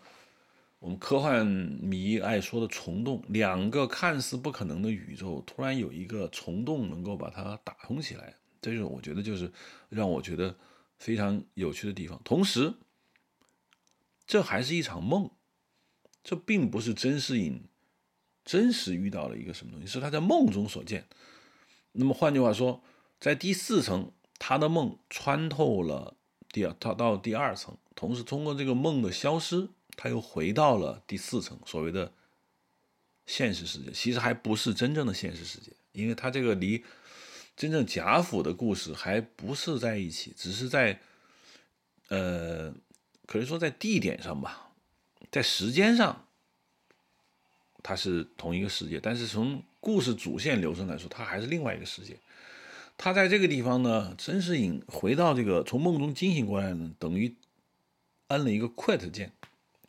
[0.79, 3.21] 我们科幻迷爱说的虫洞。
[3.27, 9.51] 两个看似不可能的宇宙，突然有一个虫洞能够把它打通起来，这就是我觉得就是
[9.89, 10.55] 让我觉得
[10.97, 12.17] 非常有趣的地方。
[12.23, 12.73] 同时，
[14.31, 15.29] 这还是一场梦，
[16.23, 17.65] 这并不是甄士隐
[18.45, 21.05] 真实遇到了一个什么东西，是他在梦中所见。
[21.91, 22.81] 那么换句话说，
[23.19, 26.15] 在第四层，他的梦穿透了
[26.47, 29.67] 第二，他到第二层，同时通过这个梦的消失，
[29.97, 32.13] 他又回到了第四层，所谓的
[33.25, 36.81] 现实世界，其实还不是真正的现实世界，因为他这个离
[37.57, 41.01] 真正贾府的故事还不是在一起，只是在
[42.07, 42.73] 呃，
[43.31, 44.73] 可以说在地点上吧，
[45.31, 46.27] 在时间上。
[47.81, 52.17] 它是同一个世界，但是从故事主线流程来说，它还是另外一个世界。
[52.97, 57.33] 他在这个地方呢，甄士隐回到这个从梦中惊醒过来呢，等于
[58.27, 59.31] 按了一个 quit 键，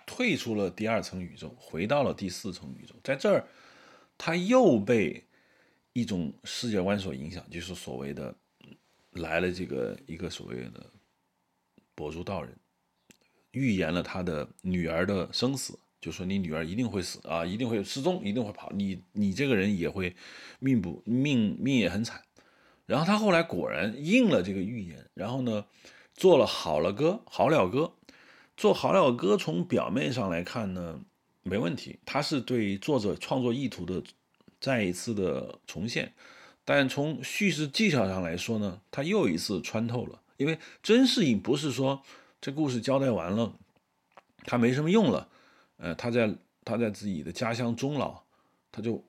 [0.06, 2.94] 退出了第二层宇宙，回到了第四层宇宙。
[3.02, 3.44] 在这儿，
[4.16, 5.24] 他又被
[5.92, 8.32] 一种世界观所影响，就是所谓的
[9.10, 10.86] 来了这个一个所谓的
[11.96, 12.56] 跛足道人，
[13.52, 15.78] 预言了他的女儿的生死。
[16.00, 20.16] 就说你女儿一定会死啊，一定会失踪，一定会跑，你你这个人也会
[20.58, 22.20] 命不命命也很惨。
[22.86, 25.64] 然后他后来果然应了这个预言，然后呢
[26.12, 27.92] 做了好了歌，好了歌，
[28.56, 29.36] 做好了歌。
[29.36, 31.00] 从表面上来看呢
[31.44, 34.02] 没问题，他是对作者创作意图的
[34.60, 36.12] 再一次的重现。
[36.64, 42.02] 但从叙事技巧上来说呢，他又一次穿透了，因为甄士隐不是说
[42.42, 43.54] 这故事交代完了，
[44.44, 45.28] 他没什么用了。
[45.76, 48.20] 呃，他在他在自己的家乡终老，
[48.72, 49.02] 他就，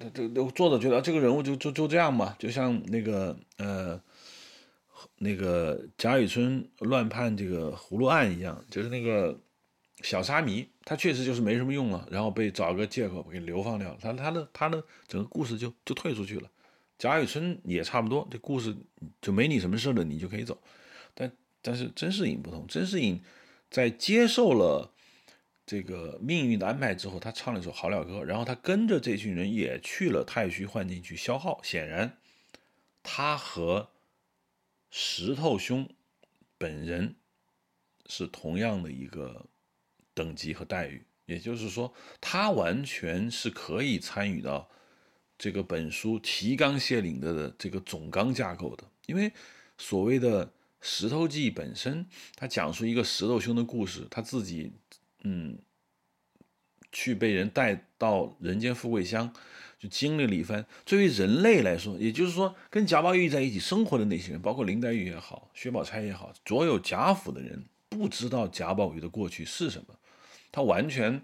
[0.00, 4.00] 他这都作者觉得这个人物就就就这样嘛，就像那个呃，
[5.18, 9.38] 那个贾雨村乱判这个葫芦案一样，就是那个
[10.00, 16.50] 小沙弥，他确实就是没什么用了，然后被找个借口给流放掉了，他他的他的整个故事就就退出去了。
[16.98, 18.74] 贾雨村也差不多，这故事
[19.20, 20.56] 就没你什么事了，你就可以走。
[21.62, 23.22] 但是甄士隐不同，甄士隐
[23.70, 24.90] 在接受了。
[25.64, 31.62] 这个命运的安排之后，他唱了一首好了歌，然后他跟着这群人也去了太虚幻境去消耗。
[31.62, 32.18] 显然，
[33.02, 33.88] 他和
[34.90, 35.88] 石头兄
[36.58, 37.14] 本人
[38.06, 39.46] 是同样的一个
[40.12, 44.68] 等级和待遇，也就是说，他完全是可以参与到
[45.38, 48.84] 这个本书提纲挈领的这个总纲架构的。
[49.06, 49.32] 因为
[49.78, 50.44] 所谓的
[50.82, 52.06] 《石头记》本身，
[52.36, 54.72] 他讲述一个石头兄的故事，他自己。
[55.24, 55.56] 嗯，
[56.90, 59.32] 去被人带到人间富贵乡，
[59.78, 60.66] 就经历了一番。
[60.84, 69.94] 作为人类来说，也就是说，跟贾宝玉在一起生活的那些人，包括林黛玉也好，薛宝钗也好，所有贾府的人，不知道贾宝玉的过去是什么，
[70.50, 71.22] 他完全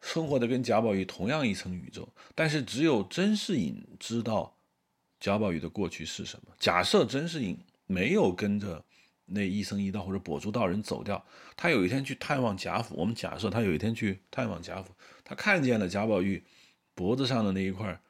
[0.00, 2.12] 生活的跟贾宝玉同样一层宇宙。
[2.34, 4.56] 但是只有甄士隐知道
[5.20, 6.52] 贾宝玉的过去是什么。
[6.58, 7.56] 假设甄士隐
[7.86, 8.84] 没有跟着。
[9.26, 11.24] 那一生一道或者跛足道人走掉，
[11.56, 12.94] 他有一天去探望贾府。
[12.96, 14.94] 我们假设他有一天去探望贾府，
[15.24, 16.44] 他看见了贾宝玉
[16.94, 18.00] 脖子上的那一块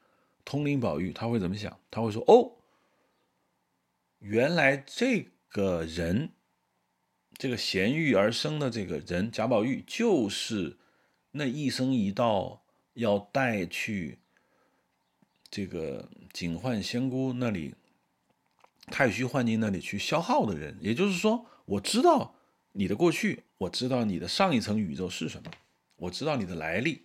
[0.45, 1.79] 通灵宝玉，他会怎么想？
[1.89, 2.53] 他会说：“哦，
[4.19, 6.29] 原来这个人，
[7.37, 10.77] 这个衔玉而生的这个人贾宝玉，就是
[11.31, 12.63] 那一生一道
[12.93, 14.19] 要带去
[15.49, 17.73] 这个警幻仙姑那里。”
[18.91, 22.35] 太虚幻境那里去消耗的人，也就是说，我知道
[22.71, 25.51] 你的过去，我知道你的上一层宇宙是什么，
[25.97, 27.01] 我知道你的来历，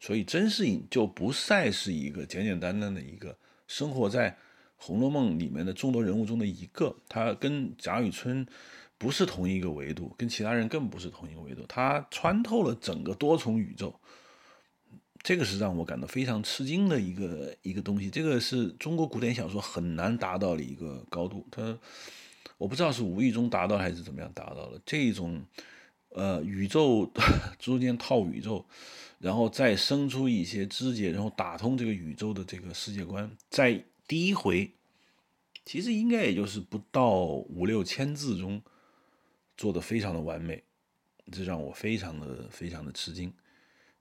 [0.00, 3.36] 所以甄士隐就不再是一个简简单单的一个
[3.66, 4.30] 生活在
[4.76, 8.46] 《红楼梦》里面的众多人物中的一个，他跟贾雨村
[8.96, 14.00] 不是同一个维度，跟其他人更不是同一个维度，他穿透了整个多重宇宙。
[15.26, 21.44] 这个是让我感到非常吃惊的一个一个东西，这个是中国古典小说很难达到的一个高度。
[21.50, 21.76] 它，
[22.56, 25.44] 我不知道是无意中达到还是怎么样达到的这种，
[26.10, 27.10] 呃，宇宙
[27.58, 28.64] 中间套宇宙，
[29.18, 34.70] 然后再生出一些枝节，然后打通这个宇宙的这个世界观，在第一回，
[35.64, 38.62] 其实应该也就是不到五六千字中
[39.56, 40.62] 做的非常的完美，
[41.32, 43.32] 这让我非常的非常的吃惊，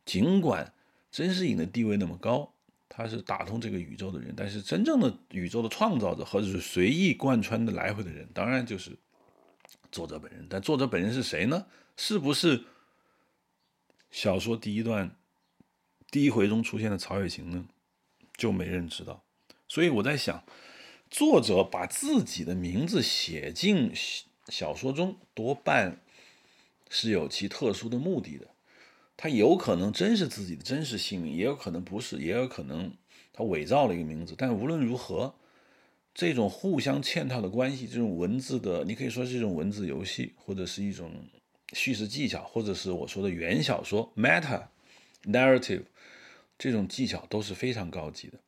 [0.05, 0.71] 尽管。
[1.15, 2.53] 甄士隐的地位那么高，
[2.89, 8.91] 他是打通这个宇宙的人，但是真正的宇宙的创造者，或者是随意贯穿的来回的人，当然就是
[9.93, 10.45] 作者本人。
[10.49, 11.67] 但作者本人是谁呢？
[11.95, 12.65] 是不是
[14.11, 15.15] 小说第一段
[16.11, 17.65] 第一回中出现的曹雪芹呢？
[18.35, 19.23] 就没人知道。
[19.69, 20.43] 所以我在想，
[21.09, 23.93] 作者把自己的名字写进
[24.49, 26.01] 小说中，多半
[26.89, 28.49] 是有其特殊的目的的。
[29.17, 32.91] 他有可能真是自己的真实姓名，也有可能不是，也有可能
[33.31, 34.35] 他伪造了一个名字。
[34.37, 35.33] 但无论如何，
[36.13, 41.11] 这种互相嵌套的关系，这种文字的，你可以说是一种文字游戏，或者是一种
[41.73, 44.63] 叙事技巧，或者是我说的原小说 meta
[45.23, 45.83] narrative
[46.57, 48.39] 这种技巧都是非常高级的。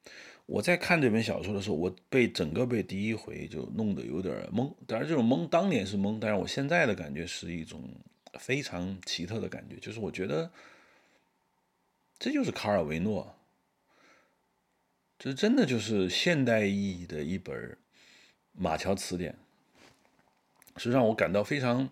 [0.45, 4.73] 我在看这本小说的时候，我被整个被第一回就弄得有点懵。
[4.85, 7.83] 当然，这种懵当年是懵，但是我现在的感觉是一种
[8.37, 10.51] 非常奇特的感觉，就是我觉得
[12.17, 13.35] 这就是卡尔维诺，
[15.19, 17.77] 这真的就是现代意义的一本
[18.53, 19.35] 马乔词典，
[20.77, 21.89] 是让我感到非常。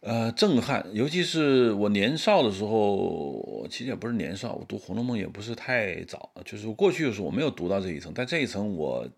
[0.00, 9.08] 呃，震撼，尤其是我年少的时候，其实也不是年少，我读《红楼梦》也不是太早，就是过去的时候我没有读到这一层，但这一层我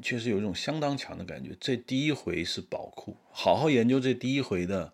[0.00, 1.56] 确实有一种相当强的感觉。
[1.60, 4.92] 这第一回是宝库，好好研究这第一回的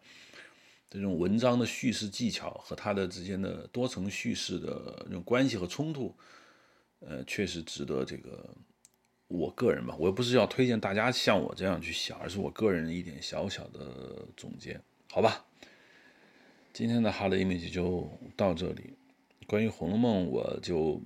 [0.89, 6.15] 这种文章的叙事技巧和它的之间的多层叙事的这种关系和冲突，
[7.01, 8.55] 呃，确实值得这个
[9.27, 14.81] 我个人吧，我又不是要推荐大家像我这样去想，而是我个人一点小小的总结。
[15.10, 15.44] 好吧，
[16.73, 18.94] 今天的哈雷 image 就到这里。
[19.47, 21.01] 关于《红楼梦》，我就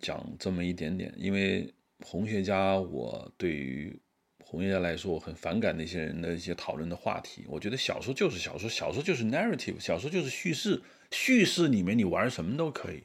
[0.00, 1.12] 讲这么一点点。
[1.16, 1.72] 因为
[2.04, 3.98] 红学家，我对于
[4.44, 7.46] 红学家来说，我很反感那些人的一些讨论的话题。
[7.48, 10.82] 我觉得小说就是小说，小说就是 narrative，小说就是叙事。
[11.10, 13.04] 叙事里面你玩什么都可以，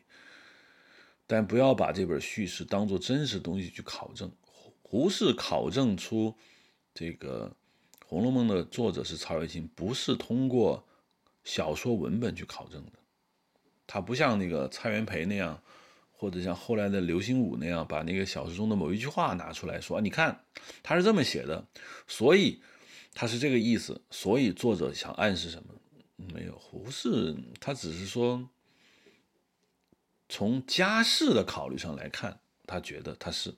[1.26, 4.32] 但不要把这本叙事当做真实东西去考证。
[4.82, 6.36] 胡适考证出
[6.94, 7.56] 这个。
[8.12, 10.84] 《红楼梦》的作者是曹雪芹，不是通过
[11.44, 12.94] 小说文本去考证的。
[13.86, 15.62] 他不像那个蔡元培那样，
[16.20, 20.44] 或者像后来的刘心武那样，把那个小说中的某一句话拿出来说：“你看，
[20.84, 21.66] 他是这么写的，
[22.08, 22.62] 所以
[23.14, 25.74] 他是这个意思。”所以作者想暗示什么？
[26.18, 26.60] 没有。
[26.60, 28.50] 胡适他只是说，
[30.28, 33.56] 从家世的考虑上来看，他觉得他是。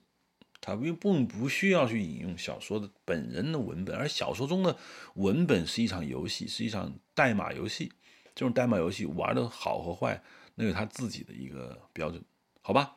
[0.60, 4.78] 他并不不需要去引用小说的本人的文本，而小说中的
[5.14, 7.90] 文本是一场游戏，是一场代码游戏。
[8.32, 10.22] 这种代码游戏玩的好和坏，
[10.54, 12.24] 那有他自己的一个标准，
[12.62, 12.96] 好吧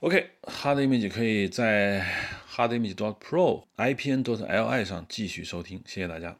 [0.00, 2.04] ？OK，Hard Image 可以在
[2.50, 6.36] Hard Image dot Pro IPN dot LI 上继续收听，谢谢大家。